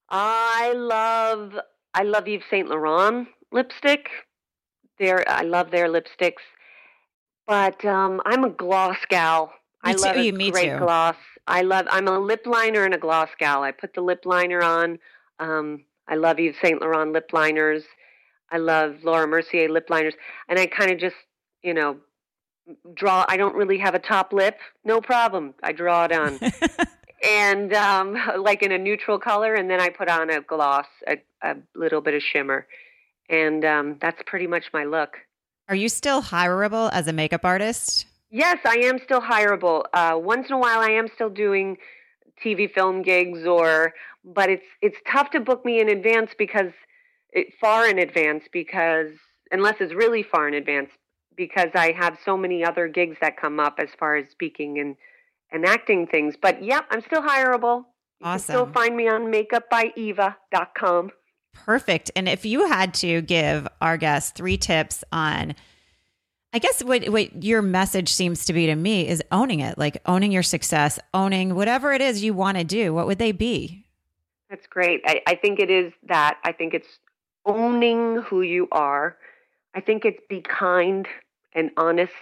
I 0.08 0.72
love 0.74 1.58
I 1.94 2.02
love 2.02 2.28
Yves 2.28 2.44
Saint 2.50 2.68
Laurent 2.68 3.28
lipstick. 3.52 4.08
Their 4.98 5.28
I 5.28 5.42
love 5.42 5.70
their 5.70 5.88
lipsticks, 5.88 6.42
but 7.46 7.84
um, 7.84 8.20
I'm 8.24 8.44
a 8.44 8.50
gloss 8.50 8.98
gal. 9.08 9.52
Me 9.82 9.90
I 9.90 9.94
too, 9.94 10.06
love 10.06 10.16
a 10.16 10.32
me 10.32 10.50
great 10.50 10.70
too. 10.70 10.78
gloss. 10.78 11.16
I 11.46 11.62
love. 11.62 11.86
I'm 11.90 12.08
a 12.08 12.18
lip 12.18 12.42
liner 12.46 12.84
and 12.84 12.94
a 12.94 12.98
gloss 12.98 13.30
gal. 13.38 13.62
I 13.62 13.72
put 13.72 13.94
the 13.94 14.00
lip 14.00 14.22
liner 14.24 14.62
on. 14.62 14.98
Um, 15.38 15.84
I 16.08 16.14
love 16.16 16.38
Yves 16.38 16.56
Saint 16.60 16.80
Laurent 16.80 17.12
lip 17.12 17.30
liners. 17.32 17.84
I 18.50 18.58
love 18.58 19.02
Laura 19.02 19.26
Mercier 19.26 19.68
lip 19.68 19.90
liners, 19.90 20.14
and 20.48 20.58
I 20.58 20.66
kind 20.66 20.90
of 20.92 20.98
just 20.98 21.16
you 21.62 21.74
know 21.74 21.98
draw. 22.94 23.24
I 23.28 23.36
don't 23.36 23.54
really 23.54 23.78
have 23.78 23.94
a 23.94 23.98
top 23.98 24.32
lip. 24.32 24.58
No 24.84 25.00
problem. 25.00 25.54
I 25.62 25.72
draw 25.72 26.04
it 26.04 26.12
on 26.12 26.38
and 27.22 27.72
um, 27.72 28.16
like 28.38 28.62
in 28.62 28.72
a 28.72 28.78
neutral 28.78 29.18
color, 29.18 29.54
and 29.54 29.70
then 29.70 29.80
I 29.80 29.88
put 29.88 30.08
on 30.08 30.30
a 30.30 30.40
gloss, 30.40 30.86
a, 31.06 31.16
a 31.42 31.56
little 31.74 32.00
bit 32.00 32.14
of 32.14 32.22
shimmer, 32.22 32.66
and 33.28 33.64
um, 33.64 33.98
that's 34.00 34.20
pretty 34.26 34.46
much 34.46 34.66
my 34.72 34.84
look. 34.84 35.16
Are 35.68 35.74
you 35.74 35.88
still 35.88 36.22
hireable 36.22 36.90
as 36.92 37.08
a 37.08 37.12
makeup 37.12 37.44
artist? 37.44 38.06
Yes, 38.30 38.58
I 38.64 38.78
am 38.78 38.98
still 39.04 39.20
hireable. 39.20 39.84
Uh, 39.92 40.18
once 40.18 40.48
in 40.48 40.54
a 40.54 40.58
while, 40.58 40.80
I 40.80 40.90
am 40.90 41.08
still 41.14 41.30
doing 41.30 41.76
TV 42.44 42.70
film 42.72 43.02
gigs, 43.02 43.46
or 43.46 43.94
but 44.24 44.50
it's 44.50 44.66
it's 44.82 44.96
tough 45.10 45.30
to 45.30 45.40
book 45.40 45.64
me 45.64 45.80
in 45.80 45.88
advance 45.88 46.30
because 46.36 46.72
it, 47.32 47.48
far 47.60 47.88
in 47.88 47.98
advance 47.98 48.44
because 48.52 49.10
unless 49.50 49.76
it's 49.80 49.94
really 49.94 50.22
far 50.22 50.48
in 50.48 50.54
advance 50.54 50.90
because 51.36 51.70
I 51.74 51.92
have 51.92 52.18
so 52.24 52.36
many 52.36 52.64
other 52.64 52.88
gigs 52.88 53.16
that 53.20 53.36
come 53.36 53.60
up 53.60 53.78
as 53.78 53.88
far 53.98 54.16
as 54.16 54.28
speaking 54.30 54.78
and 54.78 54.96
and 55.52 55.64
acting 55.64 56.06
things. 56.06 56.34
But 56.40 56.62
yeah, 56.62 56.80
I'm 56.90 57.02
still 57.02 57.22
hireable. 57.22 57.84
You 58.20 58.26
can 58.26 58.38
still 58.38 58.66
find 58.66 58.96
me 58.96 59.08
on 59.08 59.32
makeupbyeva.com. 59.32 61.10
Perfect. 61.52 62.10
And 62.16 62.28
if 62.28 62.44
you 62.44 62.66
had 62.66 62.94
to 62.94 63.22
give 63.22 63.68
our 63.80 63.96
guests 63.96 64.32
three 64.32 64.56
tips 64.56 65.04
on, 65.12 65.54
I 66.52 66.58
guess 66.58 66.82
what, 66.82 67.08
what 67.08 67.42
your 67.42 67.62
message 67.62 68.12
seems 68.12 68.44
to 68.46 68.52
be 68.52 68.66
to 68.66 68.74
me 68.74 69.06
is 69.06 69.22
owning 69.30 69.60
it, 69.60 69.78
like 69.78 70.00
owning 70.06 70.32
your 70.32 70.42
success, 70.42 70.98
owning 71.12 71.54
whatever 71.54 71.92
it 71.92 72.00
is 72.00 72.24
you 72.24 72.34
want 72.34 72.58
to 72.58 72.64
do. 72.64 72.94
What 72.94 73.06
would 73.06 73.18
they 73.18 73.32
be? 73.32 73.84
That's 74.50 74.66
great. 74.66 75.02
I, 75.06 75.22
I 75.26 75.34
think 75.34 75.60
it 75.60 75.70
is 75.70 75.92
that. 76.08 76.38
I 76.44 76.52
think 76.52 76.72
it's 76.72 76.98
owning 77.44 78.22
who 78.22 78.42
you 78.42 78.68
are. 78.72 79.16
I 79.74 79.80
think 79.80 80.04
it's 80.04 80.20
be 80.28 80.40
kind 80.40 81.06
and 81.56 81.70
honest 81.76 82.12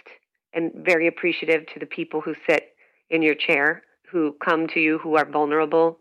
and 0.53 0.71
very 0.73 1.05
appreciative 1.05 1.67
to 1.67 1.79
the 1.79 1.85
people 1.85 2.21
who 2.21 2.33
sit 2.49 2.69
in 3.11 3.21
your 3.21 3.35
chair, 3.35 3.83
who 4.11 4.35
come 4.43 4.67
to 4.69 4.79
you, 4.79 4.97
who 4.97 5.15
are 5.17 5.29
vulnerable. 5.29 5.99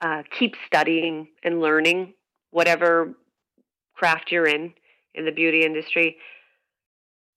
Uh, 0.00 0.22
keep 0.38 0.54
studying 0.66 1.28
and 1.42 1.60
learning 1.60 2.12
whatever 2.50 3.14
craft 3.94 4.30
you're 4.30 4.46
in 4.46 4.72
in 5.14 5.24
the 5.24 5.32
beauty 5.32 5.62
industry. 5.64 6.16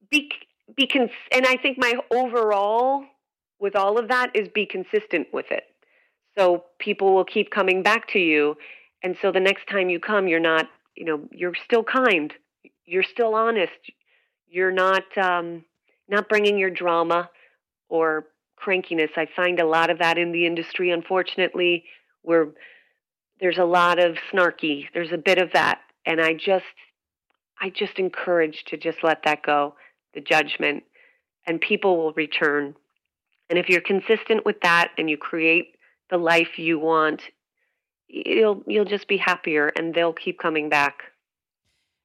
Be 0.09 0.29
be 0.75 0.87
cons- 0.87 1.09
and 1.31 1.45
I 1.45 1.57
think 1.57 1.77
my 1.77 1.93
overall 2.11 3.03
with 3.59 3.75
all 3.75 3.97
of 3.97 4.09
that 4.09 4.31
is 4.35 4.47
be 4.49 4.65
consistent 4.65 5.27
with 5.31 5.45
it. 5.51 5.63
So 6.37 6.65
people 6.79 7.13
will 7.13 7.25
keep 7.25 7.51
coming 7.51 7.83
back 7.83 8.07
to 8.09 8.19
you. 8.19 8.57
And 9.03 9.15
so 9.21 9.31
the 9.31 9.39
next 9.39 9.67
time 9.67 9.89
you 9.89 9.99
come, 9.99 10.27
you're 10.27 10.39
not, 10.39 10.67
you 10.95 11.05
know, 11.05 11.21
you're 11.31 11.55
still 11.65 11.83
kind. 11.83 12.33
You're 12.85 13.03
still 13.03 13.35
honest. 13.35 13.71
You're 14.51 14.71
not 14.71 15.05
um, 15.17 15.63
not 16.09 16.27
bringing 16.27 16.57
your 16.57 16.69
drama 16.69 17.29
or 17.87 18.27
crankiness. 18.61 19.11
I 19.15 19.27
find 19.33 19.61
a 19.61 19.65
lot 19.65 19.89
of 19.89 19.99
that 19.99 20.17
in 20.17 20.33
the 20.33 20.45
industry, 20.45 20.91
unfortunately, 20.91 21.85
where 22.21 22.49
there's 23.39 23.57
a 23.57 23.63
lot 23.63 23.97
of 23.97 24.17
snarky. 24.31 24.87
There's 24.93 25.13
a 25.13 25.17
bit 25.17 25.37
of 25.37 25.53
that, 25.53 25.79
and 26.05 26.19
I 26.19 26.33
just, 26.33 26.65
I 27.61 27.69
just 27.69 27.97
encourage 27.97 28.65
to 28.67 28.77
just 28.77 28.97
let 29.03 29.23
that 29.23 29.41
go, 29.41 29.75
the 30.13 30.21
judgment, 30.21 30.83
and 31.47 31.61
people 31.61 31.97
will 31.97 32.13
return. 32.13 32.75
And 33.49 33.57
if 33.57 33.69
you're 33.69 33.79
consistent 33.79 34.45
with 34.45 34.59
that, 34.63 34.91
and 34.97 35.09
you 35.09 35.17
create 35.17 35.77
the 36.09 36.17
life 36.17 36.57
you 36.59 36.77
want, 36.77 37.21
you'll 38.09 38.63
you'll 38.67 38.83
just 38.83 39.07
be 39.07 39.17
happier, 39.17 39.71
and 39.77 39.93
they'll 39.93 40.11
keep 40.11 40.39
coming 40.39 40.67
back. 40.67 41.03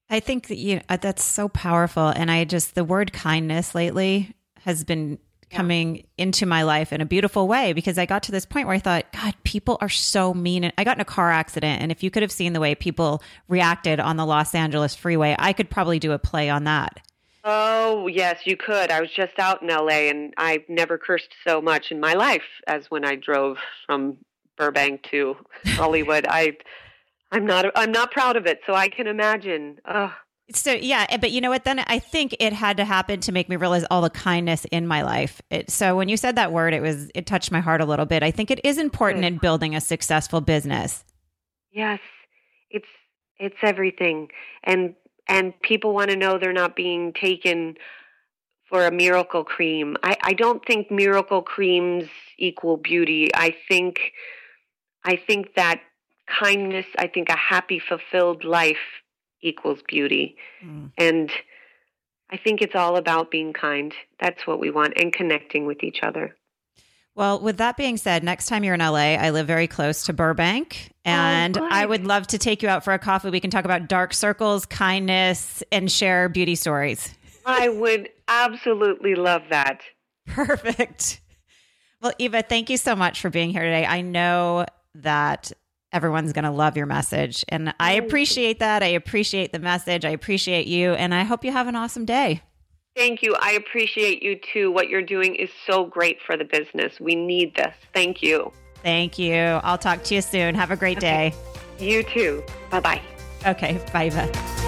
I 0.08 0.20
think 0.20 0.48
that 0.48 0.56
you 0.56 0.80
uh, 0.88 0.96
that's 0.96 1.24
so 1.24 1.48
powerful. 1.48 2.08
And 2.08 2.30
I 2.30 2.44
just, 2.44 2.74
the 2.74 2.84
word 2.84 3.12
kindness 3.12 3.74
lately 3.74 4.34
has 4.60 4.84
been 4.84 5.18
Yeah. 5.50 5.58
coming 5.58 6.06
into 6.18 6.44
my 6.46 6.62
life 6.62 6.92
in 6.92 7.00
a 7.00 7.04
beautiful 7.06 7.46
way 7.48 7.72
because 7.72 7.98
I 7.98 8.06
got 8.06 8.22
to 8.24 8.32
this 8.32 8.44
point 8.46 8.66
where 8.66 8.76
I 8.76 8.80
thought, 8.80 9.04
God, 9.12 9.34
people 9.44 9.78
are 9.80 9.88
so 9.88 10.34
mean. 10.34 10.64
And 10.64 10.72
I 10.78 10.84
got 10.84 10.96
in 10.96 11.00
a 11.00 11.04
car 11.04 11.30
accident. 11.30 11.82
And 11.82 11.90
if 11.92 12.02
you 12.02 12.10
could 12.10 12.22
have 12.22 12.32
seen 12.32 12.52
the 12.52 12.60
way 12.60 12.74
people 12.74 13.22
reacted 13.48 14.00
on 14.00 14.16
the 14.16 14.26
Los 14.26 14.54
Angeles 14.54 14.94
freeway, 14.96 15.34
I 15.38 15.52
could 15.52 15.70
probably 15.70 15.98
do 15.98 16.12
a 16.12 16.18
play 16.18 16.50
on 16.50 16.64
that. 16.64 17.00
Oh, 17.44 18.08
yes, 18.08 18.40
you 18.44 18.56
could. 18.56 18.90
I 18.90 19.00
was 19.00 19.10
just 19.12 19.38
out 19.38 19.62
in 19.62 19.68
LA 19.68 20.08
and 20.10 20.34
I've 20.36 20.68
never 20.68 20.98
cursed 20.98 21.30
so 21.46 21.60
much 21.60 21.92
in 21.92 22.00
my 22.00 22.14
life 22.14 22.42
as 22.66 22.90
when 22.90 23.04
I 23.04 23.14
drove 23.14 23.58
from 23.86 24.16
Burbank 24.56 25.04
to 25.12 25.36
Hollywood. 25.76 26.26
I 26.28 26.56
I'm 27.36 27.46
not 27.46 27.66
I'm 27.76 27.92
not 27.92 28.10
proud 28.10 28.36
of 28.36 28.46
it, 28.46 28.60
so 28.66 28.74
I 28.74 28.88
can 28.88 29.06
imagine. 29.06 29.78
Oh, 29.86 30.12
So 30.52 30.72
yeah, 30.72 31.06
eh, 31.10 31.16
but 31.18 31.32
you 31.32 31.40
know 31.40 31.50
what? 31.50 31.64
Then 31.64 31.80
I 31.80 31.98
think 31.98 32.34
it 32.40 32.52
had 32.52 32.76
to 32.78 32.84
happen 32.84 33.20
to 33.20 33.32
make 33.32 33.48
me 33.48 33.56
realize 33.56 33.84
all 33.90 34.00
the 34.00 34.10
kindness 34.10 34.64
in 34.72 34.86
my 34.86 35.02
life. 35.02 35.42
It, 35.50 35.70
so 35.70 35.96
when 35.96 36.08
you 36.08 36.16
said 36.16 36.36
that 36.36 36.52
word, 36.52 36.72
it 36.72 36.80
was 36.80 37.10
it 37.14 37.26
touched 37.26 37.50
my 37.50 37.60
heart 37.60 37.80
a 37.80 37.84
little 37.84 38.06
bit. 38.06 38.22
I 38.22 38.30
think 38.30 38.50
it 38.50 38.60
is 38.64 38.78
important 38.78 39.22
Good. 39.22 39.32
in 39.34 39.38
building 39.38 39.74
a 39.76 39.80
successful 39.80 40.40
business. 40.40 41.04
yes. 41.70 42.00
It's 42.70 42.88
it's 43.38 43.56
everything. 43.62 44.28
And 44.64 44.94
and 45.28 45.52
people 45.60 45.92
want 45.94 46.10
to 46.10 46.16
know 46.16 46.38
they're 46.38 46.52
not 46.52 46.74
being 46.74 47.12
taken 47.12 47.74
for 48.68 48.86
a 48.86 48.90
miracle 48.90 49.44
cream. 49.44 49.96
I, 50.02 50.16
I 50.22 50.32
don't 50.32 50.64
think 50.66 50.90
miracle 50.90 51.42
creams 51.42 52.08
equal 52.38 52.76
beauty. 52.76 53.28
I 53.34 53.54
think 53.68 54.12
I 55.04 55.16
think 55.16 55.54
that 55.54 55.80
kindness, 56.26 56.86
I 56.98 57.06
think 57.06 57.28
a 57.28 57.36
happy, 57.36 57.78
fulfilled 57.78 58.44
life 58.44 59.02
equals 59.40 59.80
beauty. 59.86 60.36
Mm. 60.64 60.92
And 60.98 61.30
I 62.30 62.36
think 62.36 62.62
it's 62.62 62.74
all 62.74 62.96
about 62.96 63.30
being 63.30 63.52
kind. 63.52 63.94
That's 64.20 64.46
what 64.46 64.58
we 64.58 64.70
want 64.70 64.94
and 64.96 65.12
connecting 65.12 65.66
with 65.66 65.82
each 65.82 66.00
other. 66.02 66.34
Well, 67.14 67.40
with 67.40 67.56
that 67.58 67.78
being 67.78 67.96
said, 67.96 68.22
next 68.22 68.46
time 68.46 68.62
you're 68.62 68.74
in 68.74 68.80
LA, 68.80 69.14
I 69.14 69.30
live 69.30 69.46
very 69.46 69.66
close 69.66 70.04
to 70.04 70.12
Burbank, 70.12 70.92
and 71.02 71.54
good. 71.54 71.72
I 71.72 71.86
would 71.86 72.06
love 72.06 72.26
to 72.26 72.38
take 72.38 72.62
you 72.62 72.68
out 72.68 72.84
for 72.84 72.92
a 72.92 72.98
coffee. 72.98 73.30
We 73.30 73.40
can 73.40 73.50
talk 73.50 73.64
about 73.64 73.88
dark 73.88 74.12
circles, 74.12 74.66
kindness, 74.66 75.62
and 75.72 75.90
share 75.90 76.28
beauty 76.28 76.56
stories. 76.56 77.14
I 77.46 77.70
would 77.70 78.10
absolutely 78.28 79.14
love 79.14 79.44
that. 79.48 79.80
Perfect. 80.26 81.22
Well, 82.02 82.12
Eva, 82.18 82.42
thank 82.42 82.68
you 82.68 82.76
so 82.76 82.94
much 82.94 83.22
for 83.22 83.30
being 83.30 83.48
here 83.48 83.62
today. 83.62 83.86
I 83.86 84.02
know 84.02 84.66
that 84.96 85.52
everyone's 85.92 86.32
going 86.32 86.44
to 86.44 86.50
love 86.50 86.76
your 86.76 86.86
message, 86.86 87.44
and 87.48 87.74
I 87.80 87.92
appreciate 87.92 88.58
that. 88.60 88.82
I 88.82 88.88
appreciate 88.88 89.52
the 89.52 89.58
message. 89.58 90.04
I 90.04 90.10
appreciate 90.10 90.66
you, 90.66 90.92
and 90.92 91.14
I 91.14 91.24
hope 91.24 91.44
you 91.44 91.52
have 91.52 91.68
an 91.68 91.76
awesome 91.76 92.04
day. 92.04 92.42
Thank 92.96 93.22
you. 93.22 93.34
I 93.40 93.52
appreciate 93.52 94.22
you 94.22 94.38
too. 94.52 94.70
What 94.70 94.88
you're 94.88 95.02
doing 95.02 95.34
is 95.36 95.50
so 95.66 95.84
great 95.84 96.18
for 96.26 96.36
the 96.36 96.44
business. 96.44 96.98
We 96.98 97.14
need 97.14 97.54
this. 97.54 97.74
Thank 97.92 98.22
you. 98.22 98.52
Thank 98.82 99.18
you. 99.18 99.34
I'll 99.34 99.78
talk 99.78 100.02
to 100.04 100.14
you 100.14 100.22
soon. 100.22 100.54
Have 100.54 100.70
a 100.70 100.76
great 100.76 100.98
Okay. 100.98 101.34
day. 101.78 101.84
You 101.84 102.02
too. 102.02 102.42
Bye 102.70 102.80
bye. 102.80 103.02
Okay. 103.46 103.78
Bye, 103.92 104.06
Eva. 104.06 104.65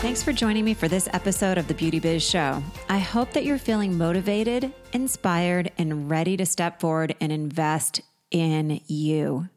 Thanks 0.00 0.22
for 0.22 0.32
joining 0.32 0.64
me 0.64 0.72
for 0.72 0.88
this 0.88 1.10
episode 1.12 1.58
of 1.58 1.68
the 1.68 1.74
Beauty 1.74 2.00
Biz 2.00 2.22
Show. 2.22 2.62
I 2.88 2.98
hope 2.98 3.34
that 3.34 3.44
you're 3.44 3.58
feeling 3.58 3.98
motivated, 3.98 4.72
inspired, 4.94 5.72
and 5.76 6.08
ready 6.08 6.38
to 6.38 6.46
step 6.46 6.80
forward 6.80 7.14
and 7.20 7.30
invest 7.30 8.00
in 8.30 8.80
you. 8.86 9.50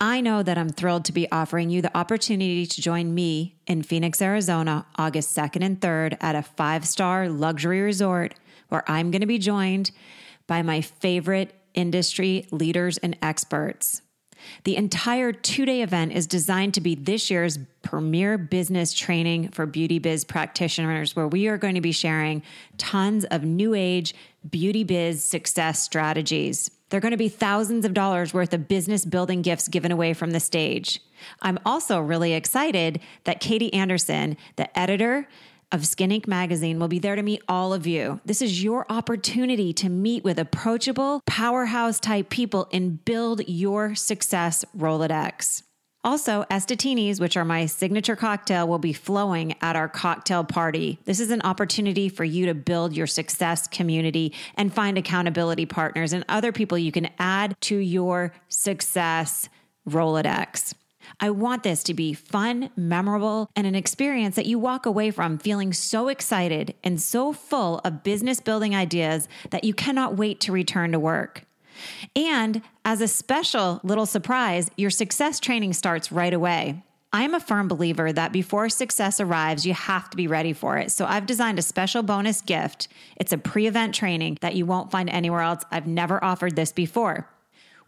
I 0.00 0.22
know 0.22 0.42
that 0.42 0.56
I'm 0.56 0.70
thrilled 0.70 1.04
to 1.04 1.12
be 1.12 1.30
offering 1.30 1.68
you 1.68 1.82
the 1.82 1.94
opportunity 1.94 2.64
to 2.64 2.80
join 2.80 3.14
me 3.14 3.56
in 3.66 3.82
Phoenix, 3.82 4.22
Arizona, 4.22 4.86
August 4.96 5.36
2nd 5.36 5.62
and 5.62 5.78
3rd 5.78 6.16
at 6.22 6.34
a 6.34 6.42
five 6.42 6.86
star 6.86 7.28
luxury 7.28 7.82
resort 7.82 8.34
where 8.70 8.90
I'm 8.90 9.10
going 9.10 9.20
to 9.20 9.26
be 9.26 9.36
joined 9.36 9.90
by 10.46 10.62
my 10.62 10.80
favorite 10.80 11.52
industry 11.74 12.46
leaders 12.50 12.96
and 12.96 13.14
experts. 13.20 14.00
The 14.64 14.76
entire 14.76 15.32
two 15.32 15.64
day 15.64 15.82
event 15.82 16.12
is 16.12 16.26
designed 16.26 16.74
to 16.74 16.80
be 16.80 16.94
this 16.94 17.30
year's 17.30 17.58
premier 17.82 18.38
business 18.38 18.92
training 18.92 19.50
for 19.50 19.66
beauty 19.66 19.98
biz 19.98 20.24
practitioners, 20.24 21.14
where 21.14 21.28
we 21.28 21.46
are 21.48 21.58
going 21.58 21.74
to 21.74 21.80
be 21.80 21.92
sharing 21.92 22.42
tons 22.78 23.24
of 23.26 23.44
new 23.44 23.74
age 23.74 24.14
beauty 24.48 24.84
biz 24.84 25.22
success 25.22 25.80
strategies. 25.82 26.70
There 26.88 26.98
are 26.98 27.00
going 27.00 27.12
to 27.12 27.16
be 27.16 27.28
thousands 27.28 27.84
of 27.84 27.94
dollars 27.94 28.32
worth 28.32 28.52
of 28.52 28.68
business 28.68 29.04
building 29.04 29.42
gifts 29.42 29.66
given 29.66 29.90
away 29.90 30.14
from 30.14 30.30
the 30.30 30.40
stage. 30.40 31.00
I'm 31.42 31.58
also 31.66 31.98
really 32.00 32.32
excited 32.32 33.00
that 33.24 33.40
Katie 33.40 33.74
Anderson, 33.74 34.36
the 34.54 34.78
editor 34.78 35.26
of 35.72 35.86
Skin 35.86 36.10
Inc. 36.10 36.26
magazine 36.26 36.78
will 36.78 36.88
be 36.88 36.98
there 36.98 37.16
to 37.16 37.22
meet 37.22 37.42
all 37.48 37.72
of 37.72 37.86
you. 37.86 38.20
This 38.24 38.42
is 38.42 38.62
your 38.62 38.86
opportunity 38.88 39.72
to 39.74 39.88
meet 39.88 40.24
with 40.24 40.38
approachable, 40.38 41.22
powerhouse 41.26 42.00
type 42.00 42.30
people 42.30 42.68
and 42.72 43.04
build 43.04 43.46
your 43.48 43.94
success 43.94 44.64
Rolodex. 44.76 45.62
Also, 46.06 46.44
Estatinis, 46.52 47.18
which 47.18 47.36
are 47.36 47.44
my 47.44 47.66
signature 47.66 48.14
cocktail, 48.14 48.68
will 48.68 48.78
be 48.78 48.92
flowing 48.92 49.56
at 49.60 49.74
our 49.74 49.88
cocktail 49.88 50.44
party. 50.44 51.00
This 51.04 51.18
is 51.18 51.32
an 51.32 51.42
opportunity 51.42 52.08
for 52.08 52.22
you 52.22 52.46
to 52.46 52.54
build 52.54 52.96
your 52.96 53.08
success 53.08 53.66
community 53.66 54.32
and 54.54 54.72
find 54.72 54.96
accountability 54.96 55.66
partners 55.66 56.12
and 56.12 56.24
other 56.28 56.52
people 56.52 56.78
you 56.78 56.92
can 56.92 57.08
add 57.18 57.60
to 57.62 57.76
your 57.76 58.32
success 58.48 59.48
Rolodex. 59.88 60.74
I 61.20 61.30
want 61.30 61.62
this 61.62 61.82
to 61.84 61.94
be 61.94 62.12
fun, 62.12 62.70
memorable, 62.76 63.50
and 63.56 63.66
an 63.66 63.74
experience 63.74 64.36
that 64.36 64.46
you 64.46 64.58
walk 64.58 64.86
away 64.86 65.10
from 65.10 65.38
feeling 65.38 65.72
so 65.72 66.08
excited 66.08 66.74
and 66.84 67.00
so 67.00 67.32
full 67.32 67.80
of 67.84 68.02
business 68.02 68.40
building 68.40 68.74
ideas 68.74 69.28
that 69.50 69.64
you 69.64 69.74
cannot 69.74 70.16
wait 70.16 70.40
to 70.40 70.52
return 70.52 70.92
to 70.92 70.98
work. 70.98 71.44
And 72.14 72.62
as 72.84 73.00
a 73.00 73.08
special 73.08 73.80
little 73.82 74.06
surprise, 74.06 74.70
your 74.76 74.90
success 74.90 75.40
training 75.40 75.72
starts 75.74 76.10
right 76.10 76.32
away. 76.32 76.82
I'm 77.12 77.34
a 77.34 77.40
firm 77.40 77.68
believer 77.68 78.12
that 78.12 78.32
before 78.32 78.68
success 78.68 79.20
arrives, 79.20 79.64
you 79.64 79.72
have 79.74 80.10
to 80.10 80.16
be 80.16 80.26
ready 80.26 80.52
for 80.52 80.76
it. 80.76 80.90
So 80.90 81.06
I've 81.06 81.24
designed 81.24 81.58
a 81.58 81.62
special 81.62 82.02
bonus 82.02 82.40
gift. 82.40 82.88
It's 83.16 83.32
a 83.32 83.38
pre 83.38 83.66
event 83.66 83.94
training 83.94 84.38
that 84.42 84.54
you 84.54 84.66
won't 84.66 84.90
find 84.90 85.08
anywhere 85.08 85.40
else. 85.40 85.62
I've 85.70 85.86
never 85.86 86.22
offered 86.22 86.56
this 86.56 86.72
before. 86.72 87.28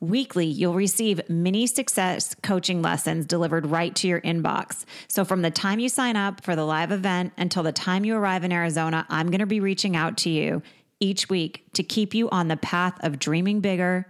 Weekly, 0.00 0.46
you'll 0.46 0.74
receive 0.74 1.20
mini 1.28 1.66
success 1.66 2.36
coaching 2.42 2.82
lessons 2.82 3.26
delivered 3.26 3.66
right 3.66 3.94
to 3.96 4.06
your 4.06 4.20
inbox. 4.20 4.84
So, 5.08 5.24
from 5.24 5.42
the 5.42 5.50
time 5.50 5.80
you 5.80 5.88
sign 5.88 6.14
up 6.14 6.44
for 6.44 6.54
the 6.54 6.64
live 6.64 6.92
event 6.92 7.32
until 7.36 7.64
the 7.64 7.72
time 7.72 8.04
you 8.04 8.14
arrive 8.14 8.44
in 8.44 8.52
Arizona, 8.52 9.06
I'm 9.08 9.26
going 9.26 9.40
to 9.40 9.46
be 9.46 9.58
reaching 9.58 9.96
out 9.96 10.16
to 10.18 10.30
you 10.30 10.62
each 11.00 11.28
week 11.28 11.64
to 11.72 11.82
keep 11.82 12.14
you 12.14 12.30
on 12.30 12.46
the 12.46 12.56
path 12.56 12.94
of 13.02 13.18
dreaming 13.18 13.60
bigger, 13.60 14.06